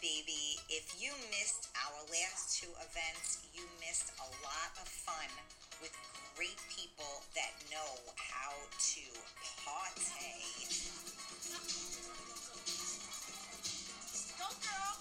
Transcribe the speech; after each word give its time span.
baby. 0.00 0.60
If 0.68 0.92
you 1.00 1.12
missed 1.32 1.68
our 1.72 2.00
last 2.12 2.60
two 2.60 2.68
events, 2.84 3.44
you 3.54 3.62
missed 3.80 4.12
a 4.20 4.28
lot 4.44 4.70
of 4.80 4.88
fun 4.88 5.30
with 5.80 5.92
great 6.36 6.58
people 6.68 7.24
that 7.32 7.52
know 7.72 7.92
how 8.16 8.52
to 8.66 9.04
party. 9.64 10.36
Go 14.36 14.48
girl. 14.60 14.92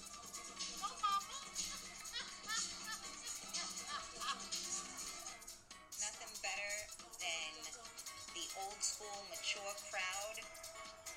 Go 0.79 0.89
mama. 1.03 1.39
Nothing 5.99 6.33
better 6.39 6.73
than 7.19 7.51
the 8.31 8.45
old 8.63 8.79
school 8.79 9.19
mature 9.27 9.75
crowd 9.91 10.37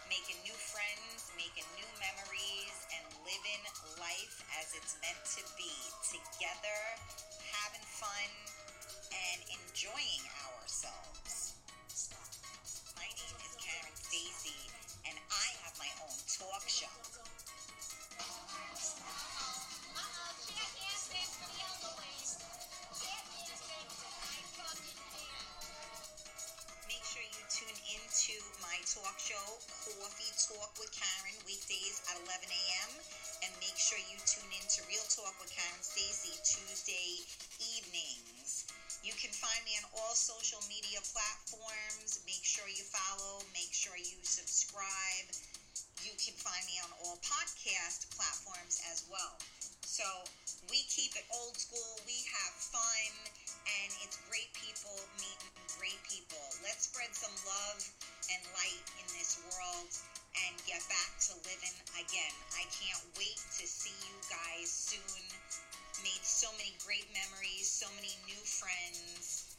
making 0.08 0.40
new 0.40 0.56
friends, 0.56 1.28
making 1.36 1.68
new 1.76 1.88
memories, 2.00 2.77
living 3.28 3.64
life 4.00 4.40
as 4.56 4.72
it's 4.72 4.96
meant 5.04 5.20
to 5.36 5.44
be. 5.60 5.68
Together, 6.08 6.80
having 7.52 7.84
fun, 8.00 8.30
and 9.12 9.38
enjoying 9.52 10.24
ourselves. 10.48 11.52
My 12.96 13.04
name 13.04 13.36
is 13.44 13.52
Karen 13.60 13.96
Stacy, 14.00 14.56
and 15.04 15.16
I 15.28 15.46
have 15.60 15.76
my 15.76 15.92
own 16.08 16.16
talk 16.24 16.64
show. 16.72 16.88
Make 26.88 27.04
sure 27.04 27.20
you 27.20 27.44
tune 27.52 27.78
into 27.92 28.40
my 28.64 28.80
talk 28.88 29.20
show, 29.20 29.46
Coffee 29.84 30.32
Talk 30.48 30.72
with 30.80 30.88
Karen, 30.96 31.36
weekdays 31.44 32.00
at 32.08 32.16
11 32.24 32.48
a.m. 32.48 33.17
Make 33.78 33.94
sure 33.94 34.10
you 34.10 34.18
tune 34.26 34.50
in 34.58 34.66
to 34.74 34.82
Real 34.90 35.06
Talk 35.06 35.38
with 35.38 35.54
Karen 35.54 35.78
Stacy, 35.86 36.34
Tuesday 36.42 37.22
evenings. 37.62 38.66
You 39.06 39.14
can 39.14 39.30
find 39.30 39.62
me 39.62 39.78
on 39.78 39.86
all 39.94 40.18
social 40.18 40.58
media 40.66 40.98
platforms. 41.14 42.18
Make 42.26 42.42
sure 42.42 42.66
you 42.66 42.82
follow, 42.82 43.38
make 43.54 43.70
sure 43.70 43.94
you 43.94 44.18
subscribe. 44.26 45.30
You 46.02 46.10
can 46.18 46.34
find 46.34 46.58
me 46.66 46.82
on 46.82 46.90
all 47.06 47.22
podcast 47.22 48.10
platforms 48.18 48.82
as 48.90 49.06
well. 49.06 49.38
So 49.86 50.26
we 50.66 50.82
keep 50.90 51.14
it 51.14 51.22
old 51.30 51.54
school, 51.54 52.02
we 52.02 52.18
have 52.34 52.54
fun, 52.58 53.14
and 53.62 53.94
it's 54.02 54.18
great 54.26 54.50
people 54.58 54.98
meeting 55.22 55.54
great 55.78 56.02
people. 56.02 56.42
Let's 56.66 56.90
spread 56.90 57.14
some 57.14 57.30
love 57.46 57.78
and 58.26 58.42
light 58.58 58.86
in 58.98 59.06
this 59.14 59.38
world 59.54 59.94
and 60.34 60.54
get 60.68 60.82
back 60.88 61.10
to 61.28 61.32
living 61.46 61.76
again. 61.96 62.34
I 62.56 62.64
can't 62.74 63.04
wait 63.16 63.40
to 63.60 63.64
see 63.64 63.94
you 64.04 64.16
guys 64.28 64.68
soon. 64.68 65.24
Made 66.04 66.22
so 66.22 66.50
many 66.60 66.76
great 66.84 67.08
memories, 67.10 67.66
so 67.66 67.88
many 67.96 68.12
new 68.28 68.38
friends. 68.44 69.56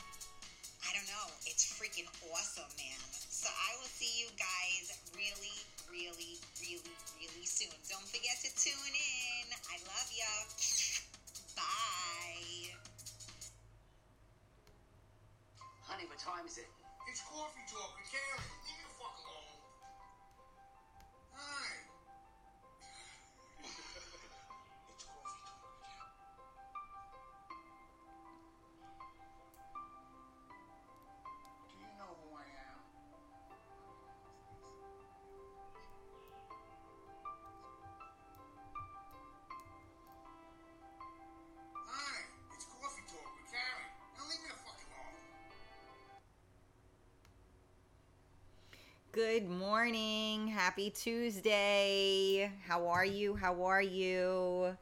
I 0.87 0.95
don't 0.95 1.09
know. 1.11 1.27
It's 1.45 1.67
freaking 1.67 2.07
awesome, 2.31 2.71
man. 2.79 2.99
So 3.29 3.51
I 3.51 3.77
will 3.77 3.91
see 3.91 4.09
you 4.17 4.31
guys 4.39 4.95
really, 5.13 5.57
really, 5.91 6.39
really, 6.63 6.95
really 7.19 7.45
soon. 7.45 7.75
Don't 7.91 8.07
forget 8.07 8.39
to 8.41 8.49
tune 8.55 8.95
in. 8.95 9.45
I 9.69 9.77
love 9.85 10.09
ya. 10.15 10.33
Bye. 11.59 12.73
Honey, 15.83 16.05
what 16.07 16.19
time 16.19 16.47
is 16.47 16.57
it? 16.57 16.69
It's 17.09 17.21
coffee 17.25 17.65
talk 17.67 17.91
with 17.97 18.07
Karen. 18.09 18.78
Good 49.19 49.49
morning. 49.49 50.47
Happy 50.47 50.91
Tuesday. 50.91 52.49
How 52.65 52.87
are 52.87 53.03
you? 53.03 53.35
How 53.35 53.65
are 53.65 53.81
you? 53.81 54.77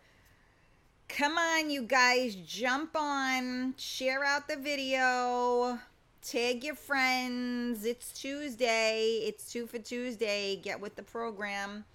Come 1.09 1.39
on, 1.39 1.71
you 1.71 1.81
guys, 1.81 2.35
jump 2.35 2.95
on, 2.95 3.73
share 3.77 4.23
out 4.23 4.47
the 4.47 4.55
video, 4.55 5.79
tag 6.21 6.63
your 6.63 6.75
friends. 6.75 7.83
It's 7.83 8.11
Tuesday. 8.11 9.23
It's 9.25 9.51
two 9.51 9.65
for 9.65 9.79
Tuesday. 9.79 10.57
Get 10.57 10.79
with 10.79 10.95
the 10.95 11.01
program. 11.01 11.85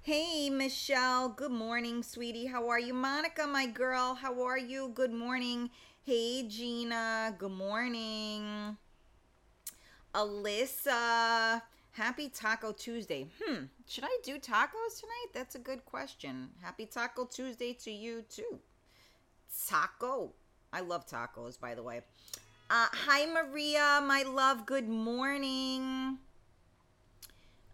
Hey, 0.00 0.48
Michelle. 0.48 1.28
Good 1.28 1.52
morning, 1.52 2.02
sweetie. 2.02 2.46
How 2.46 2.70
are 2.70 2.80
you? 2.80 2.94
Monica, 2.94 3.46
my 3.46 3.66
girl. 3.66 4.14
How 4.14 4.42
are 4.42 4.58
you? 4.58 4.92
Good 4.94 5.12
morning. 5.12 5.68
Hey, 6.06 6.48
Gina. 6.48 7.34
Good 7.36 7.52
morning. 7.52 8.78
Alyssa, 10.14 11.62
happy 11.92 12.28
Taco 12.28 12.72
Tuesday. 12.72 13.28
Hmm, 13.42 13.64
should 13.86 14.04
I 14.04 14.18
do 14.22 14.38
tacos 14.38 15.00
tonight? 15.00 15.28
That's 15.32 15.54
a 15.54 15.58
good 15.58 15.84
question. 15.84 16.50
Happy 16.60 16.86
Taco 16.86 17.24
Tuesday 17.26 17.72
to 17.84 17.90
you 17.90 18.24
too. 18.28 18.58
Taco. 19.68 20.32
I 20.72 20.80
love 20.80 21.06
tacos, 21.06 21.60
by 21.60 21.74
the 21.74 21.82
way. 21.82 22.00
Uh, 22.70 22.86
hi, 22.92 23.26
Maria, 23.26 24.00
my 24.02 24.22
love. 24.22 24.64
Good 24.64 24.88
morning. 24.88 26.18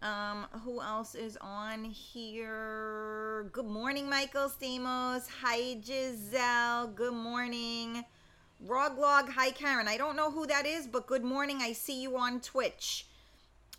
Um, 0.01 0.45
who 0.63 0.81
else 0.81 1.15
is 1.15 1.37
on 1.41 1.83
here? 1.83 3.49
Good 3.51 3.65
morning, 3.65 4.09
Michael 4.09 4.49
Stamos. 4.49 5.27
Hi, 5.41 5.79
Giselle. 5.81 6.87
Good 6.87 7.13
morning. 7.13 8.03
Roglog, 8.65 9.29
hi 9.29 9.51
Karen. 9.51 9.87
I 9.87 9.95
don't 9.95 10.17
know 10.17 10.31
who 10.31 10.45
that 10.47 10.65
is, 10.65 10.85
but 10.85 11.07
good 11.07 11.23
morning. 11.23 11.59
I 11.61 11.71
see 11.71 12.01
you 12.01 12.17
on 12.17 12.41
Twitch. 12.41 13.08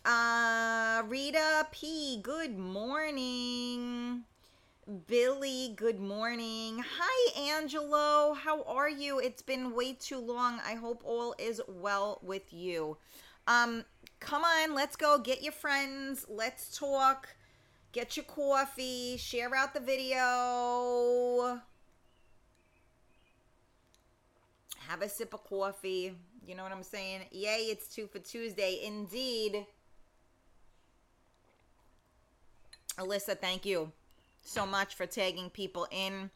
Uh 0.03 1.03
Rita 1.07 1.67
P, 1.71 2.19
good 2.23 2.57
morning. 2.57 4.23
Billy, 5.05 5.73
good 5.75 5.99
morning. 5.99 6.83
Hi 6.97 7.51
Angelo, 7.55 8.33
how 8.33 8.63
are 8.63 8.89
you? 8.89 9.19
It's 9.19 9.43
been 9.43 9.75
way 9.75 9.93
too 9.93 10.17
long. 10.17 10.59
I 10.65 10.73
hope 10.73 11.03
all 11.05 11.35
is 11.37 11.61
well 11.67 12.19
with 12.23 12.51
you. 12.51 12.97
Um 13.45 13.85
come 14.19 14.43
on, 14.43 14.73
let's 14.73 14.95
go 14.95 15.19
get 15.19 15.43
your 15.43 15.53
friends. 15.53 16.25
Let's 16.27 16.75
talk. 16.75 17.35
Get 17.91 18.17
your 18.17 18.25
coffee, 18.25 19.17
share 19.17 19.53
out 19.53 19.75
the 19.75 19.81
video. 19.81 21.61
have 24.87 25.03
a 25.03 25.09
sip 25.09 25.33
of 25.35 25.43
coffee. 25.43 26.17
You 26.45 26.55
know 26.55 26.63
what 26.63 26.71
I'm 26.71 26.81
saying? 26.83 27.21
Yay, 27.31 27.67
it's 27.69 27.87
two 27.87 28.07
for 28.07 28.17
Tuesday. 28.17 28.81
Indeed. 28.83 29.67
Alyssa, 33.01 33.37
thank 33.37 33.65
you 33.65 33.91
so 34.43 34.65
much 34.65 34.95
for 34.95 35.05
tagging 35.05 35.49
people 35.49 35.87
in. 35.91 36.29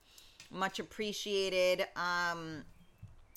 Much 0.51 0.79
appreciated. 0.79 1.85
Um, 1.95 2.63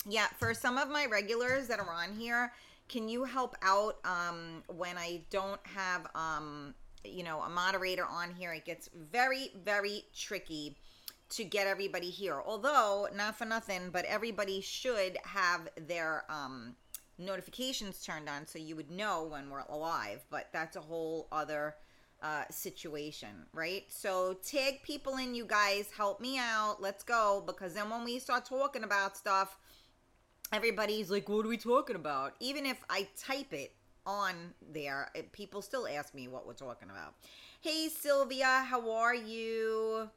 yeah, 0.07 0.27
for 0.37 0.53
some 0.53 0.77
of 0.77 0.89
my 0.89 1.05
regulars 1.05 1.67
that 1.67 1.79
are 1.79 1.91
on 1.91 2.13
here, 2.13 2.51
can 2.87 3.07
you 3.07 3.23
help 3.23 3.55
out 3.61 3.97
um, 4.03 4.63
when 4.67 4.97
I 4.97 5.21
don't 5.29 5.61
have, 5.63 6.07
um, 6.15 6.73
you 7.03 7.23
know, 7.23 7.41
a 7.41 7.49
moderator 7.49 8.05
on 8.05 8.33
here? 8.33 8.51
It 8.53 8.65
gets 8.65 8.89
very, 9.11 9.51
very 9.63 10.05
tricky 10.15 10.75
to 11.29 11.43
get 11.43 11.67
everybody 11.67 12.09
here. 12.09 12.41
Although, 12.43 13.07
not 13.15 13.37
for 13.37 13.45
nothing, 13.45 13.91
but 13.91 14.05
everybody 14.05 14.61
should 14.61 15.17
have 15.23 15.69
their 15.87 16.23
um, 16.29 16.75
notifications 17.19 18.03
turned 18.03 18.27
on 18.27 18.47
so 18.47 18.57
you 18.57 18.75
would 18.75 18.89
know 18.89 19.23
when 19.29 19.51
we're 19.51 19.65
alive. 19.69 20.21
But 20.31 20.49
that's 20.51 20.75
a 20.75 20.81
whole 20.81 21.27
other 21.31 21.75
uh, 22.21 22.43
situation, 22.49 23.29
right? 23.53 23.85
So 23.89 24.37
tag 24.45 24.83
people 24.83 25.17
in, 25.17 25.33
you 25.35 25.45
guys. 25.45 25.89
Help 25.95 26.19
me 26.19 26.37
out. 26.37 26.77
Let's 26.79 27.03
go. 27.03 27.43
Because 27.45 27.73
then 27.73 27.89
when 27.89 28.03
we 28.03 28.19
start 28.19 28.45
talking 28.45 28.83
about 28.83 29.17
stuff, 29.17 29.57
everybody's 30.51 31.09
like, 31.09 31.29
what 31.29 31.45
are 31.45 31.49
we 31.49 31.57
talking 31.57 31.95
about? 31.95 32.33
Even 32.39 32.65
if 32.65 32.83
I 32.89 33.07
type 33.17 33.53
it 33.53 33.73
on 34.05 34.33
there, 34.71 35.09
it, 35.15 35.31
people 35.31 35.61
still 35.61 35.87
ask 35.87 36.13
me 36.13 36.27
what 36.27 36.45
we're 36.45 36.53
talking 36.53 36.89
about. 36.89 37.13
Hey, 37.61 37.89
Sylvia, 37.89 38.65
how 38.67 38.91
are 38.91 39.15
you? 39.15 40.09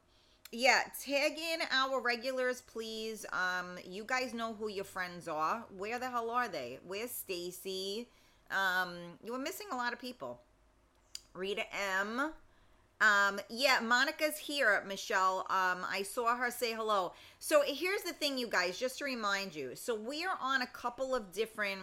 Yeah, 0.51 0.81
tag 1.03 1.31
in 1.31 1.61
our 1.71 1.99
regulars, 1.99 2.61
please. 2.61 3.25
Um, 3.33 3.77
you 3.85 4.03
guys 4.05 4.33
know 4.33 4.53
who 4.53 4.69
your 4.69 4.83
friends 4.83 5.27
are. 5.27 5.65
Where 5.75 5.97
the 5.97 6.09
hell 6.09 6.29
are 6.29 6.47
they? 6.47 6.79
Where's 6.85 7.11
Stacy? 7.11 8.07
Um, 8.51 8.93
you 9.23 9.31
were 9.31 9.39
missing 9.39 9.67
a 9.71 9.75
lot 9.75 9.93
of 9.93 9.99
people. 9.99 10.41
Rita 11.33 11.63
M. 11.99 12.31
Um, 13.01 13.39
yeah, 13.49 13.79
Monica's 13.81 14.37
here, 14.37 14.83
Michelle. 14.87 15.39
Um, 15.49 15.85
I 15.89 16.03
saw 16.03 16.37
her 16.37 16.49
say 16.49 16.73
hello. 16.73 17.13
So 17.39 17.61
here's 17.65 18.03
the 18.03 18.13
thing, 18.13 18.37
you 18.37 18.47
guys, 18.47 18.79
just 18.79 18.99
to 18.99 19.05
remind 19.05 19.53
you. 19.55 19.75
So 19.75 19.93
we 19.93 20.23
are 20.23 20.37
on 20.41 20.61
a 20.61 20.67
couple 20.67 21.13
of 21.13 21.33
different 21.33 21.81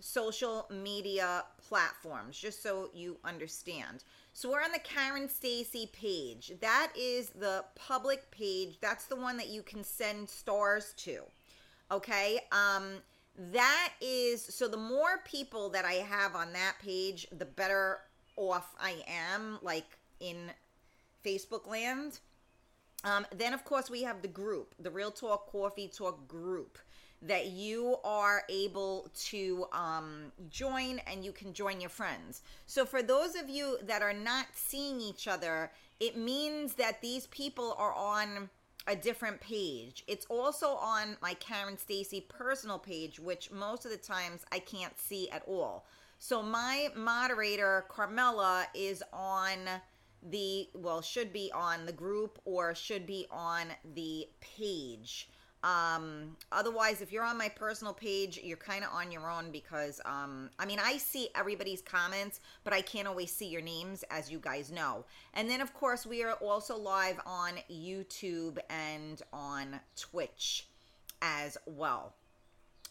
social 0.00 0.68
media 0.70 1.44
platforms, 1.66 2.38
just 2.38 2.62
so 2.62 2.90
you 2.94 3.16
understand. 3.24 4.04
So 4.32 4.50
we're 4.50 4.62
on 4.62 4.72
the 4.72 4.78
Karen 4.78 5.28
Stacy 5.28 5.90
page. 5.92 6.52
That 6.60 6.92
is 6.96 7.30
the 7.30 7.64
public 7.74 8.30
page. 8.30 8.78
That's 8.80 9.06
the 9.06 9.16
one 9.16 9.36
that 9.38 9.48
you 9.48 9.62
can 9.62 9.82
send 9.82 10.28
stars 10.28 10.92
to. 10.98 11.22
Okay? 11.90 12.40
Um 12.52 12.96
that 13.52 13.92
is 14.00 14.44
so 14.44 14.68
the 14.68 14.76
more 14.76 15.20
people 15.24 15.68
that 15.70 15.84
I 15.84 15.94
have 15.94 16.36
on 16.36 16.52
that 16.52 16.76
page, 16.82 17.26
the 17.36 17.44
better 17.44 17.98
off 18.36 18.74
I 18.78 19.02
am 19.08 19.58
like 19.62 19.98
in 20.20 20.50
Facebook 21.24 21.68
land. 21.68 22.20
Um, 23.04 23.26
then, 23.34 23.52
of 23.52 23.64
course, 23.64 23.90
we 23.90 24.02
have 24.02 24.22
the 24.22 24.28
group, 24.28 24.74
the 24.78 24.90
Real 24.90 25.10
Talk 25.10 25.50
Coffee 25.50 25.88
Talk 25.88 26.26
group 26.26 26.78
that 27.20 27.48
you 27.48 27.96
are 28.04 28.42
able 28.50 29.10
to 29.14 29.66
um, 29.72 30.32
join 30.50 31.00
and 31.06 31.24
you 31.24 31.32
can 31.32 31.52
join 31.52 31.80
your 31.80 31.90
friends. 31.90 32.42
So, 32.66 32.84
for 32.84 33.02
those 33.02 33.34
of 33.34 33.48
you 33.48 33.78
that 33.82 34.02
are 34.02 34.12
not 34.12 34.46
seeing 34.54 35.00
each 35.00 35.28
other, 35.28 35.70
it 36.00 36.16
means 36.16 36.74
that 36.74 37.00
these 37.02 37.26
people 37.28 37.74
are 37.78 37.92
on 37.94 38.48
a 38.86 38.94
different 38.94 39.40
page. 39.40 40.04
It's 40.06 40.26
also 40.26 40.74
on 40.74 41.16
my 41.22 41.34
Karen 41.34 41.78
Stacy 41.78 42.20
personal 42.20 42.78
page, 42.78 43.18
which 43.18 43.50
most 43.50 43.84
of 43.84 43.90
the 43.90 43.96
times 43.96 44.44
I 44.52 44.58
can't 44.58 44.98
see 44.98 45.30
at 45.30 45.42
all. 45.46 45.86
So, 46.26 46.42
my 46.42 46.88
moderator, 46.96 47.84
Carmela, 47.90 48.66
is 48.72 49.02
on 49.12 49.58
the 50.30 50.70
well 50.72 51.02
should 51.02 51.34
be 51.34 51.52
on 51.52 51.84
the 51.84 51.92
group 51.92 52.38
or 52.46 52.74
should 52.74 53.04
be 53.04 53.26
on 53.30 53.66
the 53.94 54.26
page. 54.40 55.28
Um 55.62 56.34
otherwise 56.50 57.02
if 57.02 57.12
you're 57.12 57.26
on 57.26 57.36
my 57.36 57.50
personal 57.50 57.92
page 57.92 58.40
you're 58.42 58.56
kind 58.56 58.84
of 58.84 58.90
on 58.90 59.12
your 59.12 59.30
own 59.30 59.50
because 59.50 60.00
um 60.06 60.48
i 60.58 60.64
mean 60.64 60.78
i 60.82 60.96
see 60.96 61.28
everybody's 61.34 61.82
comments 61.82 62.40
but 62.64 62.72
i 62.72 62.80
can't 62.80 63.06
always 63.06 63.30
see 63.30 63.48
your 63.48 63.60
names 63.60 64.02
as 64.10 64.30
you 64.30 64.38
guys 64.38 64.72
know. 64.72 65.04
And 65.34 65.50
then 65.50 65.60
of 65.60 65.74
course 65.74 66.06
we 66.06 66.22
are 66.22 66.32
also 66.32 66.74
live 66.74 67.20
on 67.26 67.52
youtube 67.70 68.56
and 68.70 69.20
on 69.30 69.78
twitch 69.94 70.68
as 71.20 71.58
well. 71.66 72.14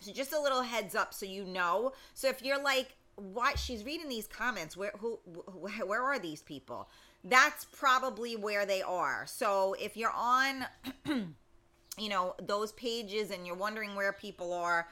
So 0.01 0.11
just 0.11 0.33
a 0.33 0.39
little 0.39 0.61
heads 0.61 0.93
up 0.93 1.15
so 1.15 1.25
you 1.25 1.45
know. 1.45 1.93
So 2.13 2.27
if 2.27 2.43
you're 2.43 2.61
like 2.61 2.95
why 3.15 3.53
she's 3.55 3.83
reading 3.83 4.09
these 4.09 4.27
comments 4.27 4.75
where 4.75 4.93
who 4.99 5.19
wh- 5.25 5.87
where 5.87 6.03
are 6.03 6.19
these 6.19 6.41
people? 6.41 6.89
That's 7.23 7.65
probably 7.65 8.35
where 8.35 8.65
they 8.65 8.81
are. 8.81 9.25
So 9.27 9.75
if 9.79 9.95
you're 9.95 10.13
on 10.15 10.65
you 11.97 12.09
know 12.09 12.35
those 12.41 12.71
pages 12.73 13.31
and 13.31 13.45
you're 13.45 13.55
wondering 13.55 13.95
where 13.95 14.13
people 14.13 14.51
are 14.51 14.87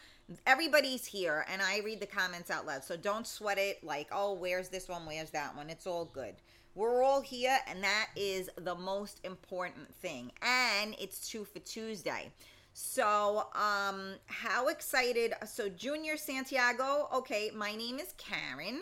everybody's 0.46 1.06
here 1.06 1.46
and 1.52 1.62
i 1.62 1.80
read 1.80 2.00
the 2.00 2.06
comments 2.06 2.50
out 2.52 2.66
loud. 2.66 2.84
So 2.84 2.96
don't 2.96 3.26
sweat 3.26 3.58
it 3.58 3.84
like 3.84 4.08
oh 4.12 4.34
where's 4.34 4.70
this 4.70 4.88
one? 4.88 5.06
Where's 5.06 5.32
that 5.32 5.56
one? 5.56 5.70
It's 5.70 5.88
all 5.88 6.06
good. 6.06 6.36
We're 6.74 7.04
all 7.04 7.22
here 7.22 7.58
and 7.68 7.84
that 7.84 8.08
is 8.16 8.50
the 8.56 8.76
most 8.76 9.20
important 9.24 9.94
thing. 9.96 10.32
And 10.42 10.96
it's 11.00 11.28
two 11.28 11.44
for 11.44 11.60
tuesday 11.60 12.32
so 12.74 13.48
um 13.54 14.14
how 14.28 14.68
excited 14.68 15.34
so 15.46 15.68
junior 15.68 16.16
santiago 16.16 17.10
okay 17.14 17.52
my 17.54 17.76
name 17.76 18.00
is 18.00 18.14
karen 18.18 18.82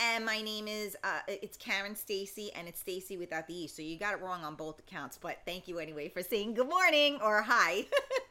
and 0.00 0.24
my 0.24 0.40
name 0.40 0.66
is 0.66 0.96
uh 1.04 1.20
it's 1.28 1.56
Karen 1.58 1.94
Stacy 1.94 2.50
and 2.56 2.66
it's 2.66 2.80
Stacy 2.80 3.16
without 3.18 3.46
the 3.46 3.54
E. 3.54 3.66
So 3.66 3.82
you 3.82 3.98
got 3.98 4.14
it 4.14 4.22
wrong 4.22 4.44
on 4.44 4.54
both 4.54 4.78
accounts, 4.78 5.18
but 5.20 5.38
thank 5.44 5.68
you 5.68 5.78
anyway 5.78 6.08
for 6.08 6.22
saying 6.22 6.54
good 6.54 6.68
morning 6.68 7.18
or 7.22 7.42
hi. 7.42 7.84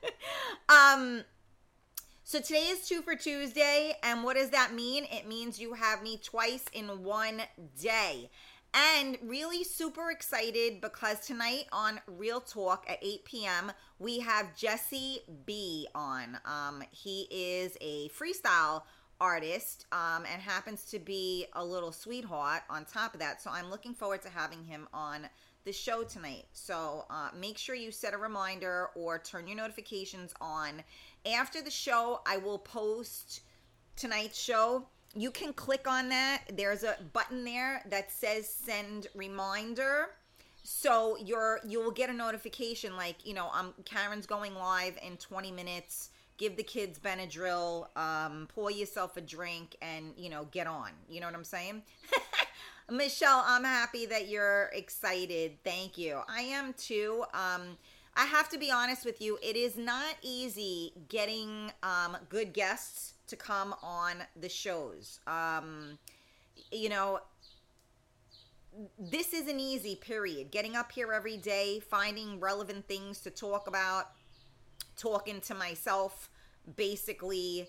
um 0.69 1.23
so 2.23 2.39
today 2.39 2.67
is 2.67 2.87
two 2.87 3.01
for 3.01 3.15
Tuesday, 3.15 3.95
and 4.03 4.23
what 4.23 4.35
does 4.35 4.51
that 4.51 4.71
mean? 4.71 5.05
It 5.11 5.27
means 5.27 5.59
you 5.59 5.73
have 5.73 6.03
me 6.03 6.19
twice 6.23 6.63
in 6.73 7.03
one 7.03 7.41
day. 7.81 8.29
And 8.73 9.17
really 9.23 9.63
super 9.63 10.11
excited 10.11 10.79
because 10.79 11.19
tonight 11.21 11.65
on 11.71 11.99
Real 12.05 12.39
Talk 12.39 12.85
at 12.87 12.99
8 13.01 13.25
p.m., 13.25 13.71
we 13.97 14.19
have 14.19 14.55
Jesse 14.55 15.19
B 15.45 15.87
on. 15.95 16.37
Um, 16.45 16.83
he 16.91 17.27
is 17.31 17.75
a 17.81 18.09
freestyle 18.09 18.83
artist 19.19 19.85
um, 19.91 20.23
and 20.31 20.41
happens 20.41 20.83
to 20.85 20.99
be 20.99 21.45
a 21.53 21.63
little 21.63 21.91
sweetheart 21.91 22.61
on 22.69 22.85
top 22.85 23.13
of 23.13 23.19
that. 23.19 23.41
So 23.41 23.49
I'm 23.51 23.69
looking 23.69 23.93
forward 23.93 24.21
to 24.21 24.29
having 24.29 24.63
him 24.63 24.87
on 24.93 25.27
the 25.65 25.73
show 25.73 26.03
tonight. 26.03 26.45
So 26.53 27.05
uh, 27.09 27.29
make 27.37 27.57
sure 27.57 27.75
you 27.75 27.91
set 27.91 28.13
a 28.13 28.17
reminder 28.17 28.89
or 28.95 29.19
turn 29.19 29.47
your 29.47 29.57
notifications 29.57 30.33
on. 30.39 30.83
After 31.25 31.61
the 31.61 31.71
show, 31.71 32.21
I 32.25 32.37
will 32.37 32.59
post 32.59 33.41
tonight's 33.95 34.39
show. 34.39 34.85
You 35.15 35.31
can 35.31 35.53
click 35.53 35.87
on 35.87 36.09
that. 36.09 36.43
There's 36.53 36.83
a 36.83 36.97
button 37.13 37.43
there 37.43 37.83
that 37.89 38.11
says 38.11 38.47
send 38.47 39.07
reminder. 39.15 40.11
So 40.63 41.17
you're 41.17 41.59
you'll 41.67 41.91
get 41.91 42.09
a 42.09 42.13
notification 42.13 42.95
like, 42.95 43.25
you 43.25 43.33
know, 43.33 43.49
I'm 43.53 43.73
Karen's 43.85 44.27
going 44.27 44.53
live 44.55 44.97
in 45.05 45.17
20 45.17 45.51
minutes 45.51 46.09
give 46.39 46.55
the 46.55 46.63
kids 46.63 46.97
Benadryl, 46.97 47.85
um, 47.95 48.47
pour 48.55 48.71
yourself 48.71 49.17
a 49.17 49.21
drink, 49.21 49.75
and 49.83 50.13
you 50.17 50.29
know, 50.29 50.47
get 50.49 50.65
on. 50.65 50.91
You 51.07 51.19
know 51.19 51.27
what 51.27 51.35
I'm 51.35 51.43
saying? 51.43 51.83
Michelle, 52.89 53.43
I'm 53.45 53.63
happy 53.63 54.07
that 54.07 54.29
you're 54.29 54.71
excited. 54.73 55.63
Thank 55.63 55.99
you. 55.99 56.21
I 56.27 56.41
am 56.41 56.73
too. 56.73 57.23
Um, 57.33 57.77
I 58.15 58.25
have 58.25 58.49
to 58.49 58.57
be 58.57 58.71
honest 58.71 59.05
with 59.05 59.21
you, 59.21 59.37
it 59.43 59.55
is 59.55 59.77
not 59.77 60.15
easy 60.23 60.93
getting 61.09 61.71
um, 61.83 62.17
good 62.29 62.53
guests 62.53 63.13
to 63.29 63.35
come 63.35 63.73
on 63.81 64.17
the 64.39 64.49
shows. 64.49 65.19
Um, 65.27 65.97
you 66.71 66.89
know, 66.89 67.19
this 68.99 69.33
is 69.33 69.47
an 69.47 69.59
easy, 69.59 69.95
period. 69.95 70.51
Getting 70.51 70.75
up 70.75 70.91
here 70.91 71.11
every 71.11 71.37
day, 71.37 71.79
finding 71.79 72.39
relevant 72.39 72.87
things 72.87 73.21
to 73.21 73.29
talk 73.29 73.67
about, 73.67 74.11
talking 74.95 75.41
to 75.41 75.55
myself 75.55 76.29
basically 76.75 77.67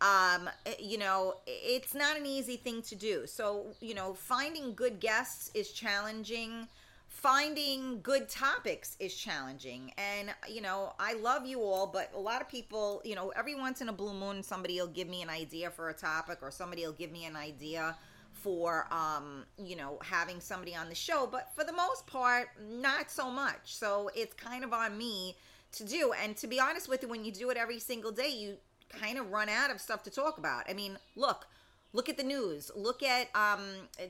um 0.00 0.50
you 0.78 0.98
know 0.98 1.36
it's 1.46 1.94
not 1.94 2.16
an 2.16 2.26
easy 2.26 2.56
thing 2.56 2.82
to 2.82 2.94
do 2.94 3.26
so 3.26 3.66
you 3.80 3.94
know 3.94 4.12
finding 4.12 4.74
good 4.74 5.00
guests 5.00 5.50
is 5.54 5.70
challenging 5.70 6.66
finding 7.12 8.00
good 8.02 8.28
topics 8.28 8.96
is 8.98 9.14
challenging 9.14 9.92
and 9.96 10.34
you 10.48 10.60
know 10.60 10.92
i 10.98 11.14
love 11.14 11.46
you 11.46 11.60
all 11.60 11.86
but 11.86 12.10
a 12.16 12.18
lot 12.18 12.40
of 12.40 12.48
people 12.48 13.00
you 13.04 13.14
know 13.14 13.32
every 13.36 13.54
once 13.54 13.80
in 13.80 13.88
a 13.88 13.92
blue 13.92 14.12
moon 14.12 14.42
somebody 14.42 14.80
will 14.80 14.88
give 14.88 15.08
me 15.08 15.22
an 15.22 15.30
idea 15.30 15.70
for 15.70 15.90
a 15.90 15.94
topic 15.94 16.38
or 16.42 16.50
somebody 16.50 16.84
will 16.84 16.92
give 16.92 17.12
me 17.12 17.24
an 17.24 17.36
idea 17.36 17.94
for 18.32 18.88
um 18.90 19.44
you 19.56 19.76
know 19.76 19.98
having 20.02 20.40
somebody 20.40 20.74
on 20.74 20.88
the 20.88 20.94
show 20.94 21.28
but 21.30 21.50
for 21.54 21.62
the 21.62 21.72
most 21.72 22.06
part 22.06 22.48
not 22.60 23.08
so 23.08 23.30
much 23.30 23.76
so 23.76 24.10
it's 24.16 24.34
kind 24.34 24.64
of 24.64 24.72
on 24.72 24.98
me 24.98 25.36
to 25.72 25.84
do. 25.84 26.12
And 26.22 26.36
to 26.36 26.46
be 26.46 26.60
honest 26.60 26.88
with 26.88 27.02
you, 27.02 27.08
when 27.08 27.24
you 27.24 27.32
do 27.32 27.50
it 27.50 27.56
every 27.56 27.78
single 27.78 28.12
day, 28.12 28.28
you 28.28 28.56
kind 28.88 29.18
of 29.18 29.30
run 29.30 29.48
out 29.48 29.70
of 29.70 29.80
stuff 29.80 30.02
to 30.04 30.10
talk 30.10 30.38
about. 30.38 30.64
I 30.68 30.74
mean, 30.74 30.98
look, 31.16 31.46
look 31.92 32.08
at 32.08 32.16
the 32.16 32.22
news, 32.22 32.70
look 32.74 33.02
at 33.02 33.28
um, 33.34 33.60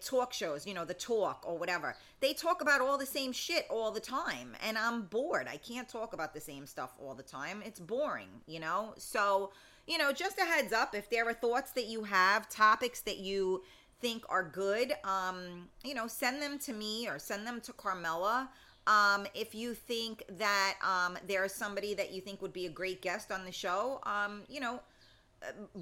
talk 0.01 0.33
shows, 0.33 0.67
you 0.67 0.75
know, 0.75 0.85
the 0.85 0.95
talk 0.95 1.43
or 1.47 1.59
whatever. 1.59 1.97
They 2.21 2.33
talk 2.33 2.63
about 2.63 2.81
all 2.81 2.97
the 2.97 3.07
same 3.07 3.33
shit 3.33 3.67
all 3.69 3.91
the 3.91 4.01
time, 4.01 4.57
and 4.65 4.79
I'm 4.79 5.03
bored. 5.03 5.49
I 5.51 5.57
can't 5.57 5.89
talk 5.89 6.13
about 6.13 6.35
the 6.35 6.41
same 6.41 6.67
stuff 6.67 6.95
all 7.01 7.15
the 7.15 7.23
time. 7.23 7.63
It's 7.65 7.81
boring, 7.81 8.29
you 8.47 8.61
know? 8.61 8.95
So, 8.97 9.53
you 9.87 9.99
know, 9.99 10.13
just 10.13 10.39
a 10.39 10.45
heads 10.45 10.73
up 10.73 10.95
if 10.95 11.11
there 11.11 11.29
are 11.29 11.35
thoughts 11.35 11.73
that 11.73 11.87
you 11.87 12.05
have, 12.05 12.49
topics 12.49 13.01
that 13.01 13.19
you 13.19 13.63
think 14.01 14.25
are 14.29 14.45
good, 14.45 14.93
um, 15.05 15.69
you 15.85 15.95
know, 15.95 16.07
send 16.07 16.43
them 16.43 16.59
to 16.61 16.73
me 16.73 17.09
or 17.09 17.19
send 17.19 17.47
them 17.47 17.61
to 17.63 17.73
Carmela. 17.73 18.49
Um, 18.87 19.27
if 19.33 19.55
you 19.55 19.75
think 19.75 20.25
that 20.39 20.75
um, 20.83 21.17
there's 21.29 21.53
somebody 21.53 21.95
that 21.95 22.13
you 22.13 22.21
think 22.21 22.43
would 22.43 22.53
be 22.53 22.67
a 22.67 22.71
great 22.71 23.01
guest 23.01 23.31
on 23.31 23.45
the 23.45 23.53
show, 23.53 24.01
um, 24.03 24.43
you 24.49 24.59
know, 24.61 24.81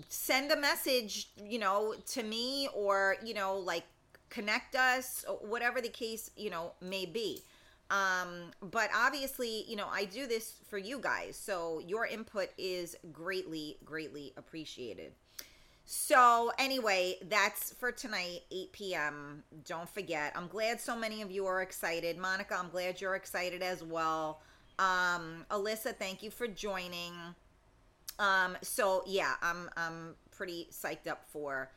send 0.08 0.50
a 0.52 0.56
message, 0.56 1.28
you 1.44 1.58
know, 1.58 1.94
to 2.08 2.22
me 2.22 2.68
or, 2.74 3.16
you 3.24 3.34
know, 3.34 3.56
like 3.56 3.84
connect 4.28 4.74
us, 4.76 5.24
whatever 5.40 5.80
the 5.80 5.88
case, 5.88 6.30
you 6.36 6.50
know, 6.50 6.72
may 6.80 7.06
be. 7.06 7.42
Um, 7.90 8.52
but 8.70 8.88
obviously, 8.96 9.64
you 9.68 9.74
know, 9.76 9.88
I 9.90 10.04
do 10.04 10.26
this 10.26 10.54
for 10.68 10.78
you 10.78 10.98
guys. 11.00 11.36
So 11.36 11.80
your 11.86 12.06
input 12.06 12.50
is 12.56 12.96
greatly, 13.12 13.78
greatly 13.84 14.32
appreciated. 14.36 15.12
So, 15.92 16.52
anyway, 16.56 17.16
that's 17.28 17.72
for 17.72 17.90
tonight, 17.90 18.42
8 18.52 18.72
p.m. 18.72 19.42
Don't 19.66 19.88
forget. 19.88 20.32
I'm 20.36 20.46
glad 20.46 20.80
so 20.80 20.94
many 20.94 21.20
of 21.20 21.32
you 21.32 21.46
are 21.46 21.62
excited. 21.62 22.16
Monica, 22.16 22.56
I'm 22.56 22.70
glad 22.70 23.00
you're 23.00 23.16
excited 23.16 23.60
as 23.60 23.82
well. 23.82 24.40
Um, 24.78 25.44
Alyssa, 25.50 25.92
thank 25.96 26.22
you 26.22 26.30
for 26.30 26.46
joining. 26.46 27.12
Um, 28.20 28.56
so 28.60 29.02
yeah, 29.06 29.34
I'm 29.42 29.70
I'm 29.78 30.14
pretty 30.30 30.68
psyched 30.70 31.08
up 31.10 31.24
for 31.32 31.70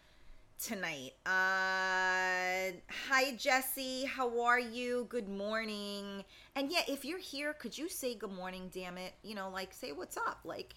tonight. 0.62 1.14
Uh, 1.26 2.76
hi, 3.08 3.34
Jesse. 3.38 4.04
How 4.04 4.42
are 4.42 4.60
you? 4.60 5.08
Good 5.08 5.30
morning. 5.30 6.26
And 6.58 6.70
yeah, 6.70 6.82
if 6.90 7.06
you're 7.06 7.18
here, 7.18 7.54
could 7.54 7.78
you 7.78 7.88
say 7.88 8.14
good 8.14 8.34
morning? 8.34 8.70
Damn 8.74 8.98
it. 8.98 9.14
You 9.24 9.36
know, 9.36 9.50
like 9.50 9.74
say 9.74 9.94
what's 9.94 10.18
up. 10.18 10.40
Like, 10.44 10.74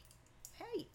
hey. 0.55 0.87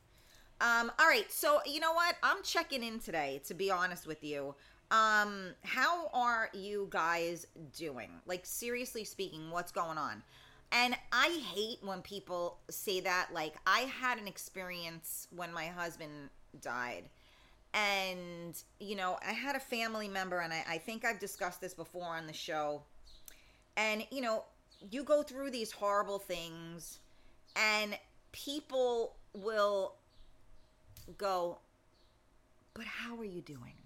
Um, 0.62 0.90
all 0.98 1.08
right. 1.08 1.30
So 1.30 1.60
you 1.66 1.82
know 1.82 1.92
what? 1.92 2.16
I'm 2.24 2.42
checking 2.42 2.82
in 2.82 3.00
today. 3.00 3.42
To 3.48 3.54
be 3.54 3.70
honest 3.70 4.08
with 4.08 4.24
you. 4.24 4.56
Um, 4.90 5.54
how 5.64 6.10
are 6.14 6.50
you 6.54 6.88
guys 6.90 7.48
doing? 7.78 8.10
Like, 8.26 8.46
seriously 8.46 9.06
speaking, 9.06 9.50
what's 9.50 9.72
going 9.72 9.98
on? 9.98 10.22
And 10.72 10.96
I 11.12 11.42
hate 11.54 11.80
when 11.82 12.02
people 12.02 12.60
say 12.70 13.02
that. 13.02 13.30
Like, 13.34 13.56
I 13.68 13.82
had 13.82 14.18
an 14.18 14.28
experience 14.28 15.28
when 15.36 15.52
my 15.52 15.68
husband 15.68 16.30
died. 16.62 17.04
And, 17.74 18.62
you 18.80 18.96
know, 18.96 19.18
I 19.26 19.32
had 19.34 19.56
a 19.56 19.60
family 19.60 20.08
member, 20.08 20.40
and 20.40 20.54
I, 20.54 20.64
I 20.68 20.78
think 20.78 21.06
I've 21.06 21.20
discussed 21.20 21.62
this 21.62 21.74
before 21.74 22.06
on 22.06 22.28
the 22.28 22.34
show. 22.34 22.84
And, 23.76 24.06
you 24.12 24.22
know, 24.22 24.46
you 24.90 25.04
go 25.04 25.24
through 25.24 25.52
these 25.52 25.72
horrible 25.72 26.20
things, 26.20 27.00
and 27.56 27.98
people 28.32 29.16
will 29.34 29.96
go, 31.18 31.60
But 32.74 32.86
how 32.86 33.18
are 33.18 33.26
you 33.26 33.42
doing? 33.42 33.81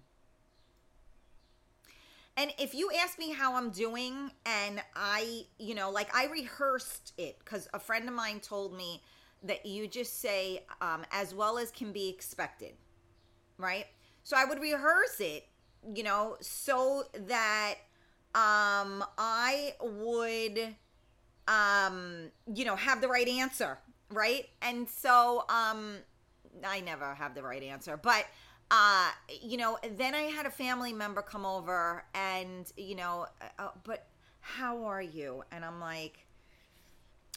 And 2.38 2.52
if 2.60 2.74
you 2.74 2.92
ask 3.02 3.18
me 3.18 3.32
how 3.32 3.56
I'm 3.56 3.70
doing, 3.70 4.32
and 4.46 4.82
I, 4.96 5.46
you 5.58 5.74
know, 5.74 5.90
like 5.90 6.14
I 6.14 6.26
rehearsed 6.28 7.14
it 7.18 7.40
because 7.40 7.68
a 7.74 7.80
friend 7.80 8.08
of 8.10 8.14
mine 8.14 8.42
told 8.42 8.76
me 8.76 9.02
that 9.44 9.66
you 9.66 9.88
just 9.88 10.20
say, 10.20 10.64
um, 10.82 11.06
as 11.12 11.34
well 11.34 11.58
as 11.58 11.72
can 11.72 11.94
be 11.94 12.10
expected, 12.10 12.74
right? 13.58 13.86
So 14.24 14.36
I 14.36 14.44
would 14.44 14.60
rehearse 14.60 15.20
it, 15.20 15.48
you 15.94 16.04
know, 16.04 16.36
so 16.42 17.04
that 17.28 17.76
um, 18.34 19.04
I 19.18 19.76
would, 19.82 20.76
um, 21.48 22.32
you 22.54 22.66
know, 22.66 22.76
have 22.76 23.00
the 23.00 23.08
right 23.08 23.28
answer, 23.28 23.78
right? 24.12 24.50
And 24.62 24.90
so 24.90 25.46
um, 25.48 25.98
I 26.66 26.82
never 26.82 27.14
have 27.14 27.34
the 27.34 27.44
right 27.44 27.64
answer, 27.64 27.98
but 27.98 28.26
uh 28.72 29.12
you 29.42 29.58
know 29.58 29.78
then 29.98 30.16
i 30.16 30.24
had 30.24 30.46
a 30.46 30.50
family 30.50 30.92
member 30.92 31.22
come 31.22 31.46
over 31.46 32.04
and 32.16 32.72
you 32.78 32.96
know 32.96 33.28
uh, 33.60 33.70
but 33.84 34.08
how 34.46 34.86
are 34.86 35.02
you? 35.02 35.44
And 35.52 35.66
i'm 35.66 35.80
like 35.80 36.26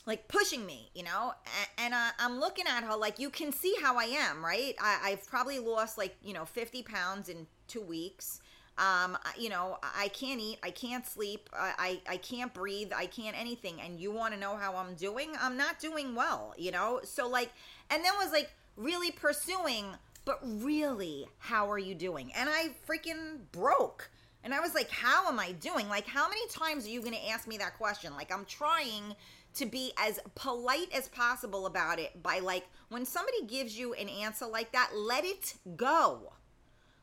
like 0.06 0.28
pushing 0.28 0.64
me 0.64 0.90
you 0.94 1.02
know? 1.02 1.32
And, 1.78 1.86
and 1.86 1.94
uh, 1.94 2.10
i'm 2.18 2.38
looking 2.38 2.66
at 2.66 2.84
her 2.84 2.96
like 2.96 3.18
you 3.18 3.30
can 3.30 3.50
see 3.52 3.74
how 3.82 3.98
i 3.98 4.04
am 4.04 4.44
right? 4.44 4.74
I, 4.80 4.98
i've 5.04 5.26
probably 5.26 5.58
lost 5.58 5.98
like 5.98 6.16
you 6.22 6.34
know 6.34 6.44
50 6.44 6.82
pounds 6.82 7.28
in 7.28 7.46
two 7.66 7.82
weeks. 7.82 8.40
Um 8.76 9.18
you 9.38 9.48
know 9.48 9.78
i 9.82 10.08
can't 10.08 10.40
eat 10.40 10.58
i 10.62 10.70
can't 10.70 11.06
sleep 11.06 11.48
i 11.52 12.00
i, 12.06 12.12
I 12.14 12.16
can't 12.18 12.52
breathe 12.54 12.92
i 12.94 13.06
can't 13.06 13.38
anything. 13.38 13.80
And 13.80 13.98
you 13.98 14.12
want 14.12 14.34
to 14.34 14.40
know 14.40 14.56
how 14.56 14.76
i'm 14.76 14.94
doing? 14.94 15.32
I'm 15.40 15.56
not 15.56 15.78
doing 15.78 16.14
well 16.14 16.54
you 16.58 16.70
know? 16.70 17.00
So 17.04 17.28
like 17.28 17.50
and 17.90 18.04
then 18.04 18.12
was 18.18 18.32
like 18.32 18.50
really 18.76 19.10
pursuing 19.10 19.86
but 20.28 20.40
really, 20.42 21.26
how 21.38 21.70
are 21.70 21.78
you 21.78 21.94
doing? 21.94 22.30
And 22.36 22.50
I 22.50 22.72
freaking 22.86 23.38
broke. 23.50 24.10
And 24.44 24.52
I 24.52 24.60
was 24.60 24.74
like, 24.74 24.90
how 24.90 25.26
am 25.26 25.40
I 25.40 25.52
doing? 25.52 25.88
Like, 25.88 26.06
how 26.06 26.28
many 26.28 26.46
times 26.48 26.84
are 26.86 26.90
you 26.90 27.00
going 27.00 27.14
to 27.14 27.28
ask 27.30 27.48
me 27.48 27.56
that 27.56 27.78
question? 27.78 28.12
Like, 28.12 28.30
I'm 28.30 28.44
trying 28.44 29.16
to 29.54 29.64
be 29.64 29.90
as 29.96 30.20
polite 30.34 30.92
as 30.94 31.08
possible 31.08 31.64
about 31.64 31.98
it 31.98 32.22
by 32.22 32.40
like, 32.40 32.68
when 32.90 33.06
somebody 33.06 33.46
gives 33.46 33.78
you 33.78 33.94
an 33.94 34.10
answer 34.10 34.46
like 34.46 34.70
that, 34.72 34.90
let 34.94 35.24
it 35.24 35.54
go. 35.76 36.34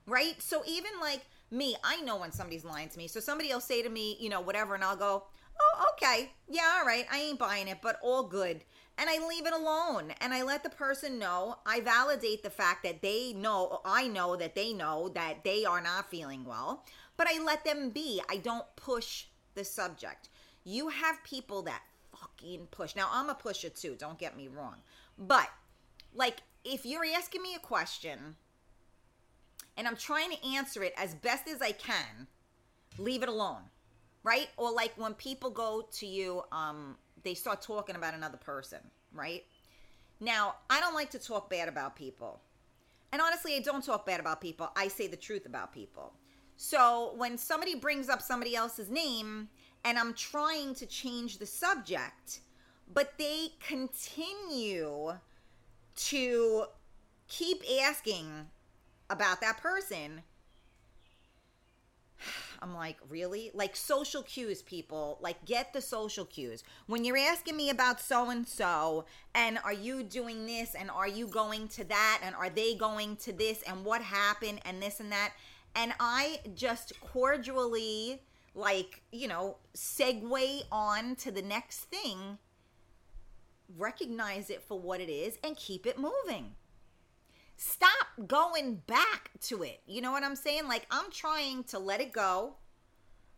Right? 0.06 0.40
So, 0.40 0.62
even 0.68 0.92
like 1.02 1.22
me, 1.50 1.76
I 1.84 2.02
know 2.02 2.18
when 2.18 2.32
somebody's 2.32 2.64
lying 2.64 2.90
to 2.90 2.98
me. 3.00 3.08
So, 3.08 3.20
somebody 3.20 3.52
will 3.52 3.60
say 3.60 3.82
to 3.82 3.90
me, 3.90 4.18
you 4.20 4.30
know, 4.30 4.42
whatever, 4.42 4.76
and 4.76 4.84
I'll 4.84 4.96
go, 4.96 5.24
oh, 5.60 5.86
okay. 5.94 6.32
Yeah, 6.48 6.76
all 6.78 6.86
right. 6.86 7.08
I 7.12 7.22
ain't 7.22 7.40
buying 7.40 7.70
it, 7.70 7.80
but 7.82 7.98
all 8.04 8.22
good 8.22 8.62
and 8.98 9.10
I 9.10 9.26
leave 9.28 9.46
it 9.46 9.54
alone 9.54 10.14
and 10.22 10.34
I 10.34 10.44
let 10.44 10.64
the 10.64 10.70
person 10.70 11.20
know. 11.20 11.58
I 11.66 11.82
validate 11.82 12.44
the 12.44 12.50
fact 12.50 12.84
that 12.84 13.02
they 13.02 13.34
know, 13.34 13.82
I 13.84 14.08
know 14.08 14.36
that 14.36 14.56
they 14.56 14.74
know 14.74 15.10
that 15.10 15.44
they 15.44 15.66
are 15.66 15.82
not 15.82 16.10
feeling 16.10 16.46
well, 16.46 16.86
but 17.18 17.28
I 17.28 17.44
let 17.44 17.66
them 17.66 17.90
be. 17.90 18.22
I 18.30 18.38
don't 18.38 18.66
push 18.76 19.26
the 19.54 19.66
subject. 19.66 20.30
You 20.64 20.90
have 20.90 21.24
people 21.24 21.62
that 21.64 21.82
fucking 22.18 22.68
push. 22.72 22.96
Now, 22.96 23.10
I'm 23.12 23.30
a 23.30 23.36
pusher 23.36 23.70
too, 23.70 23.96
don't 23.98 24.18
get 24.18 24.38
me 24.38 24.48
wrong. 24.48 24.78
But, 25.18 25.50
like, 26.14 26.38
if 26.64 26.86
you're 26.86 27.06
asking 27.06 27.42
me 27.42 27.56
a 27.56 27.60
question 27.60 28.36
and 29.78 29.88
I'm 29.88 29.98
trying 29.98 30.32
to 30.32 30.48
answer 30.56 30.84
it 30.84 30.94
as 30.98 31.14
best 31.16 31.48
as 31.48 31.62
I 31.62 31.72
can, 31.72 32.28
leave 32.98 33.24
it 33.24 33.30
alone. 33.30 33.62
Right? 34.24 34.48
Or 34.58 34.72
like 34.72 34.94
when 34.98 35.14
people 35.14 35.52
go 35.52 35.88
to 35.92 36.08
you, 36.08 36.42
um, 36.52 36.98
they 37.26 37.34
start 37.34 37.62
talking 37.62 37.98
about 37.98 38.14
another 38.14 38.38
person, 38.38 38.80
right? 39.12 39.44
Now, 40.22 40.56
I 40.70 40.80
don't 40.80 40.94
like 40.94 41.10
to 41.10 41.20
talk 41.20 41.50
bad 41.50 41.68
about 41.68 41.98
people. 41.98 42.40
And 43.12 43.22
honestly, 43.22 43.56
I 43.56 43.60
don't 43.60 43.84
talk 43.84 44.06
bad 44.06 44.22
about 44.22 44.40
people. 44.40 44.70
I 44.78 44.88
say 44.88 45.08
the 45.08 45.18
truth 45.18 45.46
about 45.46 45.74
people. 45.74 46.14
So 46.56 47.14
when 47.18 47.38
somebody 47.38 47.76
brings 47.76 48.08
up 48.08 48.22
somebody 48.22 48.56
else's 48.56 48.90
name 48.90 49.50
and 49.84 50.00
I'm 50.00 50.14
trying 50.14 50.74
to 50.76 50.86
change 50.86 51.38
the 51.38 51.46
subject, 51.46 52.40
but 52.94 53.14
they 53.18 53.50
continue 53.60 55.14
to 55.96 56.66
keep 57.28 57.64
asking 57.82 58.48
about 59.10 59.42
that 59.42 59.58
person, 59.58 60.22
I'm 62.66 62.74
like, 62.74 62.98
really? 63.10 63.52
Like 63.54 63.76
social 63.76 64.24
cues, 64.24 64.64
people. 64.64 65.20
Like, 65.22 65.46
get 65.46 65.72
the 65.72 65.82
social 65.82 66.26
cues. 66.26 66.64
When 66.88 67.06
you're 67.06 67.16
asking 67.16 67.56
me 67.56 67.70
about 67.70 68.02
so 68.02 68.32
and 68.32 68.48
so, 68.48 69.06
and 69.36 69.60
are 69.64 69.74
you 69.74 70.02
doing 70.02 70.48
this, 70.48 70.74
and 70.74 70.90
are 70.90 71.08
you 71.08 71.28
going 71.28 71.68
to 71.70 71.84
that, 71.84 72.22
and 72.24 72.34
are 72.34 72.50
they 72.50 72.74
going 72.74 73.18
to 73.18 73.32
this, 73.32 73.62
and 73.62 73.86
what 73.86 74.02
happened, 74.02 74.62
and 74.66 74.82
this 74.82 75.00
and 75.00 75.12
that. 75.12 75.34
And 75.76 75.94
I 76.00 76.40
just 76.56 77.00
cordially, 77.02 78.24
like, 78.56 79.04
you 79.12 79.28
know, 79.28 79.58
segue 79.78 80.64
on 80.72 81.16
to 81.18 81.32
the 81.32 81.44
next 81.44 81.82
thing, 81.82 82.40
recognize 83.78 84.50
it 84.50 84.64
for 84.64 84.80
what 84.80 85.00
it 85.02 85.10
is, 85.10 85.38
and 85.44 85.56
keep 85.56 85.86
it 85.86 86.00
moving 86.00 86.56
stop 87.58 88.28
going 88.28 88.76
back 88.88 89.32
to 89.42 89.64
it. 89.64 89.82
You 89.88 90.02
know 90.02 90.12
what 90.12 90.24
I'm 90.24 90.36
saying? 90.36 90.68
Like, 90.68 90.86
I'm 90.92 91.12
trying 91.12 91.64
to 91.66 91.80
let 91.80 92.02
it 92.02 92.12
go. 92.14 92.56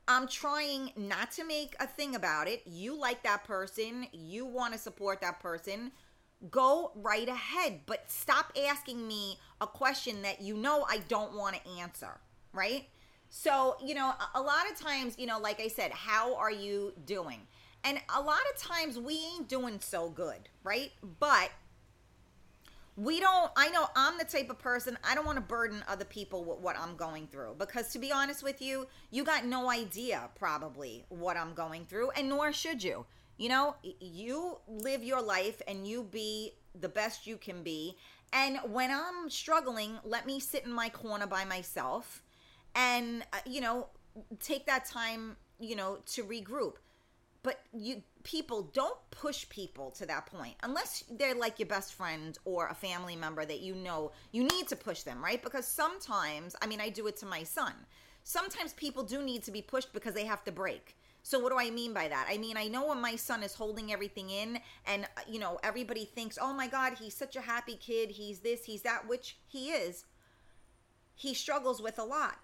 I'm 0.07 0.27
trying 0.27 0.91
not 0.95 1.31
to 1.33 1.43
make 1.43 1.75
a 1.79 1.87
thing 1.87 2.15
about 2.15 2.47
it. 2.47 2.63
You 2.65 2.97
like 2.99 3.23
that 3.23 3.43
person, 3.43 4.07
you 4.13 4.45
want 4.45 4.73
to 4.73 4.79
support 4.79 5.19
that 5.21 5.39
person. 5.41 5.91
Go 6.49 6.91
right 6.95 7.27
ahead, 7.27 7.81
but 7.85 8.09
stop 8.09 8.53
asking 8.69 9.05
me 9.05 9.37
a 9.59 9.67
question 9.67 10.21
that 10.21 10.39
you 10.39 10.55
know 10.55 10.85
I 10.87 10.99
don't 11.09 11.35
want 11.35 11.55
to 11.55 11.69
answer, 11.81 12.19
right? 12.53 12.85
So, 13.29 13.75
you 13.83 13.95
know, 13.95 14.13
a- 14.35 14.41
lot 14.41 14.69
of 14.71 14.79
times, 14.79 15.15
you 15.17 15.25
know, 15.25 15.39
like 15.39 15.59
I 15.59 15.67
said, 15.67 15.91
how 15.91 16.35
are 16.35 16.51
you 16.51 16.93
doing? 17.05 17.47
And 17.83 17.99
a 18.15 18.21
lot 18.21 18.39
of 18.53 18.61
times 18.61 18.97
we 18.97 19.15
ain't 19.33 19.49
doing 19.49 19.79
so 19.81 20.09
good, 20.09 20.47
right? 20.63 20.91
But 21.19 21.49
we 22.97 23.19
don't 23.19 23.51
i 23.55 23.69
know 23.69 23.85
i'm 23.95 24.17
the 24.17 24.25
type 24.25 24.49
of 24.49 24.57
person 24.57 24.97
i 25.07 25.15
don't 25.15 25.25
want 25.25 25.37
to 25.37 25.41
burden 25.41 25.83
other 25.87 26.03
people 26.03 26.43
with 26.43 26.57
what 26.59 26.77
i'm 26.77 26.95
going 26.95 27.27
through 27.27 27.55
because 27.57 27.89
to 27.93 27.99
be 27.99 28.11
honest 28.11 28.43
with 28.43 28.61
you 28.61 28.85
you 29.11 29.23
got 29.23 29.45
no 29.45 29.69
idea 29.69 30.29
probably 30.35 31.05
what 31.09 31.37
i'm 31.37 31.53
going 31.53 31.85
through 31.85 32.09
and 32.11 32.27
nor 32.27 32.51
should 32.51 32.83
you. 32.83 33.05
You 33.37 33.49
know 33.49 33.75
you 33.99 34.57
live 34.67 35.03
your 35.03 35.21
life 35.21 35.61
and 35.67 35.87
you 35.87 36.01
be 36.03 36.53
the 36.73 36.89
best 36.89 37.27
you 37.27 37.37
can 37.37 37.61
be 37.61 37.95
and 38.33 38.57
when 38.65 38.89
i'm 38.89 39.29
struggling 39.29 39.99
let 40.03 40.25
me 40.25 40.39
sit 40.39 40.65
in 40.65 40.73
my 40.73 40.89
corner 40.89 41.27
by 41.27 41.45
myself 41.45 42.23
and 42.73 43.23
uh, 43.31 43.37
you 43.45 43.61
know 43.61 43.89
take 44.39 44.65
that 44.65 44.85
time 44.85 45.37
you 45.59 45.75
know 45.75 45.99
to 46.07 46.23
regroup. 46.23 46.73
But 47.43 47.59
you 47.73 48.01
people 48.27 48.63
don't 48.73 48.97
push 49.09 49.47
people 49.47 49.89
to 49.89 50.05
that 50.05 50.25
point 50.25 50.53
unless 50.63 51.05
they're 51.17 51.33
like 51.33 51.59
your 51.59 51.67
best 51.67 51.93
friend 51.93 52.37
or 52.43 52.67
a 52.67 52.75
family 52.75 53.15
member 53.15 53.45
that 53.45 53.61
you 53.61 53.73
know 53.73 54.11
you 54.33 54.43
need 54.43 54.67
to 54.67 54.75
push 54.75 55.03
them 55.03 55.23
right? 55.23 55.41
Because 55.41 55.65
sometimes 55.65 56.53
i 56.61 56.67
mean 56.67 56.81
i 56.81 56.89
do 56.89 57.07
it 57.07 57.15
to 57.17 57.25
my 57.25 57.43
son. 57.43 57.73
Sometimes 58.25 58.73
people 58.73 59.03
do 59.03 59.23
need 59.23 59.43
to 59.43 59.51
be 59.51 59.61
pushed 59.61 59.93
because 59.93 60.13
they 60.13 60.25
have 60.25 60.43
to 60.43 60.51
break. 60.51 60.97
So 61.23 61.39
what 61.39 61.53
do 61.53 61.57
i 61.57 61.69
mean 61.69 61.93
by 61.93 62.09
that? 62.09 62.27
I 62.29 62.37
mean 62.37 62.57
i 62.57 62.67
know 62.67 62.87
when 62.87 62.99
my 63.01 63.15
son 63.15 63.43
is 63.43 63.55
holding 63.55 63.93
everything 63.93 64.29
in 64.29 64.59
and 64.85 65.05
uh, 65.05 65.21
you 65.25 65.39
know 65.39 65.57
everybody 65.63 66.03
thinks 66.03 66.37
oh 66.41 66.51
my 66.51 66.67
god 66.67 66.97
he's 66.99 67.15
such 67.15 67.37
a 67.37 67.41
happy 67.41 67.77
kid. 67.77 68.11
He's 68.11 68.39
this 68.39 68.65
he's 68.65 68.81
that 68.81 69.07
which 69.07 69.37
he 69.47 69.69
is. 69.69 70.03
He 71.15 71.33
struggles 71.33 71.81
with 71.81 71.97
a 71.97 72.03
lot 72.03 72.39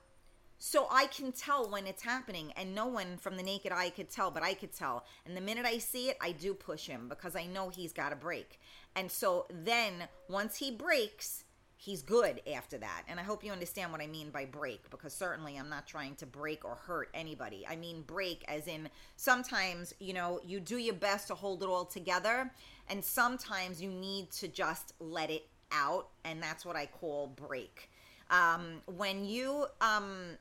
so 0.65 0.87
I 0.89 1.07
can 1.07 1.33
tell 1.33 1.69
when 1.69 1.85
it's 1.87 2.01
happening, 2.01 2.53
and 2.55 2.73
no 2.73 2.85
one 2.85 3.17
from 3.17 3.35
the 3.35 3.43
naked 3.43 3.73
eye 3.73 3.89
could 3.89 4.09
tell, 4.09 4.31
but 4.31 4.43
I 4.43 4.53
could 4.53 4.71
tell. 4.71 5.03
And 5.25 5.35
the 5.35 5.41
minute 5.41 5.65
I 5.65 5.77
see 5.77 6.07
it, 6.07 6.15
I 6.21 6.31
do 6.31 6.53
push 6.53 6.87
him 6.87 7.09
because 7.09 7.35
I 7.35 7.45
know 7.45 7.67
he's 7.67 7.91
got 7.91 8.11
to 8.11 8.15
break. 8.15 8.61
And 8.95 9.11
so 9.11 9.45
then 9.51 9.91
once 10.29 10.55
he 10.55 10.71
breaks, 10.71 11.43
he's 11.75 12.01
good 12.01 12.39
after 12.55 12.77
that. 12.77 13.03
And 13.09 13.19
I 13.19 13.23
hope 13.23 13.43
you 13.43 13.51
understand 13.51 13.91
what 13.91 13.99
I 13.99 14.07
mean 14.07 14.29
by 14.29 14.45
break 14.45 14.89
because 14.89 15.13
certainly 15.13 15.57
I'm 15.57 15.67
not 15.67 15.85
trying 15.85 16.15
to 16.15 16.25
break 16.25 16.63
or 16.63 16.75
hurt 16.75 17.09
anybody. 17.13 17.67
I 17.69 17.75
mean 17.75 18.01
break 18.03 18.45
as 18.47 18.67
in 18.67 18.87
sometimes, 19.17 19.93
you 19.99 20.13
know, 20.13 20.39
you 20.45 20.61
do 20.61 20.77
your 20.77 20.95
best 20.95 21.27
to 21.27 21.35
hold 21.35 21.61
it 21.61 21.67
all 21.67 21.83
together 21.83 22.49
and 22.87 23.03
sometimes 23.03 23.81
you 23.81 23.89
need 23.89 24.31
to 24.31 24.47
just 24.47 24.93
let 25.01 25.29
it 25.29 25.45
out 25.73 26.07
and 26.23 26.41
that's 26.41 26.65
what 26.65 26.77
I 26.77 26.85
call 26.85 27.27
break. 27.27 27.89
Um 28.29 28.81
when 28.85 29.25
you 29.25 29.65
um 29.81 30.37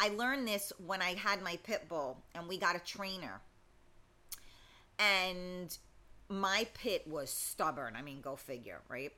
I 0.00 0.08
learned 0.08 0.48
this 0.48 0.72
when 0.84 1.02
I 1.02 1.14
had 1.14 1.42
my 1.42 1.58
pit 1.62 1.86
bull 1.88 2.16
and 2.34 2.48
we 2.48 2.56
got 2.58 2.74
a 2.74 2.80
trainer. 2.80 3.40
And 4.98 5.76
my 6.28 6.66
pit 6.74 7.06
was 7.06 7.30
stubborn. 7.30 7.94
I 7.96 8.02
mean, 8.02 8.20
go 8.20 8.34
figure, 8.34 8.80
right? 8.88 9.12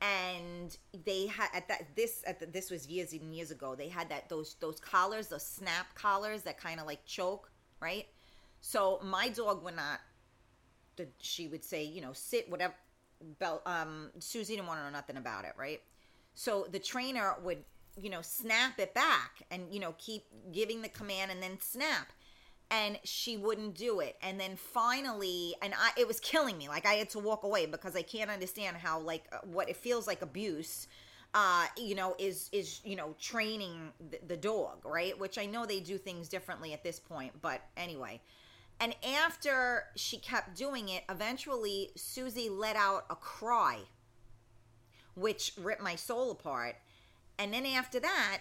And 0.00 0.76
they 1.04 1.26
had 1.26 1.48
at 1.54 1.68
that 1.68 1.94
this 1.94 2.24
at 2.26 2.40
the, 2.40 2.46
this 2.46 2.70
was 2.70 2.88
years 2.88 3.12
and 3.12 3.34
years 3.34 3.50
ago. 3.50 3.74
They 3.74 3.88
had 3.88 4.08
that 4.08 4.28
those 4.28 4.56
those 4.58 4.80
collars, 4.80 5.28
those 5.28 5.46
snap 5.46 5.94
collars 5.94 6.42
that 6.42 6.58
kind 6.58 6.80
of 6.80 6.86
like 6.86 7.04
choke, 7.04 7.50
right? 7.80 8.06
So 8.60 9.00
my 9.04 9.28
dog 9.28 9.62
would 9.62 9.76
not. 9.76 10.00
The, 10.96 11.06
she 11.18 11.46
would 11.48 11.64
say, 11.64 11.84
you 11.84 12.00
know, 12.00 12.12
sit 12.14 12.50
whatever. 12.50 12.74
Belt. 13.38 13.62
Um, 13.66 14.10
Susie 14.18 14.56
didn't 14.56 14.66
want 14.66 14.80
to 14.80 14.84
know 14.84 14.90
nothing 14.90 15.16
about 15.16 15.44
it, 15.44 15.52
right? 15.56 15.80
So 16.34 16.66
the 16.70 16.80
trainer 16.80 17.36
would, 17.44 17.58
you 18.00 18.10
know, 18.10 18.22
snap 18.22 18.78
it 18.78 18.94
back 18.94 19.42
and 19.50 19.72
you 19.72 19.80
know 19.80 19.94
keep 19.98 20.24
giving 20.52 20.82
the 20.82 20.88
command 20.88 21.30
and 21.30 21.42
then 21.42 21.58
snap. 21.60 22.12
And 22.70 22.98
she 23.04 23.36
wouldn't 23.36 23.74
do 23.74 24.00
it. 24.00 24.16
And 24.22 24.40
then 24.40 24.56
finally 24.56 25.54
and 25.62 25.74
i 25.76 25.90
it 25.98 26.08
was 26.08 26.20
killing 26.20 26.56
me. 26.58 26.68
Like 26.68 26.86
i 26.86 26.94
had 26.94 27.10
to 27.10 27.18
walk 27.18 27.44
away 27.44 27.66
because 27.66 27.96
i 27.96 28.02
can't 28.02 28.30
understand 28.30 28.76
how 28.76 29.00
like 29.00 29.24
uh, 29.32 29.38
what 29.44 29.68
it 29.68 29.76
feels 29.76 30.06
like 30.06 30.22
abuse 30.22 30.86
uh 31.34 31.64
you 31.78 31.94
know 31.94 32.14
is 32.18 32.50
is 32.52 32.80
you 32.84 32.94
know 32.94 33.14
training 33.18 33.92
the, 34.10 34.18
the 34.26 34.36
dog 34.36 34.78
right? 34.84 35.18
Which 35.18 35.38
i 35.38 35.46
know 35.46 35.66
they 35.66 35.80
do 35.80 35.98
things 35.98 36.28
differently 36.28 36.72
at 36.72 36.82
this 36.82 36.98
point 36.98 37.32
but 37.42 37.60
anyway. 37.76 38.20
And 38.80 38.96
after 39.22 39.84
she 39.94 40.16
kept 40.16 40.56
doing 40.56 40.88
it 40.88 41.04
eventually 41.08 41.90
susie 41.96 42.48
let 42.48 42.76
out 42.76 43.04
a 43.10 43.16
cry 43.16 43.80
which 45.14 45.52
ripped 45.58 45.82
my 45.82 45.94
soul 45.94 46.30
apart 46.30 46.76
and 47.42 47.52
then 47.52 47.66
after 47.66 48.00
that 48.00 48.40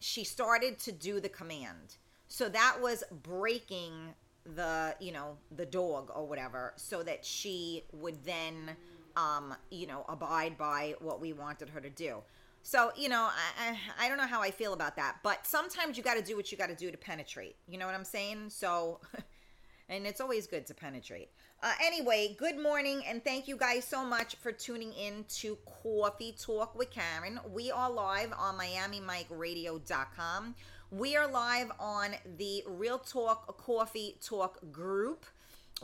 she 0.00 0.24
started 0.24 0.78
to 0.78 0.92
do 0.92 1.20
the 1.20 1.28
command 1.28 1.96
so 2.32 2.48
that 2.48 2.78
was 2.80 3.04
breaking 3.22 4.14
the, 4.44 4.94
you 5.00 5.12
know, 5.12 5.36
the 5.54 5.66
dog 5.66 6.10
or 6.14 6.26
whatever, 6.26 6.72
so 6.76 7.02
that 7.02 7.26
she 7.26 7.84
would 7.92 8.24
then, 8.24 8.70
um, 9.16 9.54
you 9.70 9.86
know, 9.86 10.06
abide 10.08 10.56
by 10.56 10.94
what 11.00 11.20
we 11.20 11.34
wanted 11.34 11.68
her 11.68 11.80
to 11.80 11.90
do. 11.90 12.22
So, 12.62 12.90
you 12.96 13.10
know, 13.10 13.28
I, 13.30 13.76
I, 14.00 14.06
I 14.06 14.08
don't 14.08 14.16
know 14.16 14.26
how 14.26 14.40
I 14.40 14.50
feel 14.50 14.72
about 14.72 14.96
that, 14.96 15.16
but 15.22 15.46
sometimes 15.46 15.98
you 15.98 16.02
got 16.02 16.14
to 16.14 16.22
do 16.22 16.34
what 16.34 16.50
you 16.50 16.56
got 16.56 16.70
to 16.70 16.74
do 16.74 16.90
to 16.90 16.96
penetrate. 16.96 17.56
You 17.68 17.76
know 17.76 17.84
what 17.84 17.94
I'm 17.94 18.02
saying? 18.02 18.48
So, 18.48 19.00
and 19.90 20.06
it's 20.06 20.22
always 20.22 20.46
good 20.46 20.66
to 20.68 20.74
penetrate. 20.74 21.28
Uh, 21.64 21.70
anyway, 21.80 22.34
good 22.40 22.58
morning, 22.58 23.04
and 23.06 23.22
thank 23.22 23.46
you 23.46 23.56
guys 23.56 23.84
so 23.84 24.04
much 24.04 24.34
for 24.34 24.50
tuning 24.50 24.92
in 24.94 25.24
to 25.28 25.56
Coffee 25.84 26.34
Talk 26.36 26.76
with 26.76 26.90
Karen. 26.90 27.38
We 27.54 27.70
are 27.70 27.88
live 27.88 28.32
on 28.36 28.58
MiamiMikeRadio.com. 28.58 30.56
We 30.90 31.16
are 31.16 31.28
live 31.28 31.70
on 31.78 32.16
the 32.36 32.64
Real 32.66 32.98
Talk 32.98 33.56
Coffee 33.58 34.16
Talk 34.20 34.58
group. 34.72 35.24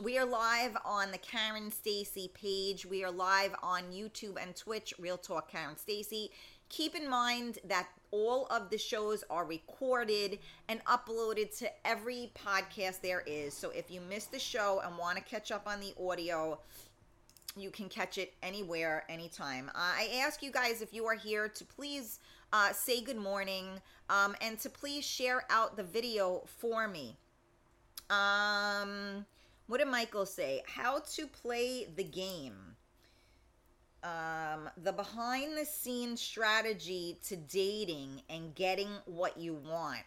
We 0.03 0.17
are 0.17 0.25
live 0.25 0.75
on 0.83 1.11
the 1.11 1.17
Karen 1.17 1.71
Stacy 1.71 2.29
page. 2.33 2.85
We 2.85 3.05
are 3.05 3.11
live 3.11 3.55
on 3.63 3.83
YouTube 3.83 4.35
and 4.35 4.53
Twitch, 4.57 4.93
Real 4.99 5.17
Talk 5.17 5.49
Karen 5.49 5.77
Stacy. 5.77 6.31
Keep 6.67 6.95
in 6.95 7.09
mind 7.09 7.59
that 7.63 7.87
all 8.11 8.47
of 8.47 8.69
the 8.69 8.77
shows 8.77 9.23
are 9.29 9.45
recorded 9.45 10.39
and 10.67 10.83
uploaded 10.85 11.57
to 11.59 11.69
every 11.85 12.31
podcast 12.35 13.01
there 13.01 13.23
is. 13.25 13.53
So 13.53 13.69
if 13.71 13.91
you 13.91 14.01
missed 14.01 14.31
the 14.31 14.39
show 14.39 14.81
and 14.85 14.97
want 14.97 15.17
to 15.17 15.23
catch 15.23 15.51
up 15.51 15.67
on 15.67 15.79
the 15.79 15.93
audio, 16.01 16.59
you 17.55 17.71
can 17.71 17.89
catch 17.89 18.17
it 18.17 18.33
anywhere, 18.41 19.03
anytime. 19.09 19.69
Uh, 19.69 19.77
I 19.77 20.21
ask 20.23 20.41
you 20.41 20.51
guys 20.51 20.81
if 20.81 20.93
you 20.93 21.05
are 21.05 21.15
here 21.15 21.47
to 21.49 21.65
please 21.65 22.19
uh, 22.53 22.71
say 22.71 23.01
good 23.01 23.17
morning 23.17 23.65
um, 24.09 24.35
and 24.41 24.59
to 24.59 24.69
please 24.69 25.05
share 25.05 25.43
out 25.49 25.75
the 25.75 25.83
video 25.83 26.43
for 26.45 26.87
me. 26.87 27.17
Um, 28.09 29.25
what 29.67 29.77
did 29.77 29.87
Michael 29.87 30.25
say? 30.25 30.63
How 30.67 30.99
to 30.99 31.27
play 31.27 31.87
the 31.95 32.03
game. 32.03 32.68
Um, 34.03 34.69
the 34.81 34.93
behind 34.93 35.57
the 35.57 35.65
scenes 35.65 36.21
strategy 36.21 37.17
to 37.27 37.35
dating 37.35 38.21
and 38.29 38.55
getting 38.55 38.89
what 39.05 39.37
you 39.37 39.53
want. 39.53 40.03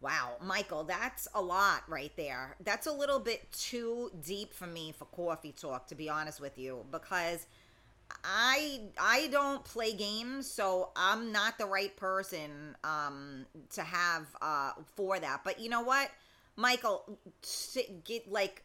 Wow, 0.00 0.36
Michael, 0.40 0.84
that's 0.84 1.28
a 1.34 1.40
lot 1.40 1.82
right 1.88 2.12
there. 2.16 2.56
That's 2.64 2.86
a 2.86 2.92
little 2.92 3.20
bit 3.20 3.50
too 3.52 4.10
deep 4.24 4.52
for 4.52 4.66
me 4.66 4.92
for 4.92 5.04
coffee 5.06 5.52
talk, 5.52 5.86
to 5.88 5.94
be 5.94 6.08
honest 6.08 6.40
with 6.40 6.58
you, 6.58 6.84
because 6.90 7.46
I 8.24 8.80
I 9.00 9.28
don't 9.30 9.64
play 9.64 9.94
games, 9.94 10.50
so 10.50 10.90
I'm 10.96 11.32
not 11.32 11.58
the 11.58 11.66
right 11.66 11.96
person 11.96 12.76
um, 12.84 13.46
to 13.74 13.82
have 13.82 14.26
uh, 14.40 14.72
for 14.96 15.18
that. 15.18 15.42
But 15.44 15.60
you 15.60 15.68
know 15.68 15.82
what, 15.82 16.10
Michael, 16.56 17.18
get 18.04 18.30
like. 18.30 18.64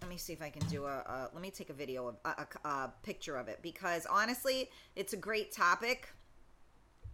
Let 0.00 0.10
me 0.10 0.18
see 0.18 0.32
if 0.32 0.42
I 0.42 0.50
can 0.50 0.66
do 0.68 0.84
a. 0.84 0.98
a 0.98 1.30
let 1.32 1.42
me 1.42 1.50
take 1.50 1.70
a 1.70 1.74
video, 1.74 2.08
of, 2.08 2.16
a, 2.24 2.46
a, 2.64 2.68
a 2.68 2.92
picture 3.02 3.36
of 3.36 3.48
it, 3.48 3.60
because 3.62 4.06
honestly, 4.06 4.70
it's 4.94 5.12
a 5.12 5.16
great 5.16 5.52
topic. 5.52 6.12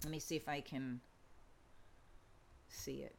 Let 0.05 0.11
me 0.11 0.19
see 0.19 0.37
if 0.37 0.49
I 0.49 0.61
can 0.61 1.01
see 2.69 3.03
it. 3.03 3.15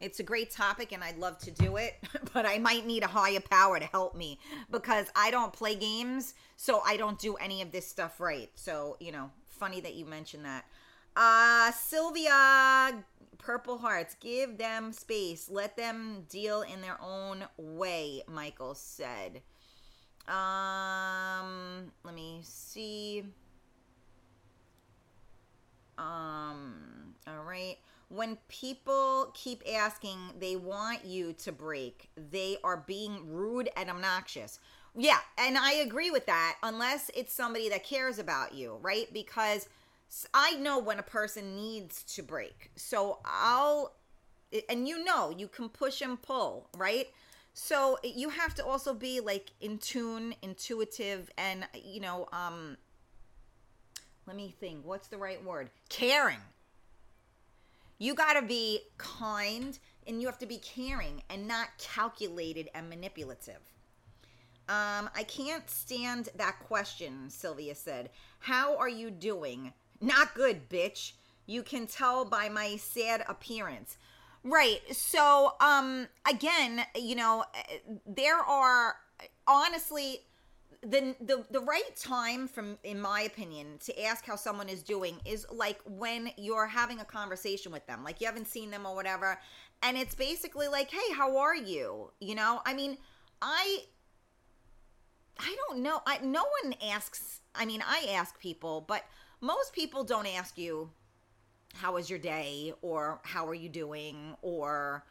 It's 0.00 0.20
a 0.20 0.22
great 0.22 0.50
topic 0.50 0.92
and 0.92 1.02
I'd 1.02 1.18
love 1.18 1.38
to 1.40 1.50
do 1.50 1.76
it, 1.76 1.96
but 2.32 2.46
I 2.46 2.58
might 2.58 2.86
need 2.86 3.02
a 3.02 3.08
higher 3.08 3.40
power 3.40 3.78
to 3.80 3.86
help 3.86 4.14
me 4.14 4.38
because 4.70 5.06
I 5.16 5.30
don't 5.30 5.52
play 5.52 5.74
games, 5.74 6.34
so 6.56 6.80
I 6.86 6.96
don't 6.96 7.18
do 7.18 7.34
any 7.34 7.62
of 7.62 7.72
this 7.72 7.88
stuff 7.88 8.20
right. 8.20 8.50
So, 8.54 8.96
you 9.00 9.10
know, 9.10 9.30
funny 9.48 9.80
that 9.80 9.94
you 9.94 10.06
mentioned 10.06 10.44
that. 10.44 10.64
Uh 11.16 11.72
Sylvia 11.72 13.04
Purple 13.38 13.78
Hearts, 13.78 14.16
give 14.20 14.58
them 14.58 14.92
space. 14.92 15.48
Let 15.50 15.76
them 15.76 16.26
deal 16.28 16.62
in 16.62 16.80
their 16.80 16.98
own 17.00 17.44
way, 17.56 18.22
Michael 18.28 18.74
said. 18.74 19.42
Um, 20.26 21.92
let 22.04 22.14
me 22.14 22.40
see. 22.42 23.24
Um, 25.96 27.14
all 27.26 27.42
right 27.42 27.78
when 28.08 28.38
people 28.48 29.30
keep 29.34 29.62
asking 29.70 30.18
they 30.38 30.56
want 30.56 31.04
you 31.04 31.32
to 31.34 31.52
break 31.52 32.08
they 32.30 32.56
are 32.64 32.84
being 32.86 33.28
rude 33.30 33.68
and 33.76 33.90
obnoxious 33.90 34.58
yeah 34.96 35.18
and 35.36 35.58
i 35.58 35.72
agree 35.74 36.10
with 36.10 36.24
that 36.26 36.56
unless 36.62 37.10
it's 37.14 37.34
somebody 37.34 37.68
that 37.68 37.84
cares 37.84 38.18
about 38.18 38.54
you 38.54 38.78
right 38.80 39.12
because 39.12 39.68
i 40.34 40.54
know 40.56 40.78
when 40.78 40.98
a 40.98 41.02
person 41.02 41.56
needs 41.56 42.02
to 42.02 42.22
break 42.22 42.70
so 42.76 43.18
i'll 43.24 43.94
and 44.68 44.88
you 44.88 45.04
know 45.04 45.30
you 45.36 45.48
can 45.48 45.68
push 45.68 46.00
and 46.00 46.20
pull 46.22 46.68
right 46.76 47.08
so 47.52 47.98
you 48.02 48.28
have 48.28 48.54
to 48.54 48.64
also 48.64 48.94
be 48.94 49.20
like 49.20 49.50
in 49.60 49.78
tune 49.78 50.34
intuitive 50.42 51.30
and 51.36 51.66
you 51.74 52.00
know 52.00 52.28
um 52.32 52.76
let 54.26 54.36
me 54.36 54.54
think 54.60 54.84
what's 54.84 55.08
the 55.08 55.18
right 55.18 55.44
word 55.44 55.70
caring 55.88 56.38
you 57.98 58.14
got 58.14 58.34
to 58.34 58.42
be 58.42 58.80
kind 58.96 59.78
and 60.06 60.20
you 60.20 60.26
have 60.26 60.38
to 60.38 60.46
be 60.46 60.58
caring 60.58 61.22
and 61.28 61.46
not 61.46 61.68
calculated 61.78 62.70
and 62.74 62.88
manipulative. 62.88 63.60
Um, 64.68 65.10
I 65.16 65.24
can't 65.26 65.68
stand 65.68 66.28
that 66.36 66.60
question, 66.60 67.28
Sylvia 67.28 67.74
said. 67.74 68.10
How 68.38 68.76
are 68.76 68.88
you 68.88 69.10
doing? 69.10 69.72
Not 70.00 70.34
good, 70.34 70.68
bitch. 70.68 71.12
You 71.46 71.62
can 71.62 71.86
tell 71.86 72.24
by 72.24 72.48
my 72.48 72.76
sad 72.76 73.24
appearance. 73.28 73.96
Right. 74.44 74.80
So, 74.92 75.54
um, 75.60 76.06
again, 76.28 76.82
you 76.94 77.16
know, 77.16 77.44
there 78.06 78.38
are 78.38 78.96
honestly 79.46 80.20
the 80.82 81.16
the 81.20 81.44
the 81.50 81.60
right 81.60 81.96
time 81.96 82.46
from 82.46 82.78
in 82.84 83.00
my 83.00 83.22
opinion 83.22 83.78
to 83.84 84.04
ask 84.04 84.24
how 84.24 84.36
someone 84.36 84.68
is 84.68 84.82
doing 84.82 85.16
is 85.24 85.44
like 85.50 85.80
when 85.84 86.30
you're 86.36 86.66
having 86.66 87.00
a 87.00 87.04
conversation 87.04 87.72
with 87.72 87.84
them 87.86 88.04
like 88.04 88.20
you 88.20 88.26
haven't 88.26 88.46
seen 88.46 88.70
them 88.70 88.86
or 88.86 88.94
whatever 88.94 89.40
and 89.82 89.96
it's 89.96 90.14
basically 90.14 90.68
like 90.68 90.88
hey 90.90 91.12
how 91.14 91.36
are 91.36 91.56
you 91.56 92.12
you 92.20 92.34
know 92.34 92.60
i 92.64 92.72
mean 92.72 92.96
i 93.42 93.78
i 95.40 95.56
don't 95.66 95.80
know 95.80 96.00
i 96.06 96.18
no 96.22 96.44
one 96.62 96.74
asks 96.88 97.40
i 97.56 97.64
mean 97.64 97.82
i 97.84 98.06
ask 98.12 98.38
people 98.38 98.84
but 98.86 99.02
most 99.40 99.72
people 99.72 100.04
don't 100.04 100.26
ask 100.26 100.58
you 100.58 100.90
how 101.74 101.94
was 101.94 102.08
your 102.08 102.18
day 102.18 102.72
or 102.82 103.20
how 103.22 103.46
are 103.46 103.54
you 103.54 103.68
doing 103.68 104.34
or 104.42 105.04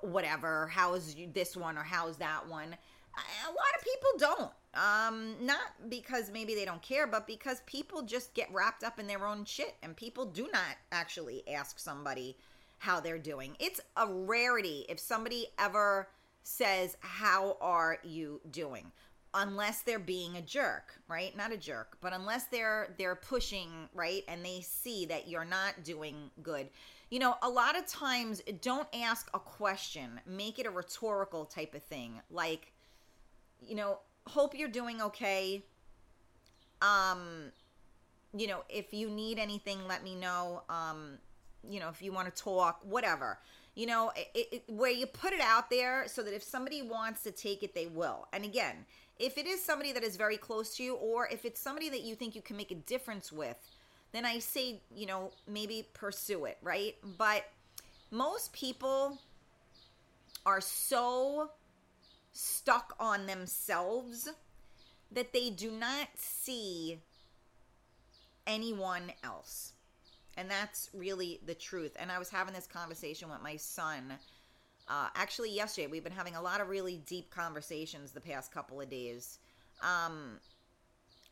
whatever 0.00 0.66
how's 0.68 1.14
this 1.32 1.56
one 1.56 1.76
or 1.76 1.82
how's 1.82 2.16
that 2.18 2.48
one 2.48 2.76
a 3.16 3.48
lot 3.48 3.74
of 3.78 3.84
people 3.84 4.10
don't. 4.18 4.50
Um, 4.74 5.46
not 5.46 5.88
because 5.88 6.30
maybe 6.32 6.54
they 6.54 6.64
don't 6.64 6.82
care, 6.82 7.06
but 7.06 7.26
because 7.26 7.62
people 7.66 8.02
just 8.02 8.34
get 8.34 8.52
wrapped 8.52 8.82
up 8.82 8.98
in 8.98 9.06
their 9.06 9.26
own 9.26 9.44
shit, 9.44 9.74
and 9.82 9.96
people 9.96 10.26
do 10.26 10.48
not 10.52 10.76
actually 10.90 11.46
ask 11.48 11.78
somebody 11.78 12.36
how 12.78 13.00
they're 13.00 13.18
doing. 13.18 13.56
It's 13.60 13.80
a 13.96 14.06
rarity 14.06 14.84
if 14.88 14.98
somebody 14.98 15.46
ever 15.58 16.08
says, 16.42 16.96
"How 17.00 17.56
are 17.60 17.98
you 18.02 18.40
doing?" 18.50 18.90
Unless 19.34 19.82
they're 19.82 19.98
being 19.98 20.36
a 20.36 20.42
jerk, 20.42 20.94
right? 21.08 21.36
Not 21.36 21.52
a 21.52 21.56
jerk, 21.56 21.98
but 22.00 22.12
unless 22.12 22.44
they're 22.44 22.94
they're 22.98 23.16
pushing, 23.16 23.88
right? 23.92 24.22
And 24.28 24.44
they 24.44 24.60
see 24.60 25.06
that 25.06 25.28
you're 25.28 25.44
not 25.44 25.82
doing 25.82 26.30
good. 26.42 26.68
You 27.10 27.18
know, 27.18 27.36
a 27.42 27.48
lot 27.48 27.76
of 27.76 27.86
times 27.86 28.42
don't 28.62 28.88
ask 28.94 29.28
a 29.34 29.38
question, 29.38 30.20
make 30.26 30.58
it 30.58 30.66
a 30.66 30.70
rhetorical 30.70 31.44
type 31.44 31.74
of 31.74 31.82
thing. 31.82 32.20
Like, 32.30 32.72
you 33.60 33.74
know, 33.74 33.98
hope 34.26 34.56
you're 34.56 34.68
doing 34.68 35.02
okay. 35.02 35.64
Um, 36.80 37.52
you 38.36 38.46
know, 38.46 38.64
if 38.68 38.92
you 38.92 39.10
need 39.10 39.38
anything, 39.38 39.78
let 39.86 40.02
me 40.02 40.14
know. 40.14 40.62
Um, 40.68 41.18
you 41.68 41.80
know, 41.80 41.88
if 41.88 42.02
you 42.02 42.12
want 42.12 42.34
to 42.34 42.42
talk, 42.42 42.80
whatever. 42.82 43.38
You 43.74 43.86
know, 43.86 44.12
it, 44.14 44.48
it, 44.52 44.62
where 44.68 44.90
you 44.90 45.06
put 45.06 45.32
it 45.32 45.40
out 45.40 45.68
there 45.68 46.06
so 46.06 46.22
that 46.22 46.32
if 46.32 46.42
somebody 46.42 46.82
wants 46.82 47.22
to 47.24 47.32
take 47.32 47.62
it, 47.62 47.74
they 47.74 47.86
will. 47.86 48.28
And 48.32 48.44
again, 48.44 48.86
if 49.18 49.36
it 49.36 49.46
is 49.46 49.64
somebody 49.64 49.92
that 49.92 50.04
is 50.04 50.16
very 50.16 50.36
close 50.36 50.76
to 50.76 50.82
you, 50.82 50.94
or 50.94 51.28
if 51.28 51.44
it's 51.44 51.60
somebody 51.60 51.88
that 51.90 52.02
you 52.02 52.14
think 52.14 52.34
you 52.34 52.42
can 52.42 52.56
make 52.56 52.70
a 52.70 52.76
difference 52.76 53.32
with, 53.32 53.56
then 54.12 54.24
I 54.24 54.38
say, 54.38 54.80
you 54.94 55.06
know, 55.06 55.32
maybe 55.48 55.88
pursue 55.92 56.44
it, 56.44 56.58
right? 56.62 56.94
But 57.18 57.44
most 58.12 58.52
people 58.52 59.18
are 60.46 60.60
so 60.60 61.50
stuck 62.32 62.94
on 63.00 63.26
themselves 63.26 64.28
that 65.12 65.32
they 65.32 65.50
do 65.50 65.70
not 65.70 66.08
see 66.16 66.98
anyone 68.46 69.12
else. 69.22 69.73
And 70.36 70.50
that's 70.50 70.90
really 70.92 71.40
the 71.46 71.54
truth. 71.54 71.96
And 71.98 72.10
I 72.10 72.18
was 72.18 72.28
having 72.28 72.54
this 72.54 72.66
conversation 72.66 73.28
with 73.28 73.42
my 73.42 73.56
son. 73.56 74.14
Uh, 74.88 75.08
actually, 75.14 75.54
yesterday, 75.54 75.86
we've 75.86 76.04
been 76.04 76.12
having 76.12 76.36
a 76.36 76.42
lot 76.42 76.60
of 76.60 76.68
really 76.68 77.02
deep 77.06 77.30
conversations 77.30 78.12
the 78.12 78.20
past 78.20 78.52
couple 78.52 78.80
of 78.80 78.90
days. 78.90 79.38
Um, 79.82 80.40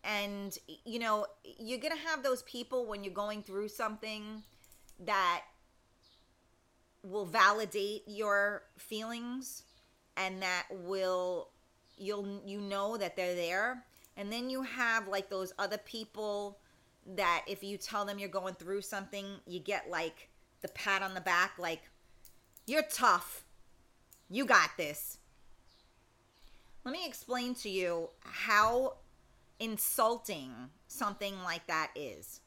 and, 0.04 0.56
you 0.84 0.98
know, 0.98 1.26
you're 1.58 1.78
going 1.78 1.94
to 1.96 2.08
have 2.08 2.22
those 2.22 2.42
people 2.42 2.86
when 2.86 3.04
you're 3.04 3.12
going 3.12 3.42
through 3.42 3.68
something 3.68 4.42
that 5.04 5.42
will 7.02 7.26
validate 7.26 8.02
your 8.06 8.62
feelings 8.78 9.64
and 10.16 10.40
that 10.42 10.66
will 10.70 11.48
you'll 11.98 12.40
you 12.46 12.60
know 12.60 12.96
that 12.96 13.16
they're 13.16 13.34
there 13.34 13.84
and 14.16 14.32
then 14.32 14.48
you 14.48 14.62
have 14.62 15.08
like 15.08 15.28
those 15.28 15.52
other 15.58 15.78
people 15.78 16.58
that 17.14 17.44
if 17.46 17.62
you 17.62 17.76
tell 17.76 18.04
them 18.04 18.18
you're 18.18 18.28
going 18.28 18.54
through 18.54 18.80
something 18.80 19.26
you 19.46 19.58
get 19.58 19.90
like 19.90 20.28
the 20.60 20.68
pat 20.68 21.02
on 21.02 21.14
the 21.14 21.20
back 21.20 21.52
like 21.58 21.82
you're 22.66 22.82
tough. 22.82 23.44
You 24.30 24.44
got 24.46 24.70
this. 24.76 25.18
Let 26.84 26.92
me 26.92 27.06
explain 27.06 27.54
to 27.56 27.68
you 27.68 28.08
how 28.20 28.96
insulting 29.58 30.52
something 30.88 31.34
like 31.42 31.66
that 31.66 31.90
is. 31.94 32.40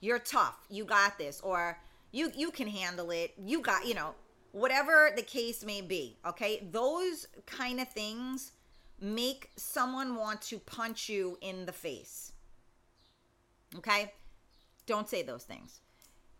You're 0.00 0.18
tough. 0.18 0.58
You 0.68 0.84
got 0.84 1.18
this 1.18 1.40
or 1.40 1.78
you 2.12 2.32
you 2.36 2.50
can 2.50 2.68
handle 2.68 3.10
it. 3.10 3.34
You 3.38 3.60
got 3.60 3.86
you 3.86 3.94
know 3.94 4.14
whatever 4.52 5.10
the 5.14 5.22
case 5.22 5.64
may 5.64 5.80
be 5.80 6.18
okay? 6.26 6.66
Those 6.70 7.26
kind 7.46 7.80
of 7.80 7.88
things 7.88 8.52
make 9.00 9.50
someone 9.56 10.16
want 10.16 10.42
to 10.42 10.58
punch 10.58 11.08
you 11.08 11.38
in 11.40 11.64
the 11.64 11.72
face 11.72 12.32
okay? 13.76 14.12
Don't 14.86 15.08
say 15.08 15.22
those 15.22 15.44
things. 15.44 15.80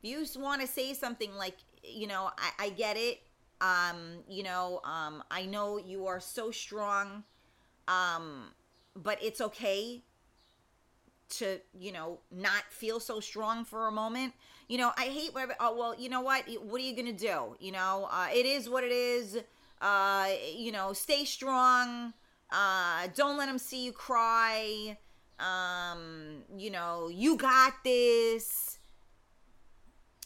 If 0.03 0.11
you 0.11 0.43
want 0.43 0.61
to 0.61 0.67
say 0.67 0.95
something 0.95 1.35
like 1.35 1.57
you 1.83 2.07
know 2.07 2.31
I, 2.39 2.67
I 2.67 2.69
get 2.71 2.97
it 2.97 3.21
um 3.61 4.19
you 4.29 4.43
know 4.43 4.81
um 4.85 5.23
i 5.31 5.45
know 5.45 5.79
you 5.79 6.07
are 6.07 6.21
so 6.21 6.51
strong 6.51 7.25
um 7.89 8.51
but 8.97 9.23
it's 9.23 9.41
okay 9.41 10.03
to 11.29 11.61
you 11.79 11.93
know 11.93 12.19
not 12.31 12.65
feel 12.71 13.01
so 13.01 13.21
strong 13.21 13.65
for 13.65 13.87
a 13.87 13.93
moment. 13.93 14.33
You 14.69 14.79
know 14.79 14.93
i 14.97 15.05
hate 15.05 15.35
where 15.35 15.49
oh 15.61 15.77
well 15.77 15.95
you 15.99 16.09
know 16.09 16.21
what? 16.21 16.45
What 16.63 16.81
are 16.81 16.85
you 16.85 16.97
gonna 16.97 17.13
do? 17.13 17.57
You 17.59 17.73
know 17.73 18.09
uh, 18.11 18.29
it 18.33 18.47
is 18.47 18.69
what 18.69 18.85
it 18.85 18.93
is. 18.93 19.39
Uh 19.81 20.29
you 20.57 20.73
know 20.73 20.93
stay 20.93 21.25
strong. 21.25 22.13
Uh 22.51 23.09
don't 23.15 23.37
let 23.37 23.47
them 23.47 23.59
see 23.59 23.85
you 23.85 23.93
cry 23.93 24.97
um 25.41 26.43
you 26.57 26.71
know 26.71 27.09
you 27.09 27.37
got 27.37 27.73
this. 27.85 28.79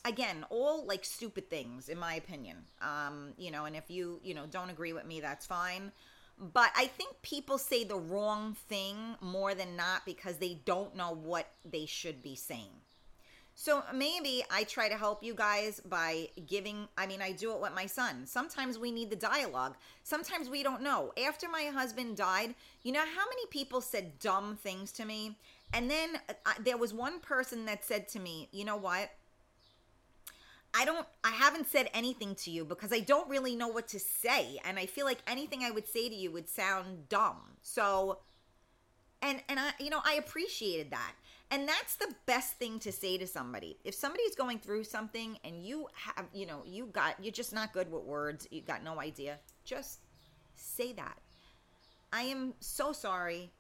Again 0.04 0.44
all 0.50 0.84
like 0.84 1.04
stupid 1.04 1.48
things 1.48 1.88
in 1.88 1.98
my 1.98 2.14
opinion. 2.14 2.56
Um 2.80 3.34
you 3.38 3.50
know 3.50 3.64
and 3.66 3.76
if 3.76 3.90
you 3.90 4.20
you 4.22 4.34
know 4.34 4.46
don't 4.50 4.70
agree 4.70 4.92
with 4.92 5.06
me 5.06 5.20
that's 5.20 5.46
fine. 5.46 5.92
But 6.38 6.70
i 6.76 6.86
think 6.86 7.22
people 7.22 7.58
say 7.58 7.84
the 7.84 7.96
wrong 7.96 8.54
thing 8.68 8.96
more 9.20 9.54
than 9.54 9.76
not 9.76 10.04
because 10.04 10.38
they 10.38 10.54
don't 10.64 10.96
know 10.96 11.12
what 11.14 11.46
they 11.64 11.86
should 11.86 12.22
be 12.22 12.34
saying 12.34 12.81
so 13.62 13.84
maybe 13.94 14.42
I 14.50 14.64
try 14.64 14.88
to 14.88 14.96
help 14.96 15.22
you 15.22 15.36
guys 15.36 15.80
by 15.88 16.30
giving, 16.48 16.88
I 16.98 17.06
mean, 17.06 17.22
I 17.22 17.30
do 17.30 17.52
it 17.52 17.60
with 17.60 17.72
my 17.72 17.86
son. 17.86 18.26
Sometimes 18.26 18.76
we 18.76 18.90
need 18.90 19.08
the 19.08 19.14
dialogue. 19.14 19.76
Sometimes 20.02 20.50
we 20.50 20.64
don't 20.64 20.82
know. 20.82 21.12
After 21.24 21.48
my 21.48 21.70
husband 21.72 22.16
died, 22.16 22.56
you 22.82 22.90
know 22.90 22.98
how 22.98 23.24
many 23.24 23.46
people 23.50 23.80
said 23.80 24.18
dumb 24.18 24.58
things 24.60 24.90
to 24.94 25.04
me? 25.04 25.36
And 25.72 25.88
then 25.88 26.18
uh, 26.44 26.54
there 26.64 26.76
was 26.76 26.92
one 26.92 27.20
person 27.20 27.64
that 27.66 27.84
said 27.84 28.08
to 28.08 28.18
me, 28.18 28.48
you 28.50 28.64
know 28.64 28.74
what? 28.74 29.10
I 30.74 30.84
don't 30.84 31.06
I 31.22 31.30
haven't 31.30 31.68
said 31.68 31.88
anything 31.94 32.34
to 32.34 32.50
you 32.50 32.64
because 32.64 32.92
I 32.92 32.98
don't 32.98 33.30
really 33.30 33.54
know 33.54 33.68
what 33.68 33.86
to 33.88 34.00
say 34.00 34.58
and 34.64 34.76
I 34.76 34.86
feel 34.86 35.06
like 35.06 35.18
anything 35.24 35.62
I 35.62 35.70
would 35.70 35.86
say 35.86 36.08
to 36.08 36.14
you 36.16 36.32
would 36.32 36.48
sound 36.48 37.08
dumb. 37.08 37.36
So 37.62 38.18
and 39.22 39.40
and 39.48 39.60
I 39.60 39.70
you 39.78 39.90
know 39.90 40.00
I 40.04 40.14
appreciated 40.14 40.90
that. 40.90 41.12
And 41.52 41.68
that's 41.68 41.96
the 41.96 42.14
best 42.24 42.54
thing 42.54 42.78
to 42.78 42.90
say 42.90 43.18
to 43.18 43.26
somebody. 43.26 43.76
If 43.84 43.94
somebody's 43.94 44.34
going 44.34 44.58
through 44.58 44.84
something 44.84 45.36
and 45.44 45.62
you 45.62 45.86
have, 45.92 46.24
you 46.32 46.46
know, 46.46 46.62
you 46.64 46.86
got 46.86 47.22
you're 47.22 47.30
just 47.30 47.52
not 47.52 47.74
good 47.74 47.92
with 47.92 48.04
words, 48.04 48.48
you 48.50 48.62
got 48.62 48.82
no 48.82 48.98
idea, 48.98 49.36
just 49.62 49.98
say 50.56 50.94
that. 50.94 51.18
I 52.10 52.22
am 52.22 52.54
so 52.60 52.92
sorry. 52.92 53.50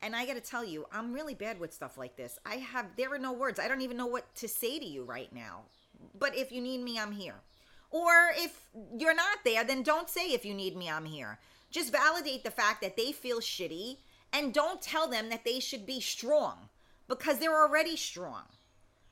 And 0.00 0.14
I 0.14 0.26
got 0.26 0.34
to 0.34 0.40
tell 0.40 0.64
you, 0.64 0.86
I'm 0.92 1.12
really 1.12 1.34
bad 1.34 1.58
with 1.58 1.72
stuff 1.72 1.98
like 1.98 2.16
this. 2.16 2.38
I 2.46 2.56
have 2.56 2.86
there 2.96 3.12
are 3.12 3.18
no 3.18 3.32
words. 3.32 3.58
I 3.58 3.66
don't 3.66 3.80
even 3.80 3.96
know 3.96 4.06
what 4.06 4.32
to 4.36 4.46
say 4.46 4.78
to 4.78 4.86
you 4.86 5.02
right 5.02 5.32
now. 5.34 5.62
But 6.16 6.36
if 6.36 6.52
you 6.52 6.60
need 6.60 6.82
me, 6.82 7.00
I'm 7.00 7.12
here. 7.12 7.40
Or 7.90 8.12
if 8.36 8.68
you're 8.96 9.14
not 9.14 9.38
there, 9.44 9.64
then 9.64 9.82
don't 9.82 10.08
say 10.08 10.28
if 10.28 10.44
you 10.44 10.54
need 10.54 10.76
me, 10.76 10.88
I'm 10.88 11.04
here. 11.04 11.40
Just 11.72 11.90
validate 11.90 12.44
the 12.44 12.52
fact 12.52 12.80
that 12.82 12.96
they 12.96 13.10
feel 13.10 13.40
shitty 13.40 13.96
and 14.32 14.54
don't 14.54 14.80
tell 14.80 15.08
them 15.08 15.30
that 15.30 15.44
they 15.44 15.58
should 15.58 15.84
be 15.84 15.98
strong 15.98 16.68
because 17.08 17.38
they're 17.38 17.60
already 17.60 17.96
strong. 17.96 18.44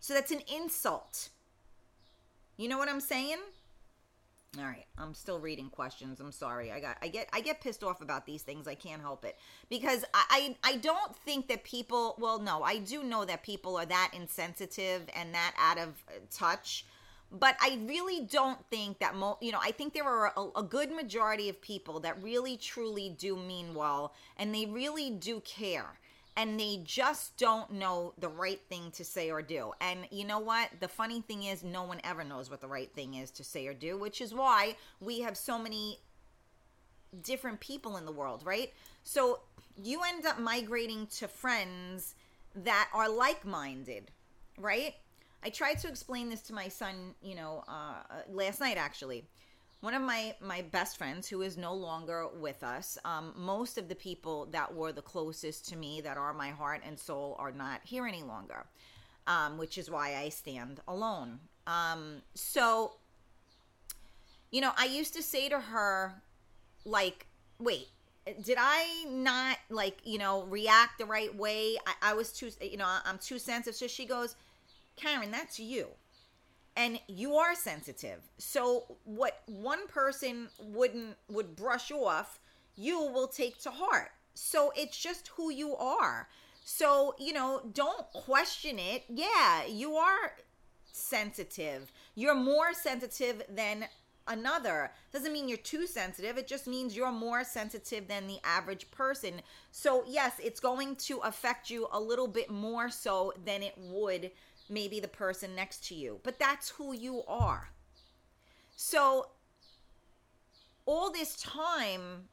So 0.01 0.15
that's 0.15 0.31
an 0.31 0.43
insult. 0.55 1.29
You 2.57 2.69
know 2.69 2.79
what 2.79 2.89
I'm 2.89 3.01
saying? 3.01 3.39
All 4.59 4.65
right, 4.65 4.85
I'm 4.99 5.15
still 5.15 5.39
reading 5.39 5.71
questions. 5.71 6.21
I'm 6.21 6.33
sorry. 6.33 6.71
I 6.71 6.79
got 6.79 6.99
I 7.01 7.09
get 7.09 7.29
I 7.33 7.41
get 7.41 7.63
pissed 7.63 7.83
off 7.83 8.03
about 8.03 8.27
these 8.27 8.43
things. 8.43 8.69
I 8.69 8.75
can't 8.75 9.01
help 9.01 9.25
it. 9.25 9.39
Because 9.71 10.05
I 10.13 10.57
I, 10.63 10.73
I 10.73 10.77
don't 10.77 11.17
think 11.25 11.49
that 11.49 11.65
people, 11.65 12.17
well 12.19 12.39
no, 12.39 12.63
I 12.63 12.77
do 12.77 13.03
know 13.03 13.25
that 13.25 13.43
people 13.43 13.77
are 13.77 13.87
that 13.87 14.11
insensitive 14.15 15.09
and 15.17 15.35
that 15.35 15.55
out 15.57 15.79
of 15.79 16.05
touch. 16.31 16.85
But 17.31 17.57
I 17.63 17.81
really 17.87 18.21
don't 18.21 18.59
think 18.69 18.99
that 18.99 19.17
mo 19.17 19.39
you 19.41 19.53
know, 19.53 19.61
I 19.63 19.71
think 19.71 19.95
there 19.95 20.05
are 20.05 20.35
a, 20.37 20.61
a 20.61 20.63
good 20.63 20.93
majority 20.93 21.49
of 21.49 21.59
people 21.63 22.01
that 22.01 22.23
really 22.23 22.59
truly 22.59 23.09
do 23.09 23.37
mean 23.37 23.73
well 23.75 24.13
and 24.37 24.55
they 24.55 24.67
really 24.67 25.09
do 25.09 25.41
care 25.41 25.99
and 26.37 26.59
they 26.59 26.81
just 26.85 27.37
don't 27.37 27.71
know 27.73 28.15
the 28.19 28.29
right 28.29 28.61
thing 28.69 28.91
to 28.93 29.05
say 29.05 29.31
or 29.31 29.43
do. 29.43 29.73
And 29.81 30.07
you 30.11 30.25
know 30.25 30.39
what? 30.39 30.71
The 30.81 30.89
funny 30.89 31.21
thing 31.21 31.45
is, 31.45 31.63
no 31.63 31.83
one 31.83 32.01
ever 32.05 32.25
knows 32.25 32.51
what 32.51 32.61
the 32.61 32.69
right 32.69 32.93
thing 32.95 33.15
is 33.15 33.31
to 33.33 33.45
say 33.45 33.67
or 33.67 33.75
do, 33.75 33.99
which 33.99 34.21
is 34.21 34.33
why 34.33 34.77
we 35.01 35.21
have 35.21 35.37
so 35.37 35.59
many 35.59 35.99
different 37.23 37.61
people 37.61 37.99
in 37.99 38.07
the 38.07 38.13
world, 38.13 38.43
right? 38.47 38.73
So 39.03 39.41
you 39.77 40.01
end 40.07 40.25
up 40.25 40.39
migrating 40.39 41.07
to 41.19 41.29
friends 41.29 42.15
that 42.55 42.89
are 42.95 43.09
like 43.09 43.45
minded, 43.45 44.11
right? 44.59 44.95
I 45.45 45.51
tried 45.51 45.79
to 45.81 45.89
explain 45.89 46.31
this 46.31 46.41
to 46.43 46.55
my 46.55 46.69
son, 46.69 47.15
you 47.21 47.35
know, 47.35 47.65
uh, 47.69 47.95
last 48.31 48.61
night 48.61 48.79
actually 48.79 49.25
one 49.83 49.95
of 49.95 50.03
my 50.03 50.35
my 50.41 50.63
best 50.63 50.97
friends 50.97 51.29
who 51.29 51.43
is 51.43 51.59
no 51.59 51.75
longer 51.75 52.29
with 52.41 52.63
us 52.63 52.97
um, 53.05 53.35
most 53.37 53.77
of 53.77 53.89
the 53.89 53.95
people 53.95 54.47
that 54.47 54.73
were 54.73 54.93
the 54.93 55.03
closest 55.03 55.69
to 55.69 55.77
me 55.77 56.01
that 56.01 56.17
are 56.17 56.33
my 56.33 56.51
heart 56.51 56.81
and 56.87 56.99
soul 56.99 57.37
are 57.39 57.53
not 57.53 57.81
here 57.85 58.07
any 58.07 58.23
longer 58.23 58.65
um, 59.27 59.59
which 59.59 59.77
is 59.77 59.91
why 59.91 60.17
i 60.17 60.29
stand 60.29 60.81
alone 60.89 61.39
um, 61.67 62.23
so 62.35 62.93
you 64.51 64.61
know 64.61 64.73
i 64.79 64.87
used 64.87 65.13
to 65.15 65.23
say 65.23 65.49
to 65.49 65.61
her 65.61 66.15
like 66.85 67.27
wait 67.59 67.89
did 68.43 68.57
I 68.61 69.05
not 69.09 69.59
like 69.69 69.99
you 70.05 70.19
know 70.19 70.45
react 70.45 70.99
the 70.99 71.07
right 71.07 71.35
way? 71.35 71.77
I, 71.87 72.11
I 72.11 72.15
was 72.15 72.33
too 72.33 72.51
you 72.61 72.77
know 72.77 72.87
I'm 73.05 73.19
too 73.19 73.39
sensitive. 73.39 73.77
So 73.77 73.87
she 73.87 74.07
goes, 74.07 74.37
Karen, 74.97 75.31
that's 75.31 75.59
you, 75.59 75.89
and 76.77 77.01
you 77.07 77.35
are 77.35 77.55
sensitive. 77.55 78.21
So 78.39 78.97
what 79.05 79.43
one 79.47 79.87
person 79.89 80.49
wouldn't 80.61 81.17
would 81.29 81.57
brush 81.57 81.91
off, 81.91 82.39
you 82.77 82.99
will 82.99 83.29
take 83.29 83.59
to 83.63 83.71
heart. 83.71 84.11
So 84.35 84.73
it's 84.77 84.99
just 84.99 85.29
who 85.37 85.51
you 85.51 85.77
are. 85.77 86.29
So 86.65 87.15
you 87.19 87.33
know, 87.33 87.63
don't 87.73 88.07
question 88.13 88.79
it. 88.79 89.05
Yeah, 89.09 89.67
you 89.67 89.95
are 89.95 90.33
sensitive. 90.93 91.93
You're 92.15 92.35
more 92.35 92.73
sensitive 92.73 93.43
than 93.49 93.87
another. 94.29 94.93
Doesn't 95.13 95.33
mean 95.33 95.49
you're 95.49 95.59
too 95.59 95.87
sensitive. 95.87 96.39
It 96.39 96.47
just 96.47 96.67
means 96.67 96.97
you're 96.97 97.13
more 97.13 97.45
sensitive 97.45 98.09
than 98.09 98.27
the 98.27 98.39
average 98.45 98.91
person. 98.91 99.43
So, 99.71 100.05
yes, 100.07 100.35
it's 100.43 100.61
going 100.61 100.97
to 100.97 101.19
affect 101.19 101.71
you 101.71 101.89
a 101.93 102.01
little 102.01 102.29
bit 102.29 102.51
more 102.51 102.91
so 102.91 103.33
than 103.45 103.63
it 103.63 103.75
would 103.77 104.31
maybe 104.73 105.01
the 105.01 105.09
person 105.09 105.55
next 105.55 105.87
to 105.89 105.95
you. 105.95 106.21
But 106.23 106.39
that's 106.39 106.71
who 106.71 106.95
you 106.95 107.23
are. 107.29 107.71
So, 108.75 109.29
all 110.87 111.13
this 111.13 111.37
time, 111.37 112.29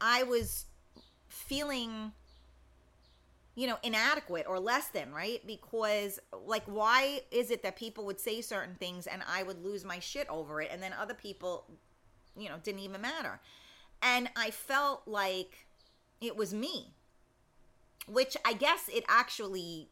I 0.00 0.22
was 0.22 0.66
feeling 1.28 2.12
you 3.54 3.66
know 3.66 3.76
inadequate 3.82 4.46
or 4.48 4.60
less 4.60 4.86
than 4.88 5.12
right 5.12 5.44
because 5.44 6.20
like 6.46 6.62
why 6.66 7.20
is 7.32 7.50
it 7.50 7.62
that 7.64 7.74
people 7.74 8.06
would 8.06 8.20
say 8.20 8.40
certain 8.40 8.76
things 8.76 9.08
and 9.08 9.20
i 9.28 9.42
would 9.42 9.62
lose 9.64 9.84
my 9.84 9.98
shit 9.98 10.28
over 10.28 10.60
it 10.60 10.70
and 10.72 10.80
then 10.80 10.92
other 10.92 11.12
people 11.12 11.64
you 12.36 12.48
know 12.48 12.54
didn't 12.62 12.80
even 12.80 13.00
matter 13.00 13.40
and 14.00 14.30
i 14.36 14.48
felt 14.50 15.02
like 15.06 15.66
it 16.20 16.36
was 16.36 16.54
me 16.54 16.92
which 18.06 18.36
i 18.44 18.52
guess 18.52 18.88
it 18.94 19.02
actually 19.08 19.88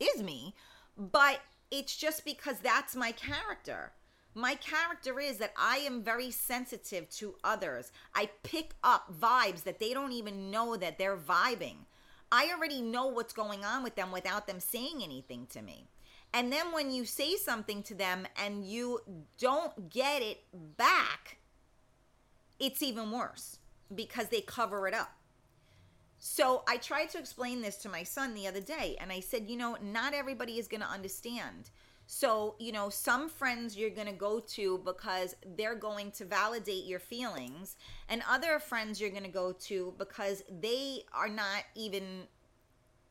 is 0.00 0.22
me 0.22 0.54
but 0.96 1.40
it's 1.70 1.96
just 1.96 2.24
because 2.24 2.58
that's 2.58 2.94
my 2.94 3.12
character 3.12 3.92
my 4.34 4.56
character 4.56 5.20
is 5.20 5.38
that 5.38 5.52
I 5.56 5.76
am 5.78 6.02
very 6.02 6.32
sensitive 6.32 7.08
to 7.10 7.36
others. 7.44 7.92
I 8.14 8.30
pick 8.42 8.74
up 8.82 9.12
vibes 9.20 9.62
that 9.62 9.78
they 9.78 9.94
don't 9.94 10.10
even 10.10 10.50
know 10.50 10.76
that 10.76 10.98
they're 10.98 11.16
vibing. 11.16 11.86
I 12.32 12.50
already 12.52 12.82
know 12.82 13.06
what's 13.06 13.32
going 13.32 13.64
on 13.64 13.84
with 13.84 13.94
them 13.94 14.10
without 14.10 14.48
them 14.48 14.58
saying 14.58 15.02
anything 15.04 15.46
to 15.52 15.62
me. 15.62 15.86
And 16.32 16.52
then 16.52 16.72
when 16.72 16.90
you 16.90 17.04
say 17.04 17.36
something 17.36 17.84
to 17.84 17.94
them 17.94 18.26
and 18.36 18.64
you 18.64 19.00
don't 19.38 19.88
get 19.88 20.20
it 20.20 20.40
back, 20.76 21.38
it's 22.58 22.82
even 22.82 23.12
worse 23.12 23.58
because 23.94 24.28
they 24.28 24.40
cover 24.40 24.88
it 24.88 24.94
up. 24.94 25.12
So 26.26 26.62
I 26.66 26.78
tried 26.78 27.10
to 27.10 27.18
explain 27.18 27.60
this 27.60 27.76
to 27.82 27.90
my 27.90 28.02
son 28.02 28.32
the 28.32 28.46
other 28.46 28.62
day, 28.62 28.96
and 28.98 29.12
I 29.12 29.20
said, 29.20 29.44
you 29.46 29.58
know, 29.58 29.76
not 29.82 30.14
everybody 30.14 30.58
is 30.58 30.66
going 30.66 30.80
to 30.80 30.86
understand. 30.86 31.68
So, 32.06 32.54
you 32.58 32.72
know, 32.72 32.88
some 32.88 33.28
friends 33.28 33.76
you're 33.76 33.90
going 33.90 34.06
to 34.06 34.14
go 34.14 34.40
to 34.40 34.80
because 34.86 35.36
they're 35.58 35.74
going 35.74 36.12
to 36.12 36.24
validate 36.24 36.86
your 36.86 36.98
feelings, 36.98 37.76
and 38.08 38.22
other 38.26 38.58
friends 38.58 39.02
you're 39.02 39.10
going 39.10 39.24
to 39.24 39.28
go 39.28 39.52
to 39.52 39.92
because 39.98 40.42
they 40.62 41.04
are 41.12 41.28
not 41.28 41.64
even 41.74 42.22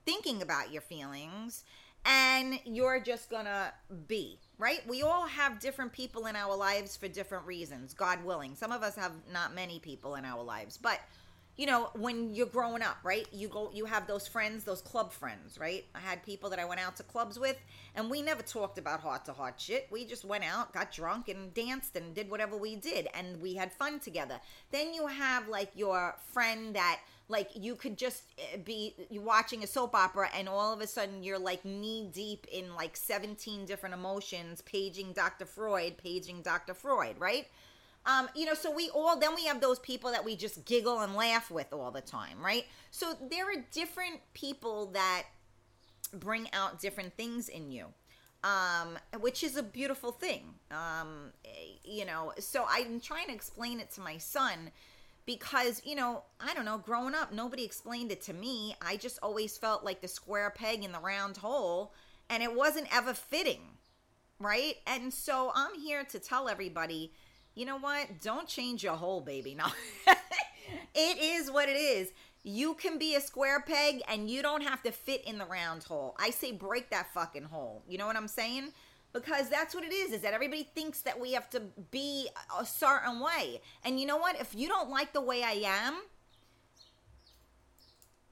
thinking 0.08 0.42
about 0.42 0.74
your 0.74 0.82
feelings 0.82 1.66
and 2.06 2.60
you're 2.66 3.00
just 3.00 3.30
going 3.30 3.46
to 3.46 3.72
be, 4.08 4.40
right? 4.58 4.82
We 4.88 5.04
all 5.04 5.28
have 5.28 5.60
different 5.60 5.94
people 5.94 6.26
in 6.26 6.36
our 6.36 6.56
lives 6.58 6.98
for 6.98 7.08
different 7.08 7.46
reasons, 7.46 7.94
God 7.94 8.26
willing. 8.26 8.56
Some 8.56 8.72
of 8.72 8.82
us 8.82 8.96
have 8.96 9.14
not 9.32 9.54
many 9.54 9.78
people 9.78 10.16
in 10.16 10.26
our 10.26 10.44
lives, 10.44 10.78
but 10.78 11.00
you 11.56 11.66
know 11.66 11.90
when 11.96 12.34
you're 12.34 12.48
growing 12.48 12.82
up 12.82 12.98
right? 13.04 13.28
You 13.32 13.48
go 13.48 13.70
you 13.74 13.86
have 13.86 14.08
those 14.08 14.28
friends 14.28 14.64
those 14.64 14.82
club 14.82 15.12
friends 15.12 15.58
right? 15.60 15.86
I 15.94 16.00
had 16.00 16.24
people 16.24 16.50
that 16.50 16.60
i 16.60 16.66
went 16.66 16.82
out 16.82 16.96
to 16.98 17.04
clubs 17.04 17.40
with 17.40 17.58
and 17.96 18.10
we 18.10 18.22
never 18.22 18.42
talked 18.42 18.78
about 18.78 19.00
heart 19.02 19.26
to 19.26 19.34
heart 19.34 19.60
shit. 19.60 19.88
We 19.92 20.06
just 20.06 20.26
went 20.26 20.44
out 20.44 20.74
got 20.74 20.92
drunk 20.92 21.30
and 21.30 21.54
danced 21.54 21.96
and 21.96 22.14
did 22.16 22.30
whatever 22.30 22.58
we 22.58 22.76
did 22.76 23.08
and 23.14 23.42
we 23.42 23.56
had 23.56 23.72
fun 23.72 24.00
together. 24.00 24.40
Then 24.72 24.94
you 24.94 25.08
have 25.08 25.48
like 25.48 25.72
your 25.76 26.16
friend 26.32 26.76
that 26.76 27.00
like 27.30 27.50
you 27.56 27.76
could 27.76 27.98
just 27.98 28.24
eh, 28.38 28.58
be 28.58 28.96
watching 29.12 29.64
a 29.64 29.68
soap 29.68 29.96
opera 29.96 30.30
and 30.36 30.50
all 30.50 30.74
of 30.74 30.82
a 30.82 30.88
sudden 30.88 31.24
you're 31.24 31.40
like 31.40 31.64
knee 31.64 32.10
deep 32.12 32.46
in 32.52 32.76
like 32.76 32.98
17 32.98 33.66
different 33.66 33.96
emotions 33.96 34.62
paging 34.62 35.14
dr 35.14 35.46
freud 35.46 35.98
paging 35.98 36.42
dr 36.42 36.74
freud 36.74 37.16
right 37.20 37.48
um, 38.06 38.28
you 38.36 38.46
know, 38.46 38.54
so 38.54 38.72
we 38.72 38.90
all 38.90 39.18
then 39.18 39.36
we 39.36 39.46
have 39.46 39.62
those 39.62 39.80
people 39.80 40.12
that 40.12 40.26
we 40.26 40.36
just 40.36 40.66
giggle 40.66 41.00
and 41.00 41.16
laugh 41.16 41.50
with 41.50 41.72
all 41.72 41.92
the 41.92 42.02
time, 42.02 42.44
right? 42.44 42.66
So 42.92 43.14
there 43.30 43.46
are 43.46 43.66
different 43.72 44.20
people 44.34 44.88
that 44.88 45.24
bring 46.14 46.50
out 46.54 46.80
different 46.80 47.16
things 47.16 47.50
in 47.50 47.72
you. 47.72 47.88
Um, 48.44 48.98
which 49.22 49.42
is 49.42 49.56
a 49.56 49.64
beautiful 49.64 50.12
thing. 50.12 50.44
Um, 50.70 51.32
eh, 51.46 51.78
you 51.86 52.04
know, 52.04 52.34
so 52.40 52.66
I'm 52.70 53.00
trying 53.00 53.28
to 53.28 53.34
explain 53.34 53.80
it 53.80 53.90
to 53.92 54.02
my 54.02 54.18
son 54.18 54.70
because, 55.26 55.82
you 55.86 55.96
know, 55.96 56.24
I 56.40 56.54
don't 56.54 56.66
know, 56.66 56.78
growing 56.78 57.16
up, 57.16 57.32
nobody 57.32 57.64
explained 57.64 58.12
it 58.12 58.22
to 58.24 58.34
me. 58.34 58.76
I 58.82 58.98
just 58.98 59.18
always 59.24 59.58
felt 59.58 59.86
like 59.86 60.02
the 60.02 60.10
square 60.10 60.50
peg 60.50 60.84
in 60.84 60.92
the 60.92 61.00
round 61.00 61.38
hole, 61.38 61.94
and 62.30 62.44
it 62.44 62.54
wasn't 62.54 62.94
ever 62.94 63.14
fitting, 63.14 63.62
right? 64.40 64.76
And 64.88 65.14
so 65.14 65.54
I'm 65.56 65.80
here 65.80 66.04
to 66.04 66.20
tell 66.20 66.50
everybody 66.50 67.14
you 67.56 67.66
know 67.66 67.78
what? 67.78 68.22
Don't 68.22 68.48
change 68.48 68.84
your 68.84 68.96
hole, 68.96 69.22
baby. 69.22 69.56
No. 69.56 69.66
it 70.96 71.18
is 71.22 71.52
what 71.52 71.70
it 71.70 71.78
is. 71.78 72.12
You 72.44 72.74
can 72.74 72.98
be 72.98 73.16
a 73.16 73.22
square 73.22 73.62
peg 73.62 74.02
and 74.10 74.30
you 74.30 74.42
don't 74.42 74.64
have 74.64 74.84
to 74.84 74.92
fit 74.92 75.24
in 75.26 75.38
the 75.38 75.46
round 75.46 75.84
hole. 75.84 76.16
I 76.20 76.32
say 76.32 76.52
break 76.52 76.90
that 76.90 77.14
fucking 77.14 77.44
hole. 77.44 77.84
You 77.88 77.98
know 77.98 78.08
what 78.08 78.18
I'm 78.18 78.28
saying? 78.28 78.70
Because 79.14 79.48
that's 79.50 79.76
what 79.76 79.84
it 79.84 79.94
is, 79.94 80.12
is 80.12 80.22
that 80.22 80.34
everybody 80.34 80.68
thinks 80.76 81.02
that 81.02 81.20
we 81.20 81.34
have 81.34 81.50
to 81.52 81.62
be 81.92 82.28
a 82.60 82.66
certain 82.66 83.20
way. 83.20 83.62
And 83.86 84.00
you 84.00 84.08
know 84.08 84.18
what? 84.18 84.42
If 84.42 84.56
you 84.56 84.68
don't 84.68 84.90
like 84.90 85.14
the 85.14 85.22
way 85.22 85.44
I 85.44 85.62
am, 85.64 86.02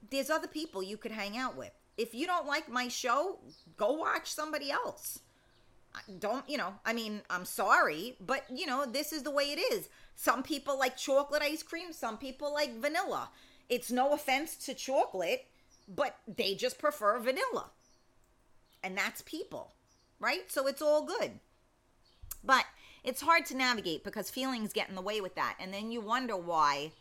there's 0.10 0.31
other 0.31 0.47
people 0.47 0.81
you 0.81 0.97
could 0.97 1.12
hang 1.12 1.38
out 1.38 1.55
with. 1.55 1.71
If 1.97 2.15
you 2.15 2.25
don't 2.25 2.47
like 2.47 2.67
my 2.67 2.88
show, 2.88 3.39
go 3.77 3.91
watch 3.93 4.31
somebody 4.31 4.71
else 4.71 5.19
don't 6.19 6.49
you 6.49 6.58
know 6.58 6.73
i 6.86 6.93
mean 6.93 7.21
i'm 7.30 7.43
sorry 7.43 8.15
but 8.19 8.45
you 8.54 8.65
know 8.65 8.86
this 8.86 9.12
is 9.12 9.23
the 9.23 9.32
way 9.32 9.45
it 9.45 9.60
is. 9.73 9.89
Some 10.15 10.43
people 10.43 10.77
like 10.77 10.97
chocolate 10.97 11.41
ice 11.41 11.63
cream 11.63 11.91
some 11.93 12.17
people 12.17 12.54
like 12.54 12.80
vanilla. 12.80 13.30
It's 13.69 13.91
no 13.91 14.13
offense 14.13 14.56
to 14.65 14.73
chocolate 14.73 15.45
but 15.93 16.15
they 16.27 16.56
just 16.56 16.80
prefer 16.80 17.19
vanilla. 17.19 17.71
And 18.84 18.97
that's 18.97 19.21
people 19.21 19.73
right? 20.19 20.49
So 20.49 20.67
it's 20.67 20.82
all 20.82 21.04
good. 21.04 21.39
But 22.43 22.65
it's 23.04 23.21
hard 23.21 23.45
to 23.47 23.58
navigate 23.58 24.04
because 24.04 24.30
feelings 24.30 24.71
get 24.71 24.88
in 24.88 24.95
the 24.95 25.01
way 25.01 25.19
with 25.19 25.36
that. 25.36 25.56
And 25.60 25.73
then 25.73 25.91
you 25.91 25.99
wonder 25.99 26.38
why 26.38 26.91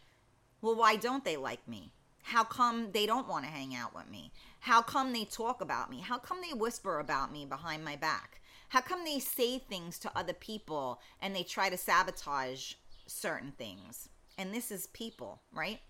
well 0.62 0.74
why 0.74 0.96
don't 0.96 1.24
they 1.24 1.36
like 1.36 1.66
me? 1.68 1.92
How 2.22 2.44
come 2.44 2.92
they 2.92 3.06
don't 3.06 3.28
want 3.28 3.44
to 3.44 3.50
hang 3.50 3.74
out 3.74 3.94
with 3.94 4.10
me? 4.10 4.32
How 4.60 4.82
come 4.82 5.12
they 5.12 5.24
talk 5.24 5.60
about 5.60 5.90
me? 5.90 6.00
How 6.00 6.18
come 6.18 6.40
they 6.42 6.52
whisper 6.52 6.98
about 6.98 7.32
me 7.32 7.46
behind 7.46 7.84
my 7.84 7.96
back 7.96 8.39
how 8.70 8.80
come 8.80 9.04
they 9.04 9.18
say 9.18 9.58
things 9.58 9.98
to 9.98 10.16
other 10.16 10.32
people 10.32 11.00
and 11.20 11.34
they 11.34 11.42
try 11.42 11.68
to 11.68 11.76
sabotage 11.76 12.74
certain 13.06 13.52
things? 13.58 14.08
And 14.38 14.54
this 14.54 14.70
is 14.70 14.86
people, 14.88 15.40
right? 15.52 15.80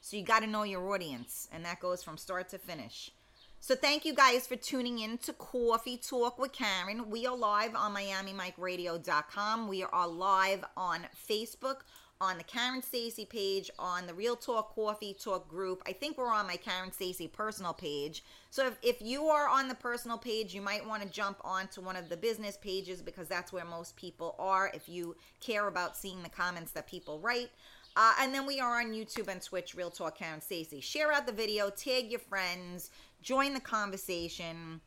So 0.00 0.16
you 0.16 0.22
got 0.22 0.40
to 0.40 0.46
know 0.46 0.62
your 0.62 0.94
audience, 0.94 1.48
and 1.52 1.64
that 1.64 1.80
goes 1.80 2.04
from 2.04 2.16
start 2.16 2.48
to 2.50 2.58
finish. 2.58 3.10
So 3.58 3.74
thank 3.74 4.04
you 4.04 4.14
guys 4.14 4.46
for 4.46 4.54
tuning 4.54 5.00
in 5.00 5.18
to 5.18 5.32
Coffee 5.32 5.96
Talk 5.96 6.38
with 6.38 6.52
Karen. 6.52 7.10
We 7.10 7.26
are 7.26 7.36
live 7.36 7.74
on 7.74 7.94
MiamiMikeRadio.com. 7.94 9.66
We 9.66 9.82
are 9.82 10.08
live 10.08 10.64
on 10.76 11.08
Facebook 11.28 11.80
on 12.20 12.36
the 12.36 12.44
Karen 12.44 12.82
Stacy 12.82 13.24
page, 13.24 13.70
on 13.78 14.06
the 14.06 14.12
Real 14.12 14.36
Talk 14.36 14.74
Coffee 14.74 15.14
Talk 15.14 15.48
group. 15.48 15.82
I 15.86 15.92
think 15.92 16.18
we're 16.18 16.32
on 16.32 16.46
my 16.46 16.56
Karen 16.56 16.92
Stacy 16.92 17.26
personal 17.26 17.72
page. 17.72 18.22
So 18.50 18.66
if, 18.66 18.76
if 18.82 19.00
you 19.00 19.24
are 19.26 19.48
on 19.48 19.68
the 19.68 19.74
personal 19.74 20.18
page, 20.18 20.54
you 20.54 20.60
might 20.60 20.86
want 20.86 21.02
to 21.02 21.08
jump 21.08 21.38
onto 21.42 21.80
one 21.80 21.96
of 21.96 22.10
the 22.10 22.18
business 22.18 22.58
pages 22.58 23.00
because 23.00 23.26
that's 23.26 23.52
where 23.52 23.64
most 23.64 23.96
people 23.96 24.36
are 24.38 24.70
if 24.74 24.86
you 24.88 25.16
care 25.40 25.66
about 25.66 25.96
seeing 25.96 26.22
the 26.22 26.28
comments 26.28 26.72
that 26.72 26.86
people 26.86 27.18
write. 27.20 27.50
Uh, 27.96 28.12
and 28.20 28.34
then 28.34 28.46
we 28.46 28.60
are 28.60 28.80
on 28.80 28.92
YouTube 28.92 29.28
and 29.28 29.42
Twitch, 29.42 29.74
Real 29.74 29.90
Talk 29.90 30.18
Karen 30.18 30.42
Stacy. 30.42 30.80
Share 30.80 31.12
out 31.12 31.26
the 31.26 31.32
video, 31.32 31.70
tag 31.70 32.10
your 32.10 32.20
friends, 32.20 32.90
join 33.22 33.54
the 33.54 33.60
conversation. 33.60 34.82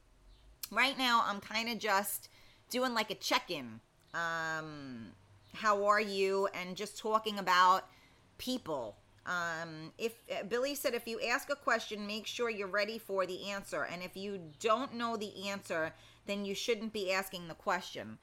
Right 0.71 0.97
now, 0.97 1.23
I'm 1.25 1.39
kind 1.39 1.69
of 1.69 1.79
just 1.79 2.29
doing 2.69 2.93
like 2.93 3.09
a 3.09 3.15
check 3.15 3.49
in. 3.49 3.79
Um, 4.13 5.07
how 5.53 5.85
are 5.85 6.01
you 6.01 6.47
and 6.53 6.75
just 6.75 6.97
talking 6.97 7.39
about 7.39 7.87
people. 8.37 8.97
Um, 9.25 9.93
if 9.97 10.13
uh, 10.29 10.43
billy 10.43 10.75
said 10.75 10.93
if 10.93 11.07
you 11.07 11.21
ask 11.21 11.49
a 11.49 11.55
question 11.55 12.05
make 12.05 12.27
sure 12.27 12.49
you're 12.49 12.67
ready 12.67 12.97
for 12.97 13.25
the 13.25 13.49
answer. 13.49 13.87
And 13.89 14.03
if 14.03 14.17
you 14.17 14.39
don't 14.59 14.95
know 14.95 15.15
the 15.15 15.47
answer 15.47 15.93
then 16.25 16.45
you 16.45 16.55
shouldn't 16.55 16.91
be 16.91 17.11
asking 17.11 17.47
the 17.47 17.53
question. 17.53 18.17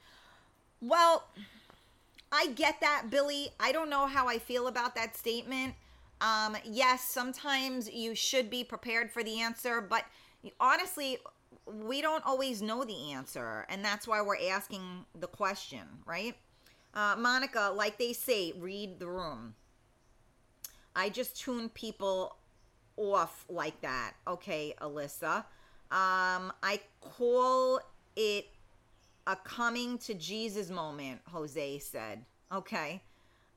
Well 0.81 1.25
i 2.33 2.49
get 2.49 2.81
that 2.81 3.07
billy. 3.11 3.49
I 3.59 3.73
don't 3.73 3.89
know 3.91 4.07
how 4.07 4.29
i 4.29 4.39
feel 4.39 4.67
about 4.67 4.95
that 4.95 5.17
statement. 5.17 5.75
Um, 6.21 6.57
yes, 6.65 7.09
sometimes 7.09 7.91
you 7.91 8.15
should 8.15 8.51
be 8.51 8.63
prepared 8.63 9.11
for 9.11 9.23
the 9.25 9.41
answer, 9.41 9.81
but 9.81 10.05
honestly, 10.61 11.19
we 11.67 12.03
don't 12.03 12.25
always 12.27 12.61
know 12.61 12.85
the 12.85 13.13
answer, 13.13 13.65
and 13.69 13.85
that's 13.85 14.07
why 14.07 14.21
we're 14.21 14.37
asking 14.51 15.07
the 15.19 15.27
question, 15.27 15.81
right? 16.05 16.37
Uh, 16.93 17.15
Monica, 17.19 17.73
like 17.75 17.99
they 17.99 18.13
say, 18.13 18.53
read 18.59 18.99
the 18.99 19.09
room. 19.09 19.55
I 20.95 21.09
just 21.09 21.41
tune 21.41 21.69
people 21.69 22.37
off 22.97 23.45
like 23.49 23.81
that. 23.81 24.15
Okay, 24.27 24.75
Alyssa. 24.81 25.45
Um, 25.93 26.53
I 26.63 26.81
call 27.01 27.81
it 28.17 28.47
a 29.27 29.37
coming 29.37 29.99
to 29.99 30.15
Jesus 30.15 30.71
moment, 30.71 31.21
Jose 31.29 31.79
said. 31.79 32.25
Okay. 32.53 33.03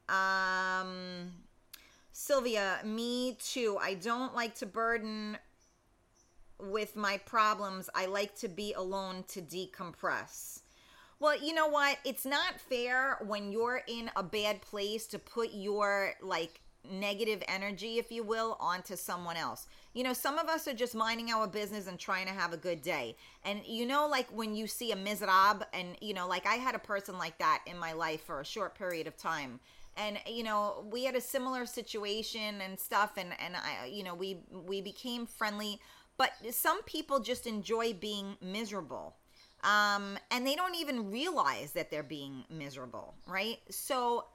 Um, 0.10 1.32
Sylvia, 2.12 2.80
me 2.84 3.38
too. 3.43 3.78
I 3.82 3.96
don't 3.96 4.36
like 4.36 4.56
to 4.56 4.65
burden 4.65 5.38
with 6.60 6.96
my 6.96 7.17
problems. 7.17 7.89
I 7.96 8.06
like 8.06 8.36
to 8.38 8.48
be 8.48 8.74
alone 8.74 9.26
to 9.30 9.41
decompress. 9.41 10.60
Well, 11.24 11.42
you 11.42 11.54
know 11.54 11.68
what? 11.68 12.00
It's 12.04 12.26
not 12.26 12.60
fair 12.60 13.18
when 13.26 13.50
you're 13.50 13.82
in 13.88 14.12
a 14.18 14.22
bad 14.22 14.62
place 14.62 15.08
to 15.08 15.18
put 15.18 15.52
your 15.54 16.16
like 16.22 16.60
negative 16.92 17.42
energy, 17.48 17.98
if 17.98 18.12
you 18.12 18.24
will, 18.24 18.58
onto 18.60 18.98
someone 18.98 19.38
else. 19.38 19.68
You 19.94 20.04
know, 20.04 20.12
some 20.12 20.38
of 20.38 20.50
us 20.50 20.68
are 20.68 20.74
just 20.74 20.94
minding 20.94 21.32
our 21.32 21.48
business 21.48 21.88
and 21.88 21.98
trying 21.98 22.28
to 22.28 22.34
have 22.34 22.52
a 22.52 22.58
good 22.58 22.82
day. 22.82 23.16
And 23.46 23.62
you 23.66 23.86
know, 23.86 24.06
like 24.06 24.28
when 24.36 24.54
you 24.54 24.68
see 24.68 24.92
a 24.92 24.98
miserable, 24.98 25.66
and 25.72 25.96
you 26.02 26.14
know, 26.14 26.28
like 26.28 26.46
I 26.46 26.56
had 26.56 26.76
a 26.76 26.80
person 26.80 27.18
like 27.18 27.38
that 27.38 27.64
in 27.68 27.78
my 27.78 27.94
life 27.94 28.24
for 28.24 28.42
a 28.42 28.46
short 28.46 28.78
period 28.78 29.08
of 29.08 29.16
time. 29.16 29.62
And 29.96 30.20
you 30.28 30.44
know, 30.44 30.86
we 30.92 31.06
had 31.06 31.16
a 31.16 31.22
similar 31.22 31.66
situation 31.66 32.60
and 32.60 32.78
stuff, 32.78 33.14
and 33.16 33.30
and 33.40 33.56
I, 33.56 33.86
you 33.86 34.04
know, 34.04 34.14
we 34.14 34.40
we 34.52 34.82
became 34.82 35.26
friendly. 35.26 35.80
But 36.18 36.32
some 36.52 36.84
people 36.84 37.22
just 37.22 37.48
enjoy 37.48 37.94
being 37.94 38.36
miserable 38.42 39.16
um, 39.63 40.17
and 40.32 40.45
they 40.45 40.56
don't 40.56 40.76
even 40.76 41.12
realize 41.12 41.71
that 41.73 41.89
they're 41.89 42.04
being 42.04 42.43
miserable, 42.49 43.15
right? 43.28 43.60
So 43.69 44.26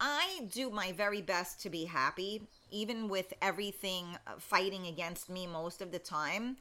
I 0.00 0.48
do 0.50 0.70
my 0.70 0.92
very 0.92 1.20
best 1.20 1.60
to 1.62 1.70
be 1.70 1.84
happy, 1.84 2.42
even 2.70 3.08
with 3.08 3.32
everything 3.42 4.06
uh, 4.26 4.32
fighting 4.38 4.86
against 4.86 5.28
me 5.28 5.46
most 5.46 5.82
of 5.82 5.92
the 5.92 5.98
time. 5.98 6.56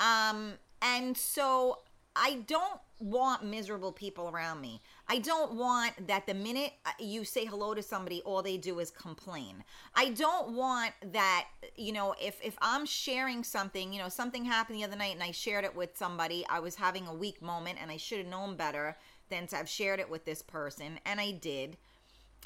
Um, 0.00 0.54
and 0.80 1.16
so 1.16 1.80
I 2.20 2.40
don't 2.46 2.80
want 2.98 3.44
miserable 3.44 3.92
people 3.92 4.28
around 4.28 4.60
me. 4.60 4.82
I 5.06 5.20
don't 5.20 5.54
want 5.54 6.08
that 6.08 6.26
the 6.26 6.34
minute 6.34 6.72
uh, 6.84 6.90
you 6.98 7.24
say 7.24 7.44
hello 7.44 7.74
to 7.74 7.82
somebody, 7.82 8.20
all 8.22 8.42
they 8.42 8.56
do 8.56 8.80
is 8.80 8.90
complain. 8.90 9.62
I 9.94 10.10
don't 10.10 10.54
want 10.54 10.92
that, 11.12 11.46
you 11.76 11.92
know, 11.92 12.16
if, 12.20 12.40
if 12.42 12.58
I'm 12.60 12.84
sharing 12.84 13.44
something, 13.44 13.92
you 13.92 14.00
know, 14.00 14.08
something 14.08 14.44
happened 14.44 14.78
the 14.78 14.84
other 14.84 14.96
night 14.96 15.14
and 15.14 15.22
I 15.22 15.30
shared 15.30 15.64
it 15.64 15.76
with 15.76 15.96
somebody, 15.96 16.44
I 16.50 16.58
was 16.58 16.74
having 16.74 17.06
a 17.06 17.14
weak 17.14 17.40
moment 17.40 17.78
and 17.80 17.90
I 17.90 17.96
should 17.96 18.18
have 18.18 18.26
known 18.26 18.56
better 18.56 18.96
than 19.28 19.46
to 19.48 19.56
have 19.56 19.68
shared 19.68 20.00
it 20.00 20.10
with 20.10 20.24
this 20.24 20.42
person, 20.42 20.98
and 21.04 21.20
I 21.20 21.32
did. 21.32 21.76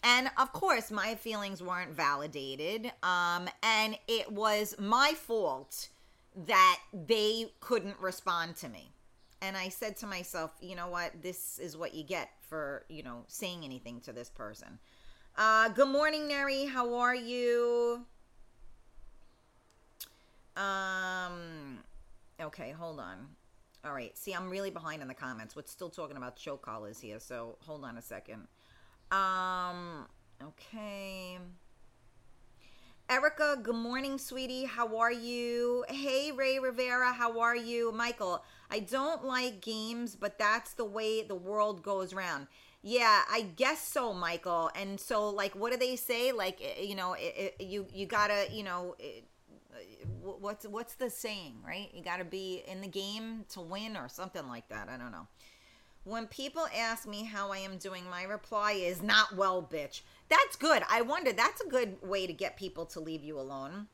And 0.02 0.30
of 0.36 0.52
course, 0.52 0.90
my 0.90 1.14
feelings 1.14 1.62
weren't 1.62 1.92
validated. 1.92 2.92
Um, 3.04 3.48
and 3.62 3.96
it 4.08 4.32
was 4.32 4.74
my 4.78 5.14
fault 5.14 5.88
that 6.46 6.80
they 6.92 7.52
couldn't 7.60 8.00
respond 8.00 8.56
to 8.56 8.68
me 8.68 8.90
and 9.42 9.56
I 9.56 9.68
said 9.68 9.96
to 9.98 10.06
myself, 10.06 10.52
you 10.60 10.76
know 10.76 10.86
what? 10.86 11.20
This 11.20 11.58
is 11.58 11.76
what 11.76 11.94
you 11.94 12.04
get 12.04 12.30
for, 12.48 12.84
you 12.88 13.02
know, 13.02 13.24
saying 13.26 13.64
anything 13.64 14.00
to 14.02 14.12
this 14.12 14.30
person. 14.30 14.78
Uh, 15.36 15.68
good 15.70 15.88
morning, 15.88 16.28
Neri. 16.28 16.66
How 16.66 16.94
are 16.94 17.14
you? 17.14 18.06
Um, 20.56 21.78
okay, 22.40 22.70
hold 22.70 23.00
on. 23.00 23.26
All 23.84 23.92
right. 23.92 24.16
See, 24.16 24.32
I'm 24.32 24.48
really 24.48 24.70
behind 24.70 25.02
in 25.02 25.08
the 25.08 25.14
comments. 25.14 25.56
We're 25.56 25.66
still 25.66 25.90
talking 25.90 26.16
about 26.16 26.38
show 26.38 26.56
callers 26.56 27.00
here, 27.00 27.18
so 27.18 27.56
hold 27.66 27.84
on 27.84 27.98
a 27.98 28.02
second. 28.02 28.46
Um, 29.10 30.06
okay. 30.40 31.38
Erica, 33.12 33.58
good 33.62 33.74
morning, 33.74 34.16
sweetie. 34.16 34.64
How 34.64 34.96
are 34.96 35.12
you? 35.12 35.84
Hey, 35.88 36.32
Ray 36.32 36.58
Rivera, 36.58 37.12
how 37.12 37.40
are 37.40 37.56
you? 37.56 37.92
Michael, 37.92 38.42
I 38.72 38.78
don't 38.80 39.22
like 39.22 39.60
games, 39.60 40.16
but 40.16 40.38
that's 40.38 40.72
the 40.72 40.84
way 40.86 41.22
the 41.22 41.34
world 41.34 41.82
goes 41.82 42.14
round. 42.14 42.46
Yeah, 42.82 43.20
I 43.30 43.42
guess 43.42 43.86
so, 43.86 44.14
Michael. 44.14 44.70
And 44.74 44.98
so, 44.98 45.28
like, 45.28 45.54
what 45.54 45.72
do 45.72 45.78
they 45.78 45.94
say? 45.94 46.32
Like, 46.32 46.58
eh, 46.62 46.82
you 46.82 46.96
know, 46.96 47.12
it, 47.12 47.54
it, 47.58 47.64
you 47.64 47.86
you 47.92 48.06
gotta, 48.06 48.46
you 48.50 48.64
know, 48.64 48.96
eh, 48.98 49.20
it, 49.78 50.08
what's 50.22 50.66
what's 50.66 50.94
the 50.94 51.10
saying, 51.10 51.56
right? 51.64 51.90
You 51.92 52.02
gotta 52.02 52.24
be 52.24 52.62
in 52.66 52.80
the 52.80 52.88
game 52.88 53.44
to 53.50 53.60
win, 53.60 53.94
or 53.94 54.08
something 54.08 54.48
like 54.48 54.68
that. 54.70 54.88
I 54.88 54.96
don't 54.96 55.12
know. 55.12 55.28
When 56.04 56.26
people 56.26 56.66
ask 56.76 57.06
me 57.06 57.24
how 57.24 57.52
I 57.52 57.58
am 57.58 57.76
doing, 57.76 58.08
my 58.10 58.24
reply 58.24 58.72
is 58.72 59.02
not 59.02 59.36
well, 59.36 59.62
bitch. 59.62 60.00
That's 60.28 60.56
good. 60.56 60.82
I 60.90 61.02
wonder, 61.02 61.32
that's 61.32 61.60
a 61.60 61.68
good 61.68 61.96
way 62.02 62.26
to 62.26 62.32
get 62.32 62.56
people 62.56 62.86
to 62.86 63.00
leave 63.00 63.22
you 63.22 63.38
alone. 63.38 63.86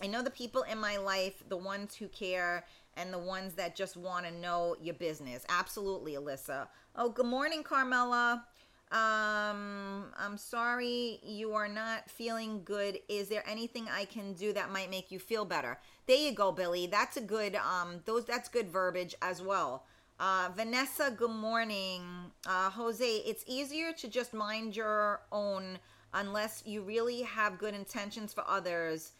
I 0.00 0.06
know 0.06 0.22
the 0.22 0.30
people 0.30 0.62
in 0.62 0.78
my 0.78 0.96
life, 0.96 1.42
the 1.48 1.56
ones 1.56 1.96
who 1.96 2.06
care 2.06 2.64
and 2.96 3.12
the 3.12 3.18
ones 3.18 3.54
that 3.54 3.76
just 3.76 3.96
want 3.96 4.26
to 4.26 4.32
know 4.32 4.76
your 4.80 4.94
business. 4.94 5.44
Absolutely, 5.48 6.14
Alyssa. 6.14 6.68
Oh, 6.96 7.08
good 7.08 7.26
morning, 7.26 7.62
Carmela. 7.62 8.44
Um, 8.92 10.12
I'm 10.16 10.36
sorry 10.36 11.18
you 11.24 11.54
are 11.54 11.66
not 11.66 12.08
feeling 12.08 12.62
good. 12.64 13.00
Is 13.08 13.28
there 13.28 13.42
anything 13.48 13.88
I 13.90 14.04
can 14.04 14.34
do 14.34 14.52
that 14.52 14.70
might 14.70 14.90
make 14.90 15.10
you 15.10 15.18
feel 15.18 15.44
better? 15.44 15.78
There 16.06 16.16
you 16.16 16.32
go, 16.32 16.52
Billy. 16.52 16.86
That's 16.86 17.16
a 17.16 17.20
good 17.20 17.56
um 17.56 18.00
those 18.04 18.24
that's 18.24 18.48
good 18.48 18.70
verbiage 18.70 19.14
as 19.20 19.42
well. 19.42 19.84
Uh, 20.20 20.50
Vanessa, 20.54 21.12
good 21.16 21.30
morning. 21.30 22.02
Uh, 22.46 22.70
Jose, 22.70 23.04
it's 23.04 23.42
easier 23.48 23.92
to 23.94 24.06
just 24.06 24.32
mind 24.32 24.76
your 24.76 25.22
own 25.32 25.78
unless 26.12 26.62
you 26.64 26.82
really 26.82 27.22
have 27.22 27.58
good 27.58 27.74
intentions 27.74 28.32
for 28.32 28.44
others. 28.46 29.12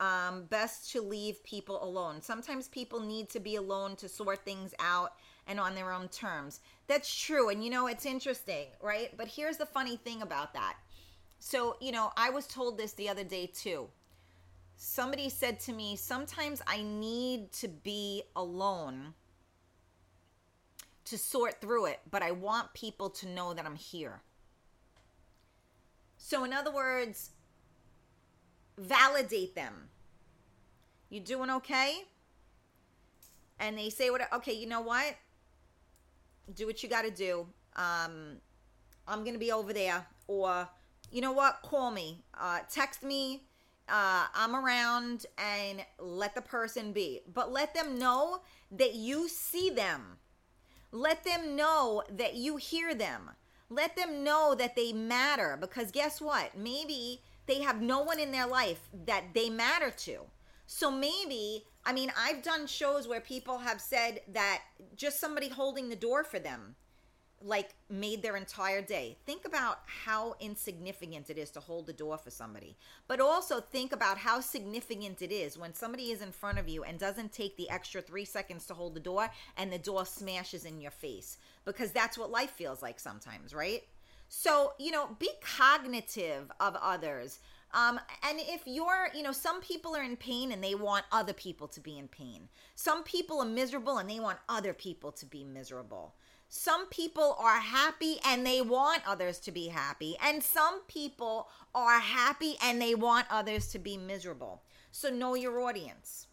Um, 0.00 0.44
best 0.44 0.90
to 0.92 1.02
leave 1.02 1.44
people 1.44 1.82
alone. 1.84 2.22
Sometimes 2.22 2.68
people 2.68 3.00
need 3.00 3.28
to 3.30 3.40
be 3.40 3.56
alone 3.56 3.96
to 3.96 4.08
sort 4.08 4.44
things 4.44 4.74
out 4.78 5.12
and 5.46 5.60
on 5.60 5.74
their 5.74 5.92
own 5.92 6.08
terms. 6.08 6.60
That's 6.86 7.14
true. 7.14 7.48
And 7.50 7.62
you 7.62 7.70
know, 7.70 7.86
it's 7.86 8.06
interesting, 8.06 8.66
right? 8.80 9.14
But 9.16 9.28
here's 9.28 9.56
the 9.56 9.66
funny 9.66 9.96
thing 9.96 10.22
about 10.22 10.54
that. 10.54 10.76
So, 11.38 11.76
you 11.80 11.92
know, 11.92 12.12
I 12.16 12.30
was 12.30 12.46
told 12.46 12.78
this 12.78 12.92
the 12.92 13.08
other 13.08 13.24
day 13.24 13.46
too. 13.46 13.88
Somebody 14.76 15.28
said 15.28 15.58
to 15.60 15.72
me, 15.72 15.96
sometimes 15.96 16.62
I 16.66 16.82
need 16.82 17.52
to 17.52 17.68
be 17.68 18.22
alone 18.36 19.14
to 21.04 21.18
sort 21.18 21.60
through 21.60 21.86
it, 21.86 22.00
but 22.10 22.22
I 22.22 22.30
want 22.32 22.74
people 22.74 23.10
to 23.10 23.28
know 23.28 23.54
that 23.54 23.64
I'm 23.64 23.76
here. 23.76 24.22
So, 26.18 26.44
in 26.44 26.52
other 26.52 26.72
words, 26.72 27.30
validate 28.78 29.54
them. 29.54 29.88
You 31.10 31.20
doing 31.20 31.50
okay? 31.50 32.04
And 33.58 33.76
they 33.76 33.90
say, 33.90 34.10
"What? 34.10 34.32
Okay, 34.32 34.52
you 34.52 34.66
know 34.66 34.80
what? 34.80 35.16
Do 36.54 36.66
what 36.66 36.82
you 36.82 36.88
got 36.88 37.02
to 37.02 37.10
do. 37.10 37.46
Um, 37.76 38.40
I'm 39.06 39.24
gonna 39.24 39.38
be 39.38 39.52
over 39.52 39.72
there, 39.72 40.06
or 40.26 40.68
you 41.10 41.20
know 41.20 41.32
what? 41.32 41.62
Call 41.62 41.90
me, 41.90 42.22
uh, 42.38 42.60
text 42.70 43.02
me. 43.02 43.44
Uh, 43.88 44.26
I'm 44.34 44.54
around, 44.54 45.26
and 45.38 45.84
let 45.98 46.34
the 46.34 46.42
person 46.42 46.92
be. 46.92 47.20
But 47.32 47.50
let 47.50 47.74
them 47.74 47.98
know 47.98 48.42
that 48.70 48.94
you 48.94 49.28
see 49.28 49.70
them 49.70 50.18
let 50.90 51.24
them 51.24 51.54
know 51.54 52.02
that 52.10 52.34
you 52.34 52.56
hear 52.56 52.94
them. 52.94 53.30
Let 53.70 53.96
them 53.96 54.24
know 54.24 54.54
that 54.56 54.76
they 54.76 54.92
matter 54.92 55.58
because 55.60 55.90
guess 55.90 56.20
what? 56.20 56.56
Maybe 56.56 57.20
they 57.48 57.60
have 57.62 57.82
no 57.82 58.02
one 58.02 58.20
in 58.20 58.30
their 58.30 58.46
life 58.46 58.88
that 59.06 59.24
they 59.34 59.50
matter 59.50 59.90
to. 59.90 60.18
So 60.66 60.90
maybe, 60.90 61.64
I 61.84 61.92
mean, 61.92 62.12
I've 62.16 62.42
done 62.42 62.66
shows 62.66 63.08
where 63.08 63.20
people 63.20 63.58
have 63.58 63.80
said 63.80 64.20
that 64.32 64.60
just 64.94 65.18
somebody 65.18 65.48
holding 65.48 65.88
the 65.88 65.96
door 65.96 66.22
for 66.22 66.38
them 66.38 66.76
like 67.40 67.70
made 67.88 68.20
their 68.22 68.36
entire 68.36 68.82
day. 68.82 69.16
Think 69.24 69.44
about 69.44 69.78
how 69.86 70.34
insignificant 70.40 71.30
it 71.30 71.38
is 71.38 71.50
to 71.50 71.60
hold 71.60 71.86
the 71.86 71.92
door 71.92 72.18
for 72.18 72.30
somebody. 72.30 72.76
But 73.06 73.20
also 73.20 73.60
think 73.60 73.92
about 73.92 74.18
how 74.18 74.40
significant 74.40 75.22
it 75.22 75.32
is 75.32 75.56
when 75.56 75.72
somebody 75.72 76.10
is 76.10 76.20
in 76.20 76.32
front 76.32 76.58
of 76.58 76.68
you 76.68 76.82
and 76.82 76.98
doesn't 76.98 77.32
take 77.32 77.56
the 77.56 77.70
extra 77.70 78.02
3 78.02 78.24
seconds 78.24 78.66
to 78.66 78.74
hold 78.74 78.94
the 78.94 79.00
door 79.00 79.30
and 79.56 79.72
the 79.72 79.78
door 79.78 80.04
smashes 80.04 80.64
in 80.64 80.80
your 80.80 80.90
face 80.90 81.38
because 81.64 81.92
that's 81.92 82.18
what 82.18 82.30
life 82.30 82.50
feels 82.50 82.82
like 82.82 82.98
sometimes, 82.98 83.54
right? 83.54 83.84
So, 84.28 84.74
you 84.78 84.90
know, 84.90 85.16
be 85.18 85.30
cognitive 85.40 86.50
of 86.60 86.76
others. 86.76 87.40
Um, 87.74 88.00
and 88.22 88.38
if 88.40 88.62
you're, 88.66 89.08
you 89.14 89.22
know, 89.22 89.32
some 89.32 89.60
people 89.60 89.94
are 89.94 90.02
in 90.02 90.16
pain 90.16 90.52
and 90.52 90.62
they 90.62 90.74
want 90.74 91.04
other 91.12 91.32
people 91.32 91.68
to 91.68 91.80
be 91.80 91.98
in 91.98 92.08
pain. 92.08 92.48
Some 92.74 93.02
people 93.02 93.40
are 93.40 93.46
miserable 93.46 93.98
and 93.98 94.08
they 94.08 94.20
want 94.20 94.38
other 94.48 94.72
people 94.72 95.12
to 95.12 95.26
be 95.26 95.44
miserable. 95.44 96.14
Some 96.48 96.86
people 96.86 97.36
are 97.38 97.58
happy 97.58 98.16
and 98.24 98.46
they 98.46 98.62
want 98.62 99.02
others 99.06 99.38
to 99.40 99.52
be 99.52 99.68
happy, 99.68 100.16
and 100.22 100.42
some 100.42 100.80
people 100.88 101.48
are 101.74 102.00
happy 102.00 102.56
and 102.62 102.80
they 102.80 102.94
want 102.94 103.26
others 103.30 103.68
to 103.68 103.78
be 103.78 103.98
miserable. 103.98 104.62
So 104.90 105.10
know 105.10 105.34
your 105.34 105.60
audience. 105.60 106.26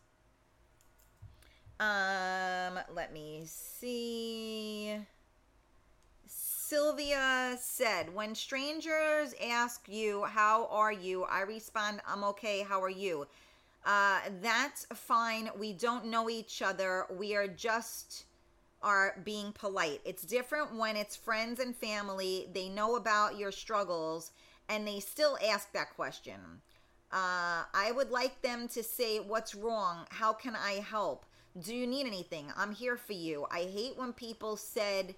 Um, 1.82 2.80
let 2.94 3.12
me 3.12 3.44
see. 3.46 4.96
Sylvia 6.68 7.56
said, 7.62 8.12
When 8.16 8.34
strangers 8.34 9.36
ask 9.40 9.88
you, 9.88 10.24
How 10.24 10.66
are 10.72 10.92
you? 10.92 11.24
I 11.26 11.42
respond, 11.42 12.02
I'm 12.08 12.24
okay. 12.24 12.64
How 12.64 12.82
are 12.82 12.90
you? 12.90 13.28
Uh, 13.86 14.22
that's 14.42 14.88
fine. 14.96 15.52
We 15.60 15.74
don't 15.74 16.08
know 16.08 16.28
each 16.28 16.64
other. 16.64 17.06
We 17.16 17.36
are 17.36 17.48
just 17.48 18.26
are 18.82 19.22
being 19.24 19.52
polite. 19.52 20.02
It's 20.06 20.24
different 20.24 20.76
when 20.76 20.96
it's 20.96 21.16
friends 21.16 21.60
and 21.60 21.76
family. 21.76 22.48
They 22.52 22.68
know 22.68 22.96
about 22.96 23.38
your 23.38 23.52
struggles 23.52 24.32
and 24.68 24.88
they 24.88 25.00
still 25.00 25.38
ask 25.48 25.72
that 25.74 25.96
question. 25.96 26.40
Uh, 27.12 27.62
I 27.76 27.92
would 27.96 28.10
like 28.10 28.42
them 28.42 28.68
to 28.70 28.82
say, 28.82 29.20
What's 29.20 29.54
wrong? 29.54 30.08
How 30.10 30.34
can 30.34 30.56
I 30.56 30.84
help? 30.90 31.28
Do 31.62 31.76
you 31.76 31.86
need 31.86 32.08
anything? 32.08 32.52
I'm 32.58 32.74
here 32.74 32.98
for 32.98 33.14
you. 33.14 33.46
I 33.52 33.66
hate 33.72 33.98
when 33.98 34.14
people 34.14 34.58
said, 34.58 35.14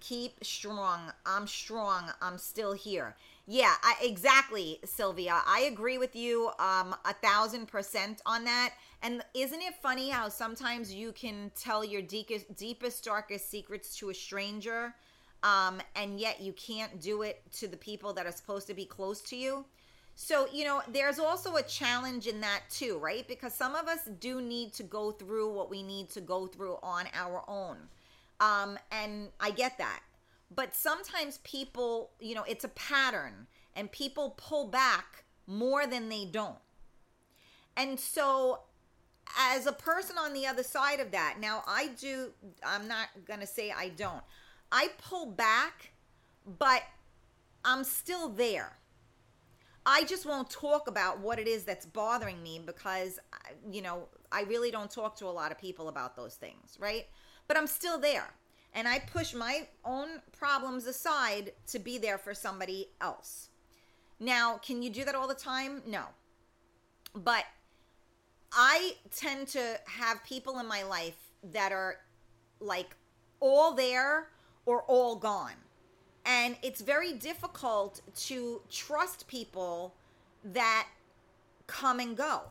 keep 0.00 0.44
strong. 0.44 1.12
I'm 1.26 1.46
strong. 1.46 2.10
I'm 2.20 2.38
still 2.38 2.72
here. 2.72 3.16
Yeah, 3.46 3.72
I, 3.82 3.94
exactly, 4.02 4.78
Sylvia. 4.84 5.40
I 5.46 5.60
agree 5.60 5.96
with 5.96 6.14
you 6.14 6.50
um, 6.58 6.94
a 7.04 7.14
thousand 7.22 7.66
percent 7.66 8.20
on 8.26 8.44
that. 8.44 8.74
And 9.02 9.22
isn't 9.34 9.62
it 9.62 9.74
funny 9.82 10.10
how 10.10 10.28
sometimes 10.28 10.92
you 10.92 11.12
can 11.12 11.50
tell 11.54 11.84
your 11.84 12.02
deepest, 12.02 12.54
deepest 12.56 13.04
darkest 13.04 13.50
secrets 13.50 13.96
to 13.98 14.10
a 14.10 14.14
stranger, 14.14 14.94
um, 15.42 15.80
and 15.96 16.18
yet 16.18 16.40
you 16.40 16.52
can't 16.52 17.00
do 17.00 17.22
it 17.22 17.40
to 17.52 17.68
the 17.68 17.76
people 17.76 18.12
that 18.14 18.26
are 18.26 18.32
supposed 18.32 18.66
to 18.66 18.74
be 18.74 18.84
close 18.84 19.20
to 19.22 19.36
you? 19.36 19.64
So, 20.14 20.48
you 20.52 20.64
know, 20.64 20.82
there's 20.92 21.20
also 21.20 21.56
a 21.56 21.62
challenge 21.62 22.26
in 22.26 22.40
that 22.40 22.62
too, 22.68 22.98
right? 22.98 23.26
Because 23.28 23.54
some 23.54 23.76
of 23.76 23.86
us 23.86 24.00
do 24.18 24.42
need 24.42 24.72
to 24.74 24.82
go 24.82 25.12
through 25.12 25.54
what 25.54 25.70
we 25.70 25.82
need 25.82 26.10
to 26.10 26.20
go 26.20 26.48
through 26.48 26.76
on 26.82 27.06
our 27.14 27.44
own. 27.48 27.76
Um, 28.40 28.78
and 28.90 29.28
I 29.40 29.50
get 29.50 29.78
that. 29.78 30.00
But 30.54 30.74
sometimes 30.74 31.38
people, 31.38 32.10
you 32.20 32.34
know, 32.34 32.44
it's 32.48 32.64
a 32.64 32.68
pattern 32.68 33.46
and 33.76 33.90
people 33.92 34.34
pull 34.36 34.68
back 34.68 35.24
more 35.46 35.86
than 35.86 36.08
they 36.08 36.24
don't. 36.24 36.58
And 37.76 37.98
so, 37.98 38.60
as 39.38 39.66
a 39.66 39.72
person 39.72 40.16
on 40.18 40.32
the 40.32 40.46
other 40.46 40.62
side 40.62 41.00
of 41.00 41.10
that, 41.12 41.36
now 41.38 41.62
I 41.66 41.90
do, 42.00 42.30
I'm 42.64 42.88
not 42.88 43.08
going 43.26 43.40
to 43.40 43.46
say 43.46 43.72
I 43.76 43.90
don't. 43.90 44.22
I 44.72 44.88
pull 44.98 45.26
back, 45.26 45.92
but 46.58 46.82
I'm 47.64 47.84
still 47.84 48.28
there. 48.30 48.78
I 49.86 50.04
just 50.04 50.26
won't 50.26 50.50
talk 50.50 50.88
about 50.88 51.20
what 51.20 51.38
it 51.38 51.46
is 51.46 51.64
that's 51.64 51.86
bothering 51.86 52.42
me 52.42 52.60
because, 52.64 53.18
you 53.70 53.80
know, 53.80 54.08
I 54.30 54.42
really 54.42 54.70
don't 54.70 54.90
talk 54.90 55.16
to 55.16 55.26
a 55.26 55.30
lot 55.30 55.50
of 55.50 55.58
people 55.58 55.88
about 55.88 56.16
those 56.16 56.34
things, 56.34 56.76
right? 56.78 57.06
But 57.48 57.56
I'm 57.56 57.66
still 57.66 57.98
there. 57.98 58.28
And 58.74 58.86
I 58.86 59.00
push 59.00 59.34
my 59.34 59.66
own 59.84 60.20
problems 60.38 60.86
aside 60.86 61.52
to 61.68 61.78
be 61.78 61.98
there 61.98 62.18
for 62.18 62.34
somebody 62.34 62.90
else. 63.00 63.48
Now, 64.20 64.58
can 64.58 64.82
you 64.82 64.90
do 64.90 65.04
that 65.04 65.14
all 65.14 65.26
the 65.26 65.34
time? 65.34 65.82
No. 65.86 66.04
But 67.14 67.44
I 68.52 68.92
tend 69.14 69.48
to 69.48 69.80
have 69.86 70.22
people 70.24 70.58
in 70.58 70.66
my 70.68 70.82
life 70.82 71.16
that 71.52 71.72
are 71.72 71.96
like 72.60 72.94
all 73.40 73.74
there 73.74 74.28
or 74.66 74.82
all 74.82 75.16
gone. 75.16 75.54
And 76.24 76.56
it's 76.62 76.82
very 76.82 77.14
difficult 77.14 78.02
to 78.26 78.60
trust 78.70 79.26
people 79.28 79.94
that 80.44 80.86
come 81.66 82.00
and 82.00 82.16
go. 82.16 82.42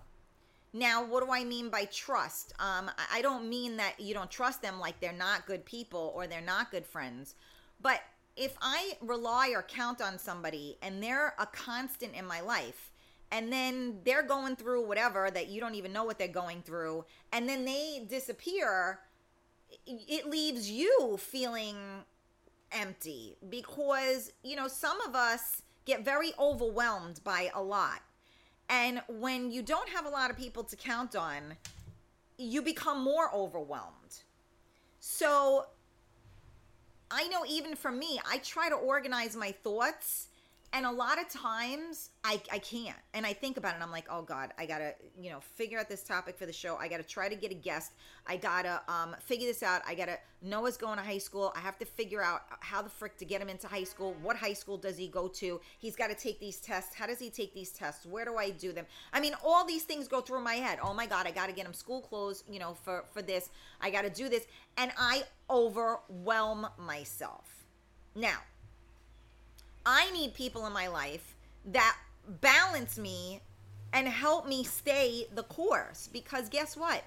Now, 0.78 1.04
what 1.04 1.26
do 1.26 1.32
I 1.32 1.44
mean 1.44 1.70
by 1.70 1.86
trust? 1.86 2.54
Um, 2.60 2.92
I 3.12 3.24
don't 3.24 3.50
mean 3.50 3.78
that 3.78 4.00
you 4.00 4.14
don't 4.14 4.30
trust 4.30 4.62
them 4.62 4.80
like 4.80 5.00
they're 5.00 5.12
not 5.12 5.48
good 5.48 5.66
people 5.66 6.14
or 6.16 6.28
they're 6.28 6.40
not 6.40 6.70
good 6.70 6.86
friends. 6.86 7.34
But 7.82 8.02
if 8.36 8.56
I 8.62 8.94
rely 9.02 9.54
or 9.56 9.64
count 9.64 10.04
on 10.04 10.20
somebody 10.20 10.78
and 10.84 11.02
they're 11.02 11.34
a 11.40 11.48
constant 11.48 12.14
in 12.14 12.28
my 12.28 12.42
life, 12.42 12.92
and 13.32 13.52
then 13.52 14.00
they're 14.06 14.22
going 14.22 14.56
through 14.56 14.86
whatever 14.86 15.32
that 15.32 15.48
you 15.48 15.60
don't 15.60 15.74
even 15.74 15.92
know 15.92 16.04
what 16.04 16.20
they're 16.20 16.28
going 16.28 16.62
through, 16.62 17.06
and 17.34 17.50
then 17.50 17.66
they 17.66 18.06
disappear, 18.08 19.00
it 19.88 20.28
leaves 20.28 20.70
you 20.70 21.18
feeling 21.20 21.76
empty 22.72 23.36
because, 23.50 24.32
you 24.44 24.56
know, 24.56 24.68
some 24.68 25.02
of 25.02 25.16
us 25.16 25.64
get 25.86 26.06
very 26.06 26.34
overwhelmed 26.40 27.20
by 27.24 27.50
a 27.56 27.62
lot. 27.62 28.02
And 28.70 29.02
when 29.08 29.52
you 29.52 29.62
don't 29.62 29.90
have 29.90 30.06
a 30.06 30.10
lot 30.10 30.30
of 30.30 30.38
people 30.38 30.64
to 30.64 30.76
count 30.76 31.16
on, 31.16 31.56
you 32.38 32.62
become 32.62 33.04
more 33.04 33.34
overwhelmed. 33.34 34.24
So 35.00 35.68
I 37.10 37.28
know 37.30 37.46
even 37.48 37.76
for 37.76 37.92
me, 37.92 38.20
I 38.30 38.40
try 38.40 38.70
to 38.70 38.76
organize 38.76 39.36
my 39.36 39.54
thoughts 39.64 40.28
and 40.74 40.86
a 40.86 40.92
lot 40.92 41.20
of 41.20 41.30
times 41.30 42.10
I, 42.24 42.42
I 42.52 42.60
can't. 42.60 42.98
And 43.14 43.26
i 43.26 43.34
think 43.34 43.58
about 43.58 43.72
it 43.72 43.76
and 43.76 43.84
i'm 43.84 43.92
like 43.92 44.08
oh 44.10 44.22
god 44.22 44.52
i 44.58 44.66
gotta 44.66 44.94
you 45.20 45.30
know 45.30 45.40
figure 45.40 45.80
out 45.80 45.90
this 45.90 46.04
topic 46.04 46.38
for 46.38 46.46
the 46.46 46.54
show. 46.54 46.76
I 46.76 46.88
gotta 46.88 47.04
try 47.04 47.30
to 47.30 47.36
get 47.36 47.52
a 47.52 47.56
guest. 47.56 47.94
I 48.26 48.38
gotta 48.38 48.82
um, 48.88 49.16
figure 49.20 49.48
this 49.48 49.64
out. 49.64 49.82
I 49.88 49.96
gotta 49.96 50.18
noah's 50.42 50.78
going 50.78 50.98
to 50.98 51.04
high 51.04 51.18
school. 51.18 51.52
I 51.56 51.60
have 51.60 51.78
to 51.80 51.86
figure 51.86 52.22
out 52.22 52.44
how 52.60 52.82
the 52.82 52.90
frick 52.90 53.18
to 53.18 53.26
get 53.26 53.42
him 53.42 53.50
into 53.50 53.68
high 53.68 53.84
school. 53.84 54.16
What 54.22 54.36
high 54.36 54.54
school 54.54 54.78
does 54.78 54.98
he 54.98 55.08
go 55.08 55.28
to? 55.30 55.60
He's 55.80 55.96
got 55.96 56.08
to 56.08 56.16
take 56.16 56.40
these 56.40 56.58
tests. 56.58 56.94
How 56.94 57.08
does 57.08 57.20
he 57.20 57.30
take 57.30 57.54
these 57.54 57.72
tests? 57.72 58.06
Where 58.06 58.26
do 58.26 58.38
i 58.38 58.50
do 58.50 58.72
them? 58.72 58.86
I 59.14 59.20
mean 59.20 59.34
all 59.44 59.66
these 59.66 59.84
things 59.84 60.08
go 60.08 60.22
through 60.22 60.42
my 60.42 60.56
head. 60.56 60.80
Oh 60.84 60.94
my 60.94 61.06
god 61.06 61.28
i 61.28 61.32
gotta 61.32 61.54
get 61.54 61.66
him 61.66 61.74
school 61.74 62.02
clothes 62.02 62.44
you 62.50 62.60
know 62.60 62.76
for 62.84 63.06
for 63.14 63.22
this. 63.22 63.50
I 63.82 63.90
gotta 63.90 64.10
do 64.10 64.30
this. 64.30 64.46
And 64.78 64.92
i 64.98 65.24
overwhelm 65.50 66.68
myself. 66.78 67.66
Now 68.16 68.40
I 69.90 70.12
need 70.12 70.34
people 70.34 70.68
in 70.68 70.74
my 70.74 70.88
life 70.88 71.38
that 71.64 71.98
balance 72.42 72.98
me 72.98 73.40
and 73.94 74.06
help 74.06 74.46
me 74.46 74.66
stay 74.66 75.28
the 75.34 75.44
course 75.44 76.10
because 76.12 76.50
guess 76.50 76.76
what? 76.76 77.06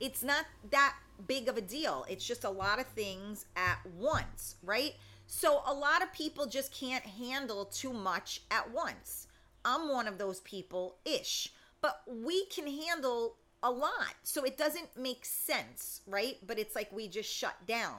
It's 0.00 0.22
not 0.22 0.46
that 0.70 0.96
big 1.26 1.48
of 1.48 1.58
a 1.58 1.60
deal. 1.60 2.06
It's 2.08 2.26
just 2.26 2.44
a 2.44 2.50
lot 2.50 2.80
of 2.80 2.86
things 2.86 3.44
at 3.54 3.80
once, 3.98 4.56
right? 4.62 4.94
So 5.26 5.60
a 5.66 5.74
lot 5.74 6.02
of 6.02 6.10
people 6.14 6.46
just 6.46 6.72
can't 6.72 7.04
handle 7.04 7.66
too 7.66 7.92
much 7.92 8.40
at 8.50 8.72
once. 8.72 9.26
I'm 9.62 9.90
one 9.90 10.08
of 10.08 10.16
those 10.16 10.40
people 10.40 10.96
ish, 11.04 11.52
but 11.82 12.00
we 12.06 12.46
can 12.46 12.66
handle 12.66 13.36
a 13.62 13.70
lot. 13.70 14.14
So 14.22 14.42
it 14.44 14.56
doesn't 14.56 14.96
make 14.96 15.26
sense, 15.26 16.00
right? 16.06 16.38
But 16.46 16.58
it's 16.58 16.74
like 16.74 16.90
we 16.92 17.08
just 17.08 17.30
shut 17.30 17.56
down. 17.66 17.98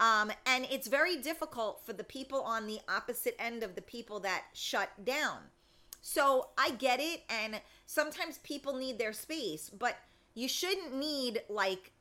Um, 0.00 0.32
and 0.44 0.66
it's 0.70 0.88
very 0.88 1.16
difficult 1.16 1.82
for 1.84 1.92
the 1.92 2.04
people 2.04 2.40
on 2.42 2.66
the 2.66 2.80
opposite 2.88 3.36
end 3.38 3.62
of 3.62 3.74
the 3.74 3.82
people 3.82 4.20
that 4.20 4.44
shut 4.52 4.90
down. 5.04 5.38
So 6.02 6.48
I 6.58 6.72
get 6.72 7.00
it. 7.00 7.22
And 7.30 7.60
sometimes 7.86 8.38
people 8.38 8.76
need 8.76 8.98
their 8.98 9.12
space, 9.12 9.70
but 9.70 9.96
you 10.34 10.48
shouldn't 10.48 10.94
need 10.94 11.42
like 11.48 11.92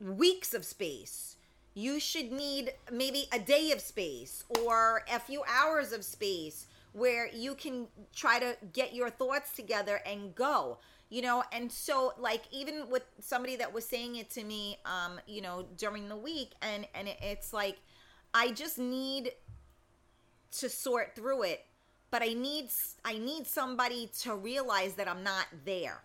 weeks 0.00 0.54
of 0.54 0.64
space. 0.64 1.36
You 1.74 2.00
should 2.00 2.32
need 2.32 2.72
maybe 2.90 3.26
a 3.32 3.38
day 3.38 3.70
of 3.70 3.80
space 3.80 4.42
or 4.66 5.02
a 5.12 5.20
few 5.20 5.44
hours 5.48 5.92
of 5.92 6.04
space 6.04 6.66
where 6.92 7.28
you 7.28 7.54
can 7.54 7.86
try 8.14 8.38
to 8.40 8.56
get 8.72 8.94
your 8.94 9.10
thoughts 9.10 9.52
together 9.52 10.00
and 10.04 10.34
go 10.34 10.78
you 11.10 11.22
know 11.22 11.42
and 11.52 11.70
so 11.72 12.12
like 12.18 12.42
even 12.50 12.88
with 12.90 13.04
somebody 13.20 13.56
that 13.56 13.72
was 13.72 13.84
saying 13.84 14.16
it 14.16 14.30
to 14.30 14.44
me 14.44 14.78
um 14.84 15.18
you 15.26 15.40
know 15.40 15.64
during 15.76 16.08
the 16.08 16.16
week 16.16 16.52
and 16.62 16.86
and 16.94 17.08
it, 17.08 17.18
it's 17.22 17.52
like 17.52 17.78
i 18.34 18.50
just 18.50 18.78
need 18.78 19.32
to 20.50 20.68
sort 20.68 21.14
through 21.14 21.42
it 21.42 21.64
but 22.10 22.22
i 22.22 22.32
need 22.32 22.68
i 23.04 23.18
need 23.18 23.46
somebody 23.46 24.10
to 24.20 24.34
realize 24.34 24.94
that 24.94 25.08
i'm 25.08 25.22
not 25.22 25.46
there. 25.64 26.02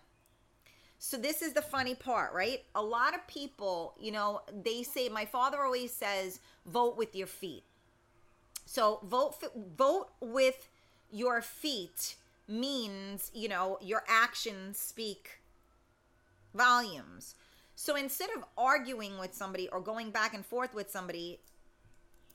So 0.98 1.18
this 1.18 1.42
is 1.42 1.52
the 1.52 1.62
funny 1.62 1.94
part 1.94 2.32
right? 2.32 2.62
A 2.74 2.82
lot 2.82 3.14
of 3.14 3.26
people 3.26 3.94
you 3.98 4.12
know 4.12 4.42
they 4.62 4.82
say 4.82 5.08
my 5.08 5.24
father 5.24 5.62
always 5.62 5.92
says 5.92 6.40
vote 6.66 6.96
with 6.96 7.14
your 7.14 7.26
feet. 7.26 7.64
So 8.66 9.00
vote 9.04 9.36
vote 9.76 10.08
with 10.20 10.68
your 11.10 11.42
feet 11.42 12.16
means, 12.46 13.30
you 13.34 13.48
know, 13.48 13.78
your 13.80 14.04
actions 14.08 14.78
speak 14.78 15.40
volumes. 16.54 17.34
So 17.74 17.96
instead 17.96 18.30
of 18.36 18.44
arguing 18.56 19.18
with 19.18 19.34
somebody 19.34 19.68
or 19.68 19.80
going 19.80 20.10
back 20.10 20.34
and 20.34 20.44
forth 20.44 20.74
with 20.74 20.90
somebody, 20.90 21.40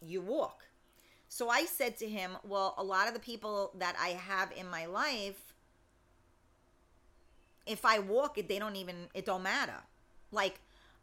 you 0.01 0.21
walk. 0.21 0.65
So 1.29 1.49
I 1.49 1.65
said 1.65 1.97
to 1.97 2.07
him, 2.07 2.31
Well, 2.43 2.73
a 2.77 2.83
lot 2.83 3.07
of 3.07 3.13
the 3.13 3.19
people 3.19 3.71
that 3.77 3.95
I 4.01 4.09
have 4.09 4.51
in 4.51 4.67
my 4.69 4.87
life, 4.87 5.53
if 7.65 7.85
I 7.85 7.99
walk 7.99 8.37
it, 8.37 8.49
they 8.49 8.59
don't 8.59 8.75
even, 8.75 8.95
it 9.13 9.25
don't 9.25 9.43
matter. 9.43 9.77
Like, 10.31 10.59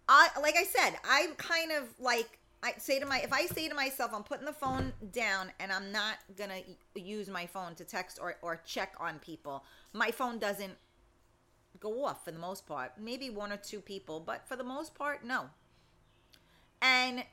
I, 0.09 0.29
like 0.41 0.57
I 0.57 0.65
said, 0.65 0.99
I'm 1.09 1.35
kind 1.35 1.73
of 1.73 1.85
like 1.99 2.39
I 2.63 2.75
say 2.79 2.99
to 2.99 3.07
my 3.07 3.21
if 3.21 3.33
I 3.33 3.47
say 3.47 3.69
to 3.69 3.75
myself 3.75 4.13
I'm 4.15 4.25
putting 4.25 4.47
the 4.47 4.53
phone 4.53 4.93
down 5.13 5.53
and 5.61 5.71
I'm 5.73 5.93
not 5.93 6.17
gonna 6.37 6.61
use 6.95 7.29
my 7.29 7.47
phone 7.47 7.75
to 7.77 7.85
text 7.85 8.19
or 8.21 8.37
or 8.43 8.61
check 8.65 8.95
on 8.99 9.19
people, 9.19 9.65
my 9.93 10.11
phone 10.11 10.39
doesn't 10.39 10.77
go 11.81 12.05
off 12.05 12.25
for 12.25 12.31
the 12.31 12.39
most 12.39 12.67
part. 12.67 12.93
Maybe 12.99 13.31
one 13.31 13.53
or 13.53 13.57
two 13.57 13.81
people, 13.81 14.21
but 14.21 14.49
for 14.49 14.57
the 14.57 14.65
most 14.65 14.95
part, 14.95 15.25
no. 15.25 15.51
And 16.81 17.25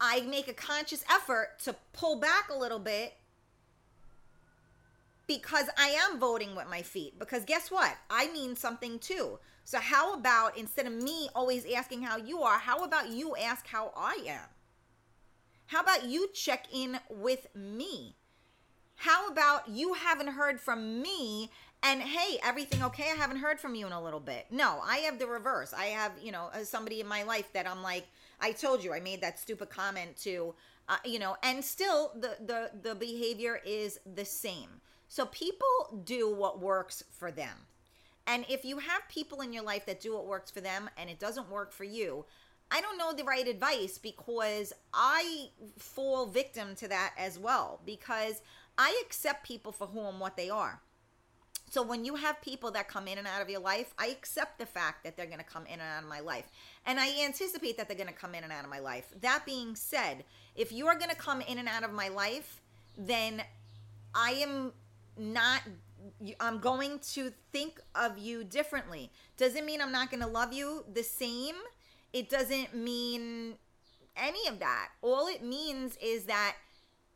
I 0.00 0.22
make 0.22 0.48
a 0.48 0.52
conscious 0.52 1.04
effort 1.10 1.60
to 1.64 1.76
pull 1.92 2.16
back 2.16 2.50
a 2.50 2.56
little 2.56 2.78
bit 2.78 3.14
because 5.26 5.66
I 5.78 5.88
am 5.88 6.18
voting 6.18 6.56
with 6.56 6.68
my 6.68 6.82
feet. 6.82 7.18
Because 7.18 7.44
guess 7.44 7.70
what? 7.70 7.96
I 8.10 8.30
mean 8.32 8.56
something 8.56 8.98
too. 8.98 9.38
So, 9.64 9.78
how 9.78 10.14
about 10.14 10.56
instead 10.56 10.86
of 10.86 10.92
me 10.92 11.28
always 11.34 11.64
asking 11.72 12.02
how 12.02 12.16
you 12.16 12.42
are, 12.42 12.58
how 12.58 12.84
about 12.84 13.10
you 13.10 13.36
ask 13.36 13.66
how 13.66 13.92
I 13.96 14.18
am? 14.26 14.48
How 15.66 15.80
about 15.80 16.04
you 16.04 16.28
check 16.34 16.66
in 16.72 16.98
with 17.08 17.46
me? 17.54 18.16
How 18.96 19.28
about 19.28 19.68
you 19.68 19.94
haven't 19.94 20.28
heard 20.28 20.60
from 20.60 21.00
me 21.00 21.50
and 21.82 22.02
hey, 22.02 22.38
everything 22.44 22.82
okay? 22.84 23.10
I 23.10 23.16
haven't 23.16 23.38
heard 23.38 23.58
from 23.58 23.74
you 23.74 23.86
in 23.86 23.92
a 23.92 24.02
little 24.02 24.20
bit. 24.20 24.46
No, 24.50 24.80
I 24.84 24.98
have 24.98 25.18
the 25.18 25.26
reverse. 25.26 25.72
I 25.72 25.86
have, 25.86 26.12
you 26.22 26.30
know, 26.30 26.50
uh, 26.52 26.64
somebody 26.64 27.00
in 27.00 27.06
my 27.06 27.22
life 27.22 27.52
that 27.52 27.68
I'm 27.68 27.82
like, 27.82 28.06
I 28.40 28.52
told 28.52 28.84
you 28.84 28.92
I 28.92 29.00
made 29.00 29.20
that 29.22 29.38
stupid 29.38 29.70
comment 29.70 30.16
to, 30.18 30.54
uh, 30.88 30.98
you 31.04 31.18
know, 31.18 31.36
and 31.42 31.64
still 31.64 32.12
the 32.14 32.36
the 32.44 32.70
the 32.82 32.94
behavior 32.94 33.60
is 33.64 33.98
the 34.14 34.24
same. 34.24 34.68
So 35.08 35.26
people 35.26 36.02
do 36.04 36.32
what 36.32 36.60
works 36.60 37.02
for 37.10 37.30
them. 37.30 37.56
And 38.26 38.44
if 38.48 38.64
you 38.64 38.78
have 38.78 39.08
people 39.08 39.40
in 39.40 39.52
your 39.52 39.64
life 39.64 39.86
that 39.86 40.00
do 40.00 40.14
what 40.14 40.26
works 40.26 40.50
for 40.50 40.60
them 40.60 40.88
and 40.96 41.10
it 41.10 41.18
doesn't 41.18 41.50
work 41.50 41.72
for 41.72 41.84
you, 41.84 42.24
I 42.70 42.80
don't 42.80 42.96
know 42.96 43.12
the 43.12 43.24
right 43.24 43.46
advice 43.46 43.98
because 43.98 44.72
I 44.94 45.50
fall 45.76 46.26
victim 46.26 46.74
to 46.76 46.88
that 46.88 47.12
as 47.18 47.38
well 47.38 47.80
because 47.84 48.40
I 48.78 49.02
accept 49.04 49.44
people 49.44 49.72
for 49.72 49.86
who 49.86 50.00
and 50.00 50.20
what 50.20 50.36
they 50.36 50.48
are. 50.48 50.80
So 51.70 51.82
when 51.82 52.04
you 52.04 52.16
have 52.16 52.40
people 52.42 52.70
that 52.72 52.88
come 52.88 53.08
in 53.08 53.16
and 53.16 53.26
out 53.26 53.40
of 53.40 53.48
your 53.48 53.60
life, 53.60 53.94
I 53.98 54.08
accept 54.08 54.58
the 54.58 54.66
fact 54.66 55.04
that 55.04 55.16
they're 55.16 55.26
going 55.26 55.38
to 55.38 55.44
come 55.44 55.64
in 55.64 55.80
and 55.80 55.82
out 55.82 56.02
of 56.02 56.08
my 56.08 56.20
life. 56.20 56.46
And 56.84 57.00
I 57.00 57.24
anticipate 57.24 57.78
that 57.78 57.88
they're 57.88 57.96
going 57.96 58.08
to 58.08 58.14
come 58.14 58.34
in 58.34 58.44
and 58.44 58.52
out 58.52 58.64
of 58.64 58.70
my 58.70 58.78
life. 58.78 59.06
That 59.22 59.44
being 59.46 59.74
said, 59.74 60.24
if 60.54 60.70
you 60.70 60.86
are 60.86 60.98
going 60.98 61.10
to 61.10 61.16
come 61.16 61.40
in 61.40 61.56
and 61.56 61.68
out 61.68 61.82
of 61.82 61.92
my 61.92 62.08
life, 62.08 62.60
then 62.98 63.42
I 64.14 64.32
am 64.32 64.72
not 65.16 65.62
I'm 66.40 66.58
going 66.58 66.98
to 67.12 67.32
think 67.52 67.80
of 67.94 68.18
you 68.18 68.44
differently. 68.44 69.10
Doesn't 69.36 69.66
mean 69.66 69.80
I'm 69.80 69.92
not 69.92 70.10
going 70.10 70.22
to 70.22 70.28
love 70.28 70.52
you 70.52 70.84
the 70.92 71.02
same. 71.02 71.54
It 72.12 72.28
doesn't 72.28 72.74
mean 72.74 73.54
any 74.16 74.48
of 74.48 74.58
that. 74.60 74.88
All 75.00 75.28
it 75.28 75.42
means 75.42 75.96
is 76.02 76.24
that 76.24 76.56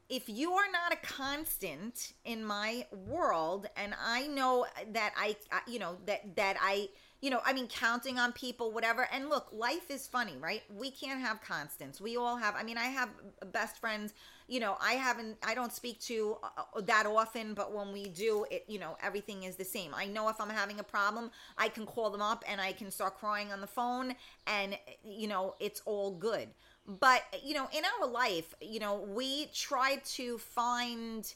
if 0.09 0.28
you 0.28 0.53
are 0.53 0.70
not 0.70 0.93
a 0.93 1.07
constant 1.07 2.12
in 2.24 2.45
my 2.45 2.87
world 2.93 3.66
and 3.76 3.95
I 4.01 4.28
know 4.28 4.66
that 4.93 5.12
I 5.18 5.37
you 5.66 5.80
know 5.80 5.97
that 6.07 6.37
that 6.37 6.57
I 6.61 6.89
you 7.20 7.30
know, 7.30 7.41
I 7.45 7.53
mean, 7.53 7.66
counting 7.66 8.18
on 8.18 8.32
people, 8.32 8.72
whatever. 8.72 9.09
And 9.12 9.28
look, 9.28 9.49
life 9.53 9.91
is 9.91 10.07
funny, 10.07 10.37
right? 10.39 10.62
We 10.72 10.91
can't 10.91 11.20
have 11.20 11.41
constants. 11.41 12.01
We 12.01 12.16
all 12.16 12.37
have. 12.37 12.55
I 12.55 12.62
mean, 12.62 12.78
I 12.78 12.84
have 12.84 13.09
best 13.53 13.78
friends. 13.78 14.12
You 14.49 14.61
know, 14.61 14.77
I 14.81 14.93
haven't. 14.93 15.39
I 15.45 15.55
don't 15.55 15.73
speak 15.73 16.01
to 16.03 16.37
uh, 16.43 16.81
that 16.83 17.05
often, 17.05 17.55
but 17.55 17.75
when 17.75 17.93
we 17.93 18.09
do, 18.09 18.47
it. 18.51 18.65
You 18.69 18.79
know, 18.79 18.97
everything 19.03 19.43
is 19.43 19.57
the 19.57 19.65
same. 19.65 19.93
I 19.95 20.07
know 20.07 20.29
if 20.29 20.41
I'm 20.41 20.51
having 20.51 20.79
a 20.79 20.85
problem, 20.85 21.31
I 21.59 21.69
can 21.69 21.85
call 21.85 22.11
them 22.11 22.23
up 22.23 22.45
and 22.49 22.61
I 22.61 22.73
can 22.73 22.91
start 22.91 23.19
crying 23.19 23.53
on 23.53 23.61
the 23.61 23.67
phone, 23.67 24.15
and 24.47 24.79
you 25.05 25.27
know, 25.27 25.55
it's 25.59 25.83
all 25.85 26.13
good. 26.13 26.49
But 26.87 27.23
you 27.43 27.55
know, 27.55 27.69
in 27.77 27.83
our 27.85 28.07
life, 28.07 28.55
you 28.61 28.79
know, 28.79 28.95
we 29.01 29.47
try 29.47 29.97
to 30.15 30.39
find 30.39 31.33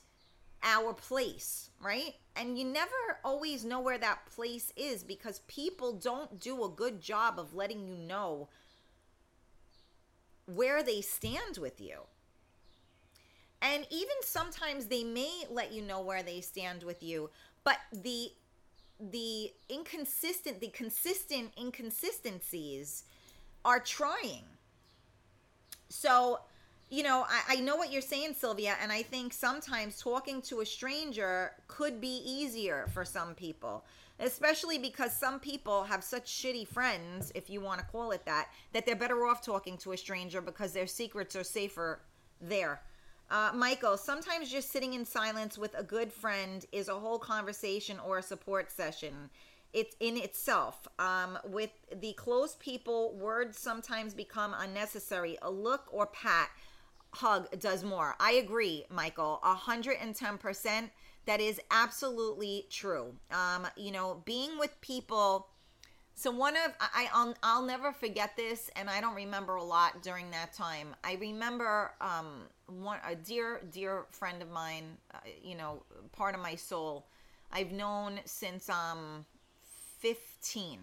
our 0.62 0.92
place, 0.92 1.70
right? 1.82 2.14
And 2.36 2.58
you 2.58 2.64
never 2.64 2.90
always 3.24 3.64
know 3.64 3.80
where 3.80 3.98
that 3.98 4.26
place 4.26 4.72
is 4.76 5.02
because 5.02 5.40
people 5.48 5.92
don't 5.92 6.38
do 6.38 6.64
a 6.64 6.68
good 6.68 7.00
job 7.00 7.38
of 7.38 7.54
letting 7.54 7.86
you 7.86 7.96
know 7.96 8.48
where 10.46 10.82
they 10.82 11.00
stand 11.00 11.58
with 11.58 11.80
you. 11.80 12.00
And 13.62 13.86
even 13.90 14.16
sometimes 14.22 14.86
they 14.86 15.04
may 15.04 15.44
let 15.50 15.72
you 15.72 15.82
know 15.82 16.00
where 16.00 16.22
they 16.22 16.40
stand 16.40 16.82
with 16.82 17.02
you, 17.02 17.30
but 17.64 17.78
the 17.92 18.32
the 19.12 19.50
inconsistent 19.68 20.60
the 20.60 20.68
consistent 20.68 21.52
inconsistencies 21.58 23.04
are 23.64 23.80
trying. 23.80 24.44
So, 25.88 26.40
you 26.88 27.02
know, 27.02 27.26
I, 27.28 27.56
I 27.56 27.60
know 27.60 27.76
what 27.76 27.92
you're 27.92 28.00
saying, 28.02 28.34
Sylvia, 28.34 28.76
and 28.82 28.92
I 28.92 29.02
think 29.02 29.32
sometimes 29.32 30.00
talking 30.00 30.40
to 30.42 30.60
a 30.60 30.66
stranger 30.66 31.52
could 31.68 32.00
be 32.00 32.22
easier 32.24 32.86
for 32.92 33.04
some 33.04 33.34
people, 33.34 33.84
especially 34.18 34.78
because 34.78 35.14
some 35.14 35.40
people 35.40 35.84
have 35.84 36.02
such 36.04 36.30
shitty 36.30 36.66
friends, 36.66 37.32
if 37.34 37.50
you 37.50 37.60
want 37.60 37.80
to 37.80 37.86
call 37.86 38.12
it 38.12 38.24
that, 38.24 38.48
that 38.72 38.86
they're 38.86 38.96
better 38.96 39.26
off 39.26 39.44
talking 39.44 39.76
to 39.78 39.92
a 39.92 39.96
stranger 39.96 40.40
because 40.40 40.72
their 40.72 40.86
secrets 40.86 41.34
are 41.36 41.44
safer 41.44 42.00
there. 42.40 42.80
Uh, 43.30 43.52
Michael, 43.54 43.96
sometimes 43.96 44.50
just 44.50 44.72
sitting 44.72 44.94
in 44.94 45.04
silence 45.04 45.56
with 45.56 45.72
a 45.78 45.84
good 45.84 46.12
friend 46.12 46.66
is 46.72 46.88
a 46.88 46.94
whole 46.98 47.18
conversation 47.18 47.98
or 48.04 48.18
a 48.18 48.22
support 48.22 48.72
session. 48.72 49.30
It's 49.72 49.94
in 50.00 50.16
itself. 50.16 50.88
Um, 50.98 51.38
with 51.44 51.70
the 51.94 52.12
close 52.14 52.56
people, 52.56 53.14
words 53.14 53.56
sometimes 53.56 54.14
become 54.14 54.52
unnecessary. 54.58 55.38
A 55.42 55.50
look 55.50 55.84
or 55.92 56.06
pat, 56.06 56.50
hug 57.12 57.48
does 57.60 57.84
more. 57.84 58.16
I 58.18 58.32
agree, 58.32 58.84
Michael. 58.90 59.38
A 59.44 59.54
hundred 59.54 59.98
and 60.02 60.14
ten 60.14 60.36
percent. 60.36 60.90
That 61.26 61.40
is 61.40 61.60
absolutely 61.70 62.66
true. 62.68 63.14
Um, 63.30 63.68
you 63.76 63.92
know, 63.92 64.22
being 64.24 64.58
with 64.58 64.80
people. 64.80 65.46
So 66.16 66.32
one 66.32 66.56
of 66.56 66.72
I 66.80 67.08
I'll, 67.14 67.34
I'll 67.42 67.64
never 67.64 67.92
forget 67.92 68.36
this, 68.36 68.70
and 68.74 68.90
I 68.90 69.00
don't 69.00 69.14
remember 69.14 69.54
a 69.54 69.62
lot 69.62 70.02
during 70.02 70.32
that 70.32 70.52
time. 70.52 70.96
I 71.04 71.14
remember 71.20 71.92
um, 72.00 72.42
one 72.70 72.98
a 73.08 73.14
dear 73.14 73.60
dear 73.72 74.04
friend 74.10 74.42
of 74.42 74.50
mine, 74.50 74.96
uh, 75.14 75.18
you 75.42 75.56
know, 75.56 75.82
part 76.12 76.34
of 76.34 76.40
my 76.40 76.54
soul. 76.54 77.06
I've 77.52 77.72
known 77.72 78.20
since 78.24 78.68
um 78.68 79.24
15 79.98 80.78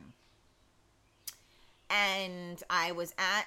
and 1.90 2.62
I 2.70 2.92
was 2.92 3.14
at 3.18 3.46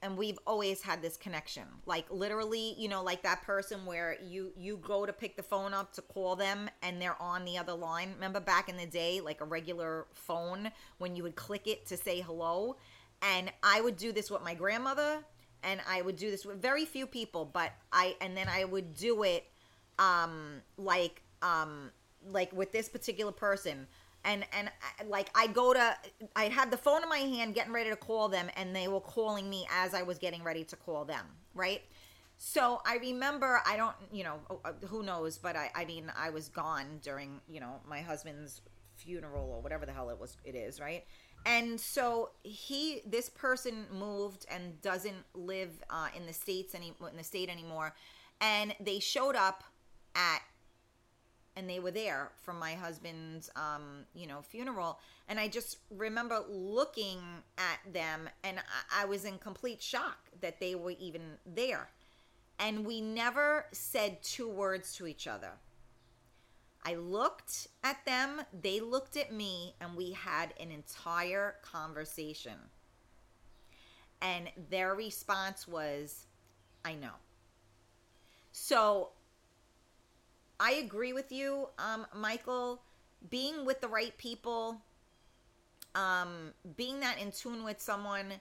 and 0.00 0.16
we've 0.16 0.38
always 0.46 0.80
had 0.80 1.02
this 1.02 1.16
connection. 1.16 1.64
Like 1.86 2.06
literally 2.10 2.74
you 2.78 2.88
know 2.88 3.02
like 3.02 3.22
that 3.22 3.42
person 3.42 3.84
where 3.86 4.16
you 4.22 4.52
you 4.56 4.76
go 4.76 5.06
to 5.06 5.12
pick 5.12 5.36
the 5.36 5.42
phone 5.42 5.74
up 5.74 5.92
to 5.94 6.02
call 6.02 6.36
them 6.36 6.70
and 6.82 7.00
they're 7.00 7.20
on 7.20 7.44
the 7.44 7.58
other 7.58 7.74
line. 7.74 8.12
Remember 8.14 8.40
back 8.40 8.68
in 8.68 8.76
the 8.76 8.86
day 8.86 9.20
like 9.20 9.40
a 9.40 9.44
regular 9.44 10.06
phone 10.12 10.70
when 10.98 11.16
you 11.16 11.22
would 11.22 11.36
click 11.36 11.66
it 11.66 11.86
to 11.86 11.96
say 11.96 12.20
hello? 12.20 12.76
And 13.20 13.50
i 13.64 13.80
would 13.80 13.96
do 13.96 14.12
this 14.12 14.30
with 14.30 14.42
my 14.44 14.54
grandmother 14.54 15.24
and 15.62 15.80
i 15.88 16.00
would 16.02 16.16
do 16.16 16.30
this 16.30 16.44
with 16.44 16.60
very 16.60 16.84
few 16.84 17.06
people 17.06 17.44
but 17.44 17.72
i 17.92 18.14
and 18.20 18.36
then 18.36 18.48
i 18.48 18.64
would 18.64 18.94
do 18.94 19.22
it 19.22 19.46
um 19.98 20.60
like 20.76 21.22
um 21.42 21.90
like 22.30 22.52
with 22.52 22.72
this 22.72 22.88
particular 22.88 23.32
person. 23.32 23.86
And 24.24 24.44
and 24.52 24.68
I- 25.00 25.04
like 25.04 25.30
I 25.34 25.46
go 25.46 25.72
to 25.72 25.96
I 26.34 26.44
had 26.48 26.70
the 26.70 26.76
phone 26.76 27.02
in 27.02 27.08
my 27.08 27.18
hand 27.18 27.54
getting 27.54 27.72
ready 27.72 27.88
to 27.90 27.96
call 27.96 28.28
them 28.28 28.50
and 28.56 28.74
they 28.74 28.88
were 28.88 29.00
calling 29.00 29.48
me 29.48 29.66
as 29.72 29.94
I 29.94 30.02
was 30.02 30.18
getting 30.18 30.42
ready 30.42 30.64
to 30.64 30.76
call 30.76 31.04
them 31.04 31.24
right? 31.54 31.82
So 32.36 32.80
I 32.84 32.96
remember 32.98 33.60
I 33.66 33.76
don't 33.76 33.94
you 34.12 34.24
know 34.24 34.38
uh, 34.64 34.72
who 34.88 35.02
knows 35.02 35.38
but 35.38 35.56
I 35.56 35.70
I 35.74 35.84
mean 35.84 36.12
I 36.16 36.30
was 36.30 36.48
gone 36.48 36.98
during 37.02 37.40
you 37.48 37.60
know 37.60 37.76
my 37.88 38.00
husband's 38.00 38.60
funeral 38.96 39.50
or 39.50 39.60
whatever 39.62 39.86
the 39.86 39.92
hell 39.92 40.10
it 40.10 40.18
was 40.18 40.36
it 40.44 40.56
is 40.56 40.80
right 40.80 41.04
and 41.48 41.80
so 41.80 42.30
he 42.42 43.00
this 43.06 43.30
person 43.30 43.86
moved 43.90 44.44
and 44.50 44.80
doesn't 44.82 45.24
live 45.34 45.70
uh, 45.88 46.08
in 46.14 46.26
the 46.26 46.32
states 46.32 46.74
any 46.74 46.92
in 47.10 47.16
the 47.16 47.24
state 47.24 47.48
anymore. 47.48 47.94
And 48.42 48.74
they 48.78 48.98
showed 48.98 49.34
up 49.34 49.64
at 50.14 50.40
and 51.56 51.68
they 51.68 51.80
were 51.80 51.90
there 51.90 52.30
for 52.42 52.52
my 52.52 52.74
husband's 52.74 53.48
um 53.56 54.04
you 54.14 54.26
know 54.26 54.42
funeral. 54.42 55.00
And 55.26 55.40
i 55.40 55.48
just 55.48 55.78
remember 55.90 56.44
looking 56.50 57.18
at 57.56 57.92
them 57.94 58.28
and 58.44 58.58
I, 58.58 59.02
I 59.02 59.04
was 59.06 59.24
in 59.24 59.38
complete 59.38 59.80
shock 59.82 60.18
that 60.42 60.60
they 60.60 60.74
were 60.74 60.94
even 61.00 61.22
there. 61.46 61.88
And 62.58 62.84
we 62.84 63.00
never 63.00 63.66
said 63.72 64.22
two 64.22 64.50
words 64.50 64.94
to 64.96 65.06
each 65.06 65.26
other 65.26 65.52
i 66.88 66.94
looked 66.94 67.68
at 67.84 68.04
them 68.04 68.40
they 68.62 68.80
looked 68.80 69.16
at 69.16 69.32
me 69.32 69.74
and 69.80 69.96
we 69.96 70.12
had 70.12 70.54
an 70.60 70.70
entire 70.70 71.56
conversation 71.62 72.58
and 74.22 74.48
their 74.70 74.94
response 74.94 75.66
was 75.68 76.26
i 76.84 76.94
know 76.94 77.14
so 78.52 79.10
I 80.60 80.72
agree 80.72 81.12
with 81.12 81.30
you, 81.30 81.68
um, 81.78 82.06
Michael. 82.14 82.82
Being 83.30 83.64
with 83.64 83.80
the 83.80 83.88
right 83.88 84.16
people, 84.16 84.80
um, 85.94 86.52
being 86.76 87.00
that 87.00 87.18
in 87.18 87.32
tune 87.32 87.64
with 87.64 87.80
someone, 87.80 88.34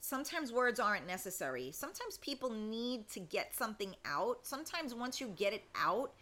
sometimes 0.00 0.52
words 0.52 0.80
aren't 0.80 1.06
necessary. 1.06 1.70
Sometimes 1.72 2.16
people 2.18 2.50
need 2.50 3.08
to 3.10 3.20
get 3.20 3.54
something 3.54 3.94
out. 4.06 4.46
Sometimes 4.46 4.94
once 4.94 5.20
you 5.20 5.28
get 5.36 5.52
it 5.52 5.64
out, 5.74 6.12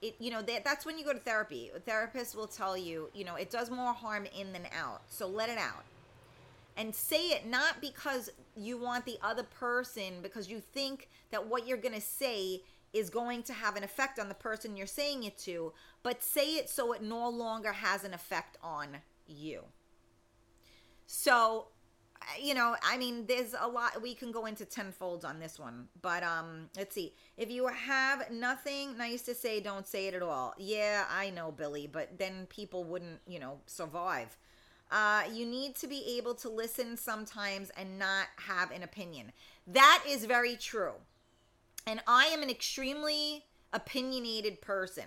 it 0.00 0.16
you 0.18 0.30
know 0.30 0.42
that 0.42 0.64
that's 0.64 0.86
when 0.86 0.98
you 0.98 1.04
go 1.04 1.12
to 1.12 1.18
therapy. 1.18 1.70
A 1.74 1.80
therapist 1.80 2.36
will 2.36 2.46
tell 2.46 2.76
you, 2.76 3.10
you 3.14 3.24
know, 3.24 3.34
it 3.34 3.50
does 3.50 3.70
more 3.70 3.92
harm 3.92 4.26
in 4.38 4.52
than 4.52 4.66
out. 4.76 5.02
So 5.08 5.26
let 5.26 5.48
it 5.48 5.58
out. 5.58 5.84
And 6.76 6.94
say 6.94 7.30
it 7.30 7.46
not 7.46 7.80
because 7.80 8.30
you 8.56 8.78
want 8.78 9.04
the 9.04 9.18
other 9.22 9.42
person 9.42 10.20
because 10.22 10.48
you 10.48 10.60
think 10.60 11.08
that 11.30 11.46
what 11.46 11.66
you're 11.66 11.76
going 11.76 11.94
to 11.94 12.00
say 12.00 12.62
is 12.92 13.10
going 13.10 13.42
to 13.44 13.52
have 13.52 13.76
an 13.76 13.84
effect 13.84 14.18
on 14.18 14.28
the 14.28 14.34
person 14.34 14.76
you're 14.76 14.86
saying 14.86 15.24
it 15.24 15.36
to, 15.38 15.72
but 16.02 16.22
say 16.22 16.56
it 16.56 16.70
so 16.70 16.92
it 16.92 17.02
no 17.02 17.28
longer 17.28 17.72
has 17.72 18.04
an 18.04 18.14
effect 18.14 18.56
on 18.62 18.98
you. 19.26 19.64
So, 21.06 21.68
you 22.40 22.54
know, 22.54 22.76
I 22.82 22.96
mean, 22.96 23.26
there's 23.26 23.54
a 23.58 23.66
lot 23.66 24.02
we 24.02 24.14
can 24.14 24.32
go 24.32 24.46
into 24.46 24.64
tenfold 24.64 25.24
on 25.24 25.38
this 25.38 25.58
one, 25.58 25.88
but 26.02 26.22
um, 26.22 26.68
let's 26.76 26.94
see. 26.94 27.14
If 27.36 27.50
you 27.50 27.66
have 27.68 28.30
nothing 28.30 28.96
nice 28.96 29.22
to 29.22 29.34
say, 29.34 29.60
don't 29.60 29.86
say 29.86 30.06
it 30.06 30.14
at 30.14 30.22
all. 30.22 30.54
Yeah, 30.58 31.04
I 31.10 31.30
know, 31.30 31.50
Billy, 31.50 31.86
but 31.86 32.18
then 32.18 32.46
people 32.48 32.84
wouldn't, 32.84 33.20
you 33.26 33.38
know, 33.38 33.58
survive. 33.66 34.36
Uh, 34.90 35.22
you 35.32 35.44
need 35.44 35.74
to 35.76 35.86
be 35.86 36.16
able 36.16 36.34
to 36.34 36.48
listen 36.48 36.96
sometimes 36.96 37.70
and 37.76 37.98
not 37.98 38.26
have 38.36 38.70
an 38.70 38.82
opinion. 38.82 39.32
That 39.66 40.02
is 40.08 40.24
very 40.24 40.56
true. 40.56 40.94
And 41.86 42.00
I 42.06 42.26
am 42.26 42.42
an 42.42 42.50
extremely 42.50 43.44
opinionated 43.72 44.60
person. 44.60 45.04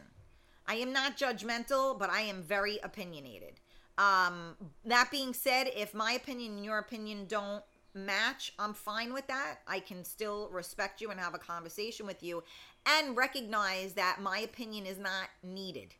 I 0.68 0.76
am 0.76 0.94
not 0.94 1.18
judgmental, 1.18 1.98
but 1.98 2.10
I 2.10 2.22
am 2.22 2.44
very 2.44 2.80
opinionated. 2.84 3.61
Um, 3.98 4.56
that 4.86 5.12
being 5.12 5.34
said, 5.34 5.70
if 5.76 5.94
my 5.94 6.14
opinion 6.14 6.58
and 6.58 6.66
your 6.66 6.80
opinion 6.80 7.26
don't 7.28 7.64
match, 7.94 8.54
I'm 8.58 8.74
fine 8.74 9.14
with 9.14 9.28
that. 9.28 9.60
I 9.68 9.80
can 9.80 10.04
still 10.04 10.50
respect 10.52 11.02
you 11.02 11.12
and 11.12 11.20
have 11.20 11.36
a 11.36 11.40
conversation 11.40 12.06
with 12.06 12.24
you 12.24 12.44
and 12.86 13.16
recognize 13.16 13.94
that 13.94 14.20
my 14.22 14.40
opinion 14.40 14.86
is 14.86 14.98
not 14.98 15.30
needed 15.44 15.94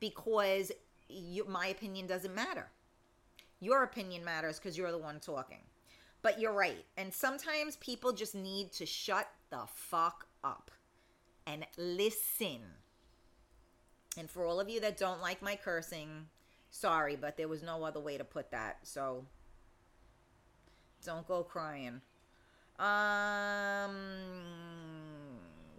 because 0.00 0.72
you, 1.08 1.44
my 1.46 1.66
opinion 1.66 2.06
doesn't 2.06 2.34
matter. 2.34 2.70
Your 3.60 3.82
opinion 3.82 4.24
matters 4.24 4.58
because 4.58 4.78
you're 4.78 4.92
the 4.92 4.98
one 4.98 5.20
talking. 5.20 5.62
But 6.22 6.40
you're 6.40 6.52
right. 6.52 6.84
And 6.96 7.12
sometimes 7.12 7.76
people 7.76 8.12
just 8.12 8.34
need 8.34 8.72
to 8.72 8.86
shut 8.86 9.28
the 9.50 9.62
fuck 9.66 10.26
up 10.44 10.70
and 11.46 11.66
listen. 11.76 12.60
And 14.16 14.30
for 14.30 14.44
all 14.44 14.60
of 14.60 14.68
you 14.68 14.80
that 14.80 14.96
don't 14.96 15.20
like 15.20 15.42
my 15.42 15.56
cursing, 15.56 16.26
sorry, 16.70 17.16
but 17.16 17.36
there 17.36 17.48
was 17.48 17.62
no 17.62 17.84
other 17.84 18.00
way 18.00 18.18
to 18.18 18.24
put 18.24 18.50
that. 18.50 18.78
So 18.82 19.24
don't 21.04 21.26
go 21.26 21.42
crying. 21.42 22.00
Um 22.78 23.94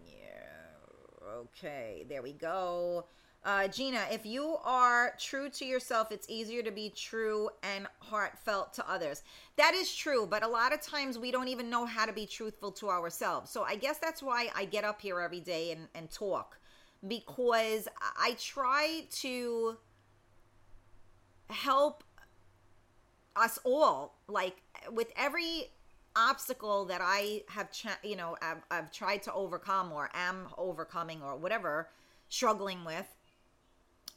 yeah. 0.06 1.32
Okay, 1.36 2.06
there 2.10 2.22
we 2.22 2.34
go. 2.34 3.06
Uh, 3.42 3.70
Gina, 3.70 4.06
if 4.12 4.26
you 4.26 4.58
are 4.66 5.14
true 5.18 5.50
to 5.50 5.64
yourself, 5.66 6.12
it's 6.12 6.28
easier 6.30 6.62
to 6.62 6.72
be 6.72 6.90
true 6.90 7.50
and 7.64 7.88
heartfelt 8.00 8.74
to 8.74 8.90
others. 8.90 9.24
That 9.56 9.74
is 9.74 9.96
true, 9.96 10.28
but 10.30 10.44
a 10.44 10.48
lot 10.48 10.74
of 10.74 10.82
times 10.82 11.18
we 11.18 11.32
don't 11.32 11.48
even 11.48 11.70
know 11.70 11.86
how 11.86 12.06
to 12.06 12.12
be 12.12 12.26
truthful 12.26 12.72
to 12.74 12.90
ourselves. 12.90 13.50
So 13.50 13.64
I 13.64 13.76
guess 13.78 13.98
that's 13.98 14.22
why 14.22 14.50
I 14.54 14.66
get 14.66 14.84
up 14.84 15.00
here 15.00 15.22
every 15.22 15.40
day 15.40 15.72
and, 15.72 15.88
and 15.96 16.12
talk 16.12 16.60
because 17.08 17.88
I 18.18 18.36
try 18.38 19.06
to 19.22 19.78
help 21.50 22.04
us 23.36 23.60
all, 23.64 24.18
like 24.28 24.62
with 24.92 25.12
every 25.16 25.72
obstacle 26.16 26.86
that 26.86 27.02
I 27.04 27.44
have, 27.50 27.72
cha- 27.72 28.00
you 28.04 28.16
know, 28.16 28.36
I've, 28.42 28.64
I've 28.70 28.92
tried 28.92 29.24
to 29.24 29.34
overcome 29.34 29.92
or 29.92 30.10
am 30.14 30.48
overcoming 30.58 31.22
or 31.22 31.36
whatever, 31.38 31.90
struggling 32.28 32.84
with. 32.84 33.08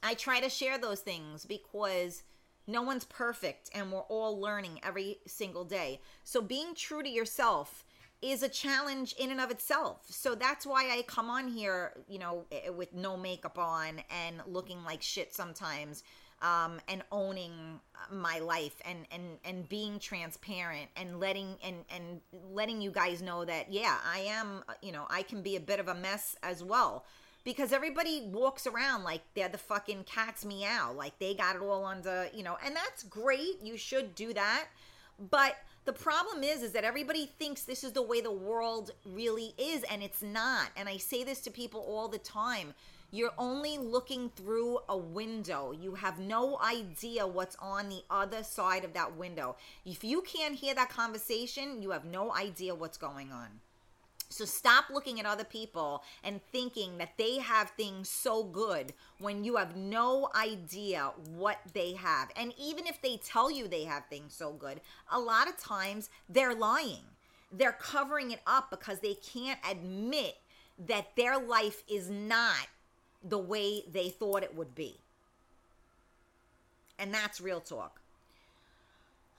I 0.03 0.14
try 0.14 0.41
to 0.41 0.49
share 0.49 0.78
those 0.78 1.01
things 1.01 1.45
because 1.45 2.24
no 2.66 2.83
one's 2.83 3.05
perfect 3.05 3.70
and 3.74 3.93
we're 3.93 4.01
all 4.01 4.41
learning 4.41 4.80
every 4.83 5.18
single 5.26 5.64
day. 5.64 6.01
So 6.24 6.41
being 6.41 6.74
true 6.74 7.03
to 7.03 7.09
yourself 7.09 7.85
is 8.20 8.43
a 8.43 8.49
challenge 8.49 9.14
in 9.18 9.30
and 9.30 9.41
of 9.41 9.51
itself. 9.51 10.05
So 10.09 10.35
that's 10.35 10.64
why 10.64 10.91
I 10.91 11.03
come 11.03 11.28
on 11.28 11.49
here, 11.49 11.93
you 12.09 12.18
know, 12.20 12.45
eh, 12.53 12.68
with 12.70 12.95
no 12.95 13.16
makeup 13.16 13.59
on 13.59 14.01
and 14.11 14.41
looking 14.47 14.85
like 14.85 15.03
shit 15.03 15.35
sometimes. 15.35 16.05
Um, 16.43 16.80
and 16.88 17.05
owning 17.12 17.78
my 18.11 18.40
life 18.40 18.74
and, 18.84 19.07
and, 19.12 19.38
and 19.45 19.68
being 19.68 19.99
transparent 19.99 20.88
and 20.97 21.20
letting 21.20 21.57
and, 21.64 21.76
and 21.95 22.20
letting 22.53 22.80
you 22.80 22.90
guys 22.90 23.22
know 23.22 23.45
that 23.45 23.72
yeah 23.72 23.99
I 24.05 24.20
am 24.20 24.64
you 24.82 24.93
know 24.93 25.07
I 25.09 25.22
can 25.22 25.43
be 25.43 25.57
a 25.57 25.61
bit 25.61 25.78
of 25.78 25.88
a 25.88 25.95
mess 25.95 26.36
as 26.43 26.62
well. 26.62 27.05
Because 27.45 27.72
everybody 27.72 28.28
walks 28.32 28.68
around 28.68 29.03
like 29.03 29.22
they're 29.34 29.49
the 29.49 29.59
fucking 29.59 30.05
cat's 30.05 30.45
meow 30.45 30.93
like 30.93 31.18
they 31.18 31.34
got 31.34 31.57
it 31.57 31.62
all 31.62 31.84
under 31.84 32.28
you 32.34 32.43
know 32.43 32.57
and 32.64 32.74
that's 32.74 33.03
great 33.05 33.62
you 33.62 33.76
should 33.76 34.14
do 34.14 34.32
that. 34.34 34.66
But 35.30 35.57
the 35.84 35.93
problem 35.93 36.43
is 36.43 36.62
is 36.62 36.72
that 36.72 36.84
everybody 36.84 37.26
thinks 37.38 37.62
this 37.62 37.84
is 37.84 37.93
the 37.93 38.03
way 38.03 38.20
the 38.20 38.32
world 38.32 38.93
really 39.05 39.55
is 39.59 39.82
and 39.84 40.03
it's 40.03 40.22
not. 40.22 40.68
And 40.76 40.88
i 40.88 40.97
say 40.97 41.24
this 41.24 41.40
to 41.43 41.51
people 41.51 41.80
all 41.80 42.09
the 42.09 42.18
time 42.18 42.74
you're 43.13 43.35
only 43.37 43.77
looking 43.77 44.31
through 44.31 44.79
a 44.89 44.97
window. 44.97 45.73
You 45.79 45.95
have 45.95 46.19
no 46.19 46.59
idea 46.59 47.27
what's 47.27 47.57
on 47.61 47.91
the 47.91 48.03
other 48.11 48.43
side 48.43 48.85
of 48.85 48.95
that 48.95 49.17
window. 49.17 49.57
If 49.85 50.03
you 50.03 50.23
can't 50.23 50.55
hear 50.55 50.75
that 50.75 50.89
conversation, 50.89 51.83
you 51.83 51.91
have 51.91 52.07
no 52.07 52.33
idea 52.33 52.75
what's 52.75 52.97
going 52.97 53.31
on. 53.31 53.61
So 54.31 54.47
stop 54.47 54.87
looking 54.91 55.21
at 55.21 55.27
other 55.27 55.45
people 55.45 56.03
and 56.25 56.41
thinking 56.53 56.97
that 56.97 57.19
they 57.19 57.37
have 57.37 57.69
things 57.71 58.09
so 58.09 58.45
good 58.45 58.95
when 59.19 59.45
you 59.45 59.57
have 59.57 59.77
no 59.77 60.31
idea 60.35 61.13
what 61.35 61.59
they 61.75 61.93
have. 61.93 62.31
And 62.35 62.55
even 62.59 62.87
if 62.87 63.03
they 63.03 63.19
tell 63.19 63.51
you 63.51 63.69
they 63.69 63.85
have 63.85 64.07
things 64.07 64.33
so 64.33 64.55
good, 64.55 64.81
a 65.13 65.21
lot 65.21 65.49
of 65.49 65.59
times 65.59 66.09
they're 66.31 66.55
lying. 66.55 67.05
They're 67.53 67.77
covering 67.79 68.31
it 68.31 68.41
up 68.47 68.71
because 68.71 69.01
they 69.01 69.17
can't 69.17 69.61
admit 69.71 70.39
that 70.87 71.15
their 71.15 71.39
life 71.39 71.83
is 71.87 72.09
not 72.09 72.69
the 73.23 73.39
way 73.39 73.83
they 73.91 74.09
thought 74.09 74.43
it 74.43 74.55
would 74.55 74.75
be. 74.75 74.97
And 76.99 77.12
that's 77.12 77.41
real 77.41 77.61
talk. 77.61 78.01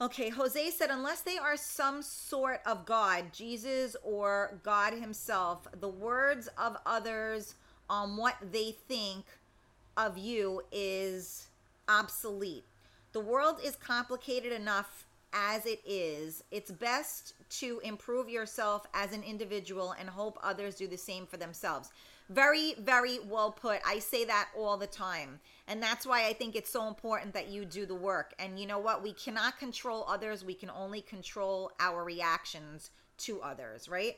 Okay, 0.02 0.30
Jose 0.30 0.72
said, 0.72 0.90
unless 0.90 1.22
they 1.22 1.38
are 1.38 1.56
some 1.56 2.02
sort 2.02 2.60
of 2.66 2.86
God, 2.86 3.32
Jesus 3.32 3.96
or 4.04 4.60
God 4.64 4.94
Himself, 4.94 5.68
the 5.80 5.88
words 5.88 6.50
of 6.58 6.76
others 6.86 7.56
on 7.90 8.18
what 8.18 8.36
they 8.52 8.76
think 8.88 9.26
of 9.96 10.18
you 10.18 10.62
is 10.72 11.48
obsolete. 11.88 12.66
The 13.14 13.20
world 13.20 13.60
is 13.64 13.76
complicated 13.76 14.52
enough 14.52 15.06
as 15.32 15.66
it 15.66 15.82
is. 15.86 16.44
It's 16.52 16.72
best 16.72 17.34
to 17.60 17.80
improve 17.84 18.28
yourself 18.30 18.86
as 18.94 19.14
an 19.14 19.24
individual 19.24 19.94
and 20.00 20.10
hope 20.10 20.38
others 20.42 20.76
do 20.76 20.88
the 20.88 20.98
same 20.98 21.26
for 21.26 21.38
themselves. 21.38 21.92
Very, 22.34 22.74
very 22.80 23.20
well 23.20 23.52
put. 23.52 23.80
I 23.86 24.00
say 24.00 24.26
that 24.26 24.50
all 24.58 24.76
the 24.76 24.88
time. 24.88 25.40
And 25.68 25.82
that's 25.82 26.06
why 26.06 26.26
I 26.26 26.34
think 26.34 26.56
it's 26.56 26.70
so 26.72 26.88
important 26.88 27.34
that 27.34 27.48
you 27.48 27.64
do 27.64 27.86
the 27.86 27.96
work. 27.96 28.34
And 28.40 28.60
you 28.60 28.66
know 28.66 28.80
what? 28.80 29.04
We 29.04 29.14
cannot 29.14 29.60
control 29.60 30.06
others, 30.08 30.44
we 30.44 30.56
can 30.56 30.72
only 30.72 31.02
control 31.02 31.72
our 31.80 32.04
reactions 32.04 32.90
to 33.20 33.40
others, 33.42 33.88
right? 33.88 34.18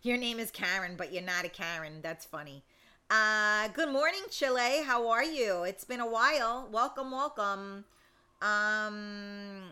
Your 0.00 0.16
name 0.16 0.38
is 0.40 0.50
Karen, 0.50 0.94
but 0.96 1.12
you're 1.12 1.22
not 1.22 1.44
a 1.44 1.48
Karen. 1.48 2.00
That's 2.02 2.24
funny. 2.24 2.62
Uh, 3.10 3.68
good 3.68 3.90
morning, 3.90 4.22
Chile. 4.30 4.82
How 4.84 5.08
are 5.10 5.22
you? 5.22 5.64
It's 5.64 5.84
been 5.84 6.00
a 6.00 6.06
while. 6.06 6.66
Welcome, 6.72 7.10
welcome. 7.10 7.84
Um, 8.40 9.64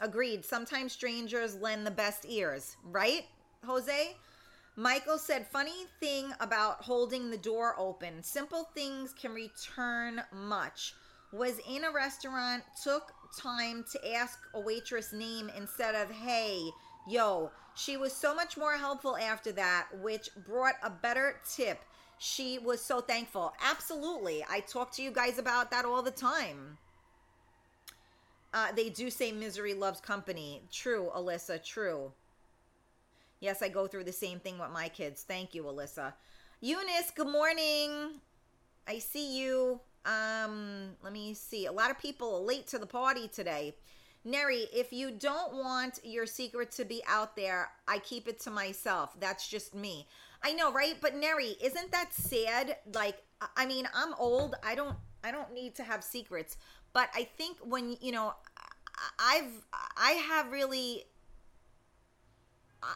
agreed. 0.00 0.44
Sometimes 0.44 0.92
strangers 0.92 1.54
lend 1.54 1.86
the 1.86 1.92
best 1.92 2.26
ears, 2.28 2.76
right, 2.90 3.26
Jose? 3.64 4.16
Michael 4.76 5.18
said, 5.18 5.46
funny 5.46 5.86
thing 6.00 6.32
about 6.40 6.82
holding 6.82 7.30
the 7.30 7.38
door 7.38 7.76
open. 7.78 8.22
Simple 8.22 8.68
things 8.74 9.12
can 9.12 9.32
return 9.32 10.20
much. 10.32 10.94
Was 11.32 11.60
in 11.68 11.84
a 11.84 11.92
restaurant, 11.92 12.64
took 12.82 13.12
time 13.38 13.84
to 13.92 14.14
ask 14.14 14.38
a 14.54 14.60
waitress 14.60 15.12
name 15.12 15.50
instead 15.56 15.94
of, 15.94 16.10
hey, 16.10 16.70
yo. 17.08 17.50
She 17.76 17.96
was 17.96 18.12
so 18.12 18.34
much 18.34 18.56
more 18.56 18.76
helpful 18.76 19.16
after 19.16 19.50
that, 19.52 19.88
which 20.00 20.28
brought 20.46 20.74
a 20.82 20.90
better 20.90 21.40
tip. 21.56 21.84
She 22.18 22.58
was 22.58 22.80
so 22.80 23.00
thankful. 23.00 23.52
Absolutely. 23.64 24.44
I 24.48 24.60
talk 24.60 24.92
to 24.92 25.02
you 25.02 25.10
guys 25.10 25.38
about 25.38 25.72
that 25.72 25.84
all 25.84 26.02
the 26.02 26.12
time. 26.12 26.78
Uh, 28.52 28.70
they 28.72 28.88
do 28.90 29.10
say 29.10 29.32
misery 29.32 29.74
loves 29.74 30.00
company. 30.00 30.62
True, 30.70 31.10
Alyssa, 31.16 31.62
true. 31.64 32.12
Yes, 33.44 33.60
I 33.60 33.68
go 33.68 33.86
through 33.86 34.04
the 34.04 34.12
same 34.12 34.40
thing 34.40 34.58
with 34.58 34.70
my 34.70 34.88
kids. 34.88 35.22
Thank 35.22 35.54
you, 35.54 35.64
Alyssa. 35.64 36.14
Eunice, 36.62 37.10
good 37.14 37.28
morning. 37.28 38.12
I 38.88 38.98
see 38.98 39.38
you. 39.38 39.80
Um, 40.06 40.92
let 41.02 41.12
me 41.12 41.34
see. 41.34 41.66
A 41.66 41.72
lot 41.72 41.90
of 41.90 41.98
people 41.98 42.36
are 42.36 42.40
late 42.40 42.66
to 42.68 42.78
the 42.78 42.86
party 42.86 43.28
today. 43.28 43.76
Neri, 44.24 44.64
if 44.72 44.94
you 44.94 45.10
don't 45.10 45.56
want 45.56 45.98
your 46.02 46.24
secret 46.24 46.70
to 46.70 46.86
be 46.86 47.02
out 47.06 47.36
there, 47.36 47.68
I 47.86 47.98
keep 47.98 48.28
it 48.28 48.40
to 48.40 48.50
myself. 48.50 49.14
That's 49.20 49.46
just 49.46 49.74
me. 49.74 50.08
I 50.42 50.54
know, 50.54 50.72
right? 50.72 50.96
But 50.98 51.14
Neri, 51.14 51.54
isn't 51.62 51.92
that 51.92 52.14
sad? 52.14 52.78
Like, 52.94 53.22
I- 53.58 53.66
mean, 53.66 53.86
I'm 53.94 54.14
old. 54.18 54.54
I 54.64 54.74
don't, 54.74 54.96
I 55.22 55.30
don't 55.30 55.52
need 55.52 55.74
to 55.74 55.82
have 55.82 56.02
secrets. 56.02 56.56
But 56.94 57.10
I 57.14 57.24
think 57.24 57.58
when 57.62 57.98
you 58.00 58.12
know, 58.12 58.32
I've, 59.18 59.66
I 59.98 60.12
have 60.12 60.50
really 60.50 61.04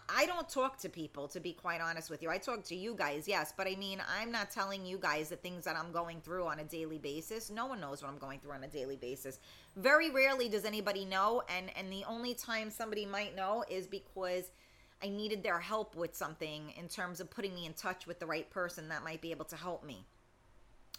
I- 0.09 0.27
don't 0.27 0.49
talk 0.49 0.79
to 0.79 0.89
people, 0.89 1.29
to 1.29 1.41
be 1.41 1.53
quite 1.53 1.81
honest 1.81 2.11
with 2.11 2.23
you. 2.23 2.31
I 2.31 2.39
talk 2.39 2.63
to 2.65 2.75
you 2.75 2.95
guys, 2.95 3.27
yes, 3.27 3.53
but 3.57 3.67
I 3.67 3.75
mean, 3.77 4.03
I'm 4.19 4.31
not 4.31 4.51
telling 4.51 4.85
you 4.85 4.99
guys 4.99 5.29
the 5.29 5.37
things 5.37 5.65
that 5.65 5.77
I'm 5.77 5.91
going 5.93 6.21
through 6.21 6.47
on 6.47 6.59
a 6.59 6.65
daily 6.65 6.99
basis. 6.99 7.51
No 7.51 7.67
one 7.67 7.81
knows 7.81 8.03
what 8.03 8.11
I'm 8.11 8.19
going 8.19 8.41
through 8.41 8.53
on 8.53 8.65
a 8.65 8.69
daily 8.69 8.97
basis. 8.97 9.41
Very 9.77 10.11
rarely 10.11 10.49
does 10.49 10.65
anybody 10.65 11.05
know, 11.05 11.43
and 11.49 11.71
and 11.77 11.93
the 11.93 12.05
only 12.05 12.35
time 12.35 12.71
somebody 12.71 13.07
might 13.07 13.35
know 13.35 13.65
is 13.71 13.87
because 13.87 14.51
I 15.03 15.09
needed 15.09 15.43
their 15.43 15.61
help 15.61 15.95
with 15.95 16.15
something 16.15 16.73
in 16.77 16.89
terms 16.89 17.21
of 17.21 17.31
putting 17.31 17.55
me 17.55 17.67
in 17.67 17.73
touch 17.73 18.07
with 18.07 18.19
the 18.19 18.27
right 18.27 18.49
person 18.51 18.89
that 18.89 19.05
might 19.05 19.21
be 19.21 19.31
able 19.31 19.45
to 19.47 19.57
help 19.57 19.85
me. 19.85 20.05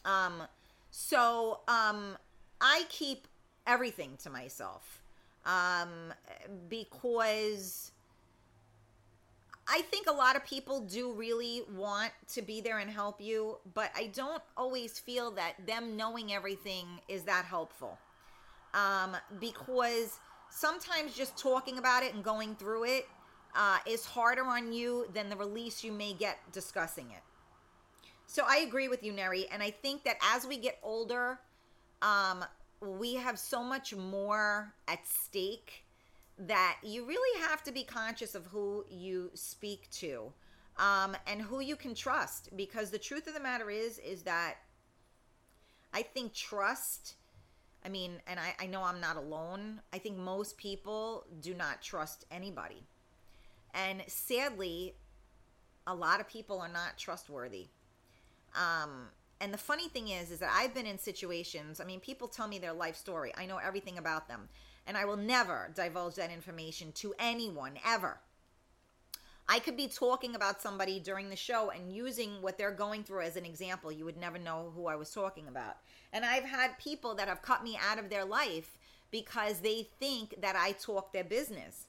Um, 0.06 0.44
so 0.92 1.60
um, 1.68 2.18
I 2.62 2.86
keep 2.90 3.28
everything 3.68 4.18
to 4.24 4.30
myself 4.30 5.02
um, 5.46 6.14
because 6.70 7.92
I 9.72 9.82
think 9.84 10.08
a 10.08 10.12
lot 10.12 10.36
of 10.36 10.44
people 10.44 10.82
do 10.82 11.14
really 11.14 11.62
want 11.76 12.12
to 12.34 12.42
be 12.42 12.60
there 12.60 12.80
and 12.80 12.90
help 12.90 13.22
you, 13.22 13.58
but 13.76 13.92
I 13.96 14.08
don't 14.08 14.42
always 14.58 14.98
feel 14.98 15.30
that 15.32 15.54
them 15.68 15.96
knowing 15.96 16.34
everything 16.34 16.88
is 17.08 17.24
that 17.24 17.46
helpful. 17.46 18.00
Um, 18.74 19.16
because 19.40 20.20
sometimes 20.50 21.16
just 21.16 21.38
talking 21.38 21.78
about 21.78 22.02
it 22.02 22.16
and 22.16 22.24
going 22.24 22.56
through 22.56 22.86
it 22.86 23.08
uh, 23.56 23.78
is 23.88 24.06
harder 24.06 24.44
on 24.44 24.74
you 24.74 25.08
than 25.14 25.30
the 25.30 25.36
release 25.36 25.84
you 25.84 25.92
may 25.92 26.14
get 26.14 26.40
discussing 26.52 27.06
it. 27.12 27.22
So 28.26 28.44
I 28.48 28.58
agree 28.58 28.88
with 28.88 29.04
you, 29.04 29.14
Neri, 29.14 29.48
and 29.52 29.62
I 29.62 29.70
think 29.70 30.04
that 30.04 30.18
as 30.34 30.48
we 30.48 30.58
get 30.58 30.80
older, 30.82 31.40
um, 32.02 32.44
we 32.82 33.16
have 33.16 33.38
so 33.38 33.64
much 33.64 33.96
more 33.96 34.74
at 34.88 35.06
stake 35.08 35.84
that 36.40 36.78
you 36.84 37.06
really 37.06 37.42
have 37.42 37.64
to 37.64 37.72
be 37.72 37.84
conscious 37.84 38.34
of 38.34 38.46
who 38.46 38.86
you 38.90 39.30
speak 39.34 39.90
to 39.92 40.32
um, 40.78 41.16
and 41.28 41.42
who 41.42 41.60
you 41.60 41.76
can 41.76 41.94
trust 41.94 42.50
because 42.56 42.90
the 42.90 42.98
truth 42.98 43.28
of 43.28 43.34
the 43.34 43.40
matter 43.40 43.70
is 43.70 44.00
is 44.00 44.24
that 44.24 44.56
i 45.94 46.02
think 46.02 46.34
trust 46.34 47.16
i 47.86 47.90
mean 47.90 48.22
and 48.26 48.40
I, 48.40 48.56
I 48.64 48.68
know 48.68 48.84
i'm 48.84 49.02
not 49.02 49.18
alone 49.18 49.82
i 49.92 49.98
think 49.98 50.18
most 50.18 50.58
people 50.58 51.26
do 51.42 51.54
not 51.54 51.82
trust 51.82 52.26
anybody. 52.32 52.86
And 53.74 54.02
sadly 54.08 54.96
a 55.86 55.94
lot 55.94 56.20
of 56.20 56.28
people 56.28 56.60
are 56.60 56.70
not 56.70 56.98
trustworthy. 56.98 57.68
Um, 58.56 59.10
and 59.42 59.54
the 59.54 59.58
funny 59.58 59.90
thing 59.90 60.08
is 60.08 60.32
is 60.32 60.40
that 60.40 60.52
i've 60.56 60.74
been 60.74 60.86
in 60.86 60.98
situations 60.98 61.80
i 61.80 61.84
mean 61.84 62.00
people 62.00 62.28
tell 62.28 62.48
me 62.48 62.60
their 62.60 62.74
life 62.74 62.96
story. 62.96 63.34
I 63.38 63.46
know 63.46 63.58
everything 63.58 63.98
about 63.98 64.30
them 64.30 64.48
and 64.90 64.98
i 64.98 65.06
will 65.06 65.16
never 65.16 65.72
divulge 65.76 66.16
that 66.16 66.32
information 66.32 66.92
to 66.92 67.14
anyone 67.20 67.78
ever. 67.86 68.18
I 69.48 69.60
could 69.60 69.78
be 69.78 69.88
talking 69.88 70.36
about 70.36 70.62
somebody 70.62 71.00
during 71.00 71.30
the 71.30 71.36
show 71.36 71.72
and 71.72 71.92
using 71.92 72.42
what 72.42 72.58
they're 72.58 72.72
going 72.72 73.04
through 73.04 73.22
as 73.22 73.36
an 73.36 73.46
example. 73.46 73.92
You 73.92 74.06
would 74.06 74.18
never 74.18 74.38
know 74.38 74.72
who 74.76 74.86
i 74.88 74.96
was 74.96 75.12
talking 75.12 75.48
about. 75.48 75.78
And 76.12 76.26
i've 76.26 76.44
had 76.44 76.80
people 76.80 77.14
that 77.16 77.28
have 77.28 77.44
cut 77.44 77.64
me 77.64 77.78
out 77.90 78.00
of 78.00 78.10
their 78.10 78.26
life 78.26 78.80
because 79.12 79.60
they 79.60 79.88
think 80.00 80.42
that 80.42 80.56
i 80.56 80.72
talk 80.72 81.14
their 81.14 81.24
business. 81.24 81.86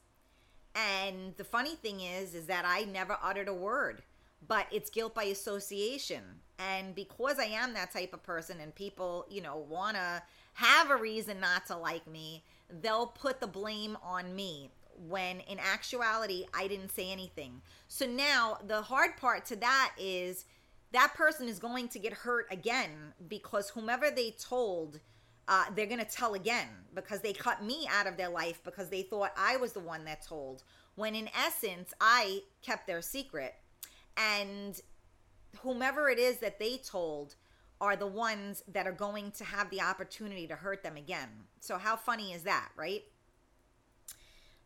And 0.75 1.35
the 1.39 1.45
funny 1.45 1.77
thing 1.77 2.01
is 2.01 2.35
is 2.35 2.47
that 2.47 2.67
i 2.67 2.83
never 2.83 3.17
uttered 3.23 3.49
a 3.49 3.55
word 3.55 4.03
but 4.47 4.67
it's 4.73 4.89
guilt 4.89 5.15
by 5.15 5.25
association. 5.25 6.23
And 6.59 6.95
because 6.95 7.39
i 7.39 7.45
am 7.45 7.73
that 7.73 7.93
type 7.93 8.13
of 8.13 8.23
person 8.23 8.59
and 8.61 8.75
people 8.75 9.27
you 9.31 9.41
know 9.41 9.57
want 9.57 9.97
to 9.97 10.23
have 10.55 10.91
a 10.91 10.97
reason 10.97 11.41
not 11.41 11.67
to 11.67 11.77
like 11.77 12.07
me 12.07 12.43
they'll 12.83 13.07
put 13.07 13.41
the 13.41 13.47
blame 13.47 13.97
on 14.03 14.35
me 14.35 14.71
when 15.09 15.41
in 15.41 15.59
actuality 15.59 16.45
i 16.55 16.69
didn't 16.69 16.91
say 16.91 17.11
anything 17.11 17.61
so 17.89 18.07
now 18.07 18.59
the 18.67 18.83
hard 18.83 19.17
part 19.17 19.47
to 19.47 19.57
that 19.57 19.93
is 19.99 20.45
that 20.93 21.15
person 21.15 21.49
is 21.49 21.59
going 21.59 21.89
to 21.89 21.99
get 21.99 22.13
hurt 22.13 22.47
again 22.51 22.91
because 23.29 23.71
whomever 23.71 24.11
they 24.11 24.33
told 24.33 25.01
uh, 25.51 25.65
they're 25.75 25.87
going 25.87 25.99
to 25.99 26.05
tell 26.05 26.35
again 26.35 26.69
because 26.95 27.21
they 27.21 27.33
cut 27.33 27.63
me 27.63 27.87
out 27.91 28.07
of 28.07 28.17
their 28.17 28.29
life 28.29 28.63
because 28.65 28.89
they 28.89 29.03
thought 29.03 29.33
I 29.37 29.57
was 29.57 29.73
the 29.73 29.81
one 29.81 30.05
that 30.05 30.25
told. 30.25 30.63
When 30.95 31.17
in 31.17 31.29
essence, 31.37 31.93
I 32.01 32.43
kept 32.63 32.87
their 32.87 33.03
secret. 33.03 33.55
And 34.17 34.81
whomever 35.63 36.09
it 36.09 36.21
is 36.21 36.39
that 36.39 36.61
they 36.61 36.77
told 36.77 37.35
are 37.81 37.97
the 37.97 38.07
ones 38.07 38.63
that 38.69 38.87
are 38.87 38.93
going 38.93 39.33
to 39.33 39.45
have 39.45 39.71
the 39.71 39.81
opportunity 39.81 40.47
to 40.47 40.55
hurt 40.55 40.85
them 40.85 40.97
again. 40.97 41.29
So, 41.61 41.79
how 41.79 41.97
funny 41.97 42.33
is 42.33 42.43
that, 42.45 42.71
right? 42.77 43.05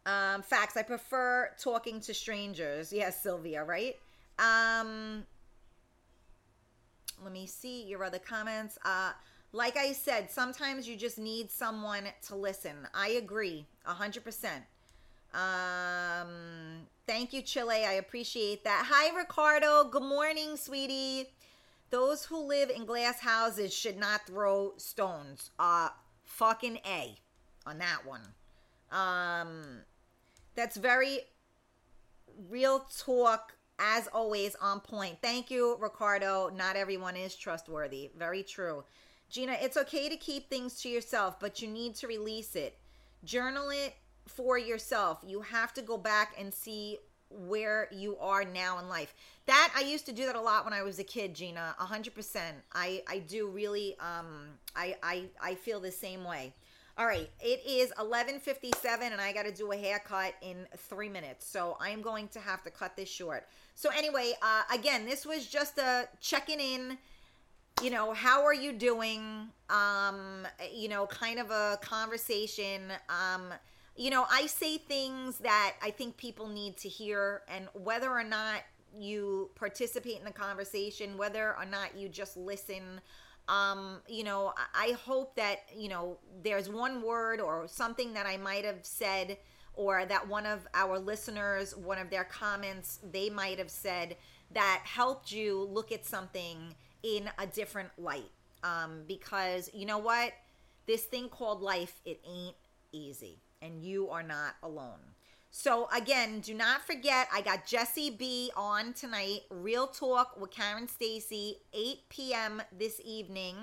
Um, 0.07 0.43
facts. 0.43 0.77
I 0.77 0.83
prefer 0.83 1.51
talking 1.59 2.01
to 2.03 2.15
strangers. 2.15 2.93
Yes, 2.93 3.23
Sylvia, 3.23 3.65
right? 3.65 3.97
Um, 4.39 5.25
let 7.23 7.33
me 7.33 7.47
see 7.47 7.85
your 7.85 8.05
other 8.05 8.19
comments. 8.19 8.79
Uh, 8.85 9.13
like 9.53 9.77
I 9.77 9.93
said, 9.93 10.31
sometimes 10.31 10.89
you 10.89 10.97
just 10.97 11.19
need 11.19 11.51
someone 11.51 12.05
to 12.27 12.37
listen. 12.37 12.89
I 12.93 13.11
agree, 13.11 13.67
a 13.87 13.95
hundred 13.95 14.25
percent. 14.25 14.65
Um, 15.33 16.87
thank 17.07 17.33
you, 17.33 17.43
Chile. 17.43 17.85
I 17.85 17.95
appreciate 17.95 18.65
that. 18.65 18.87
Hi, 18.89 19.17
Ricardo. 19.17 19.85
Good 19.85 20.03
morning, 20.03 20.57
sweetie. 20.57 21.31
Those 21.91 22.25
who 22.25 22.39
live 22.39 22.71
in 22.71 22.85
glass 22.85 23.21
houses 23.21 23.73
should 23.73 23.97
not 23.97 24.27
throw 24.27 24.75
stones. 24.77 25.51
Uh, 25.59 25.89
fucking 26.35 26.79
a 26.85 27.17
on 27.67 27.79
that 27.79 28.05
one. 28.05 28.23
Um, 28.91 29.81
that's 30.55 30.77
very 30.77 31.21
real 32.49 32.87
talk 32.99 33.55
as 33.79 34.09
always 34.09 34.55
on 34.57 34.81
point. 34.81 35.19
Thank 35.23 35.51
you 35.51 35.77
ricardo. 35.81 36.51
Not 36.55 36.77
everyone 36.77 37.17
is 37.17 37.35
trustworthy. 37.35 38.11
Very 38.17 38.43
true. 38.43 38.85
Gina 39.31 39.57
it's 39.61 39.77
okay 39.77 40.09
to 40.09 40.17
keep 40.17 40.49
things 40.49 40.81
to 40.83 40.89
yourself 40.89 41.41
but 41.41 41.61
you 41.63 41.69
need 41.69 41.95
to 41.97 42.07
release 42.07 42.55
it. 42.55 42.79
Journal 43.25 43.71
it 43.71 43.95
for 44.27 44.59
yourself. 44.59 45.25
You 45.27 45.41
have 45.43 45.73
to 45.75 45.83
go 45.83 45.97
back 45.97 46.35
and 46.39 46.53
see 46.53 46.99
where 47.35 47.89
you 47.93 48.17
are 48.19 48.45
now 48.45 48.79
in 48.79 48.89
life 48.89 49.15
that 49.47 49.73
i 49.77 49.81
used 49.81 50.07
to 50.07 50.13
do 50.13 50.27
that 50.27 50.37
a 50.37 50.41
lot 50.41 50.65
when 50.65 50.73
i 50.73 50.83
was 50.83 50.99
a 50.99 51.05
kid 51.05 51.35
gina 51.35 51.75
100% 51.81 52.39
i 52.73 53.03
i 53.09 53.19
do 53.19 53.49
really 53.49 53.97
um 54.01 54.49
i 54.77 54.95
i 55.03 55.25
i 55.41 55.55
feel 55.55 55.81
the 55.81 55.93
same 55.93 56.25
way 56.25 56.53
all 56.97 57.07
right, 57.07 57.29
it 57.41 57.61
is 57.67 57.93
11:57 57.99 59.11
and 59.11 59.21
I 59.21 59.33
got 59.33 59.47
to 59.47 59.51
do 59.51 59.73
a 59.73 59.77
haircut 59.77 60.35
in 60.43 60.65
3 60.77 61.09
minutes. 61.09 61.45
So 61.45 61.77
I'm 61.81 62.03
going 62.03 62.29
to 62.29 62.39
have 62.39 62.63
to 62.63 62.71
cut 62.71 62.95
this 62.95 63.09
short. 63.09 63.49
So 63.75 63.91
anyway, 63.91 64.35
uh 64.41 64.63
again, 64.73 65.05
this 65.05 65.27
was 65.27 65.49
just 65.49 65.79
a 65.79 66.09
checking 66.21 66.61
in 66.61 66.97
you 67.83 67.91
know, 67.91 68.13
how 68.13 68.45
are 68.45 68.55
you 68.55 68.73
doing? 68.73 69.49
Um, 69.69 70.47
you 70.73 70.89
know, 70.89 71.07
kind 71.07 71.39
of 71.39 71.51
a 71.51 71.79
conversation. 71.83 72.93
Um, 73.09 73.53
you 73.97 74.11
know, 74.11 74.27
I 74.31 74.47
say 74.47 74.79
things 74.79 75.39
that 75.39 75.75
I 75.83 75.91
think 75.91 76.17
people 76.17 76.49
need 76.49 76.77
to 76.79 76.89
hear 76.89 77.43
and 77.49 77.69
whether 77.75 78.11
or 78.11 78.25
not 78.25 78.63
you 78.99 79.51
participate 79.55 80.19
in 80.19 80.25
the 80.25 80.33
conversation, 80.33 81.17
whether 81.17 81.57
or 81.57 81.65
not 81.65 81.97
you 81.97 82.09
just 82.09 82.37
listen, 82.37 83.01
um 83.49 84.01
you 84.09 84.25
know 84.25 84.55
I- 84.75 84.97
hope 85.05 85.37
that 85.37 85.59
you 85.77 85.89
know 85.91 86.17
there's 86.43 86.69
one 86.71 87.03
word 87.03 87.41
or 87.43 87.69
something 87.69 88.15
that 88.15 88.25
i 88.27 88.39
might 88.39 88.65
have 88.65 88.79
said 88.83 89.37
or 89.75 90.07
that 90.07 90.27
one 90.29 90.47
of 90.47 90.67
our 90.73 90.99
listeners 90.99 91.77
one 91.77 91.99
of 91.99 92.09
their 92.09 92.25
comments 92.25 93.01
they 93.13 93.29
might 93.29 93.59
have 93.59 93.71
said 93.71 94.17
that 94.53 94.81
helped 94.85 95.31
you 95.31 95.69
look 95.71 95.93
at 95.93 96.07
something 96.07 96.75
in 97.03 97.29
a 97.39 97.47
different 97.47 97.91
light. 97.99 98.31
Um 98.63 99.03
because 99.07 99.69
you 99.75 99.85
know 99.85 99.99
what? 99.99 100.33
This 100.87 101.03
thing 101.05 101.29
called 101.29 101.61
life 101.61 102.01
it 102.05 102.21
ain't 102.27 102.57
easy 102.93 103.41
and 103.65 103.83
you 103.83 104.09
are 104.11 104.23
not 104.23 104.55
alone 104.63 105.15
so 105.57 105.89
again, 105.97 106.41
do 106.41 106.53
not 106.53 106.85
forget 106.85 107.29
I 107.33 107.41
got 107.41 107.65
Jesse 107.65 108.11
B 108.11 108.51
on 108.57 108.93
tonight. 108.93 109.43
Real 109.51 109.87
Talk 109.87 110.37
with 110.41 110.51
Karen 110.51 110.89
Stacy, 110.89 111.59
8 111.73 111.99
p.m. 112.09 112.61
this 112.77 113.01
evening. 113.05 113.55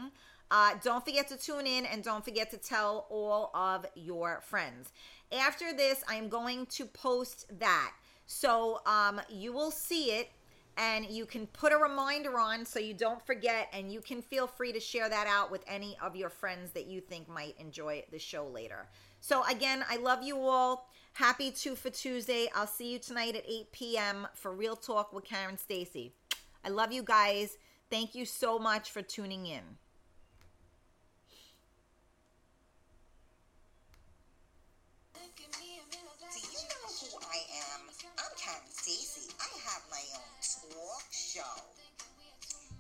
Uh, 0.50 0.76
don't 0.82 1.04
forget 1.04 1.28
to 1.28 1.38
tune 1.38 1.68
in 1.68 1.86
and 1.86 2.02
don't 2.02 2.24
forget 2.24 2.50
to 2.52 2.58
tell 2.58 3.08
all 3.10 3.52
of 3.54 3.86
your 3.96 4.40
friends. 4.40 4.94
After 5.38 5.74
this, 5.74 6.02
I'm 6.08 6.30
going 6.30 6.66
to 6.68 6.86
post 6.86 7.48
that. 7.60 7.92
So 8.26 8.80
um, 8.86 9.20
you 9.30 9.52
will 9.52 9.72
see 9.72 10.12
it 10.12 10.30
and 10.78 11.06
you 11.10 11.26
can 11.26 11.46
put 11.48 11.74
a 11.74 11.78
reminder 11.78 12.40
on 12.40 12.66
so 12.66 12.80
you 12.80 12.94
don't 12.94 13.22
forget 13.26 13.68
and 13.74 13.92
you 13.92 14.00
can 14.00 14.22
feel 14.22 14.48
free 14.48 14.72
to 14.72 14.80
share 14.80 15.10
that 15.10 15.28
out 15.28 15.52
with 15.52 15.66
any 15.68 15.98
of 16.02 16.16
your 16.16 16.30
friends 16.30 16.72
that 16.72 16.86
you 16.86 17.02
think 17.02 17.28
might 17.28 17.56
enjoy 17.60 18.02
the 18.12 18.20
show 18.20 18.48
later. 18.48 18.88
So 19.22 19.44
again, 19.46 19.86
I 19.90 19.98
love 19.98 20.24
you 20.24 20.36
all. 20.42 20.90
Happy 21.14 21.52
two 21.52 21.76
for 21.76 21.92
Tuesday. 21.92 22.50
I'll 22.56 22.66
see 22.66 22.92
you 22.92 23.00
tonight 23.00 23.36
at 23.36 23.44
8 23.48 23.72
p.m. 23.72 24.28
for 24.34 24.52
Real 24.52 24.76
Talk 24.76 25.14
with 25.14 25.26
Karen 25.26 25.58
Stacy. 25.58 26.14
I 26.66 26.70
love 26.70 26.92
you 26.92 27.04
guys. 27.04 27.58
Thank 27.92 28.16
you 28.16 28.26
so 28.26 28.58
much 28.58 28.90
for 28.90 29.02
tuning 29.04 29.46
in. 29.46 29.62
Do 35.14 36.40
you 36.40 36.64
know 36.66 36.88
who 36.90 37.18
I 37.22 37.40
am? 37.76 37.82
I'm 38.18 38.34
Karen 38.40 38.72
Stacy. 38.72 39.30
I 39.40 39.50
have 39.70 39.84
my 39.92 40.02
own 40.18 40.34
talk 40.42 41.06
show. 41.12 41.62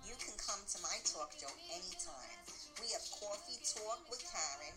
You 0.08 0.16
can 0.18 0.34
come 0.42 0.62
to 0.66 0.78
my 0.82 0.98
talk 1.06 1.32
show 1.38 1.52
anytime. 1.70 2.40
We 2.82 2.88
have 2.98 3.06
Coffee 3.12 3.60
Talk 3.62 4.10
with 4.10 4.24
Karen 4.26 4.76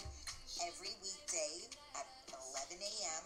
every 0.63 0.95
weekday 1.03 1.67
at 1.99 2.07
11 2.55 2.79
a.m. 2.79 3.25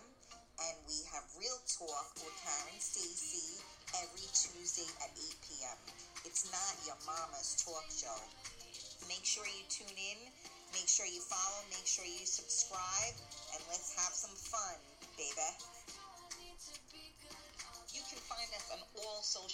And 0.64 0.76
we 0.88 0.96
have 1.12 1.22
Real 1.36 1.60
Talk 1.68 2.08
with 2.18 2.34
Karen 2.40 2.80
Stacy 2.80 3.62
every 4.00 4.26
Tuesday 4.32 4.88
at 5.04 5.12
8 5.12 5.46
p.m. 5.46 5.78
It's 6.24 6.48
not 6.50 6.74
your 6.88 6.98
mama's 7.04 7.54
talk 7.62 7.86
show. 7.92 8.16
Make 9.06 9.22
sure 9.22 9.46
you 9.46 9.62
tune 9.70 9.94
in. 9.94 10.18
Make 10.74 10.90
sure 10.90 11.06
you 11.06 11.22
follow. 11.22 11.62
Make 11.70 11.86
sure 11.86 12.04
you 12.08 12.26
subscribe. 12.26 13.14
And 13.54 13.60
let's 13.70 13.94
have 13.94 14.10
some 14.16 14.34
fun, 14.34 14.78
baby. 15.14 15.50
You 17.94 18.02
can 18.10 18.20
find 18.26 18.50
us 18.56 18.66
on 18.74 18.82
all 18.98 19.22
social 19.22 19.46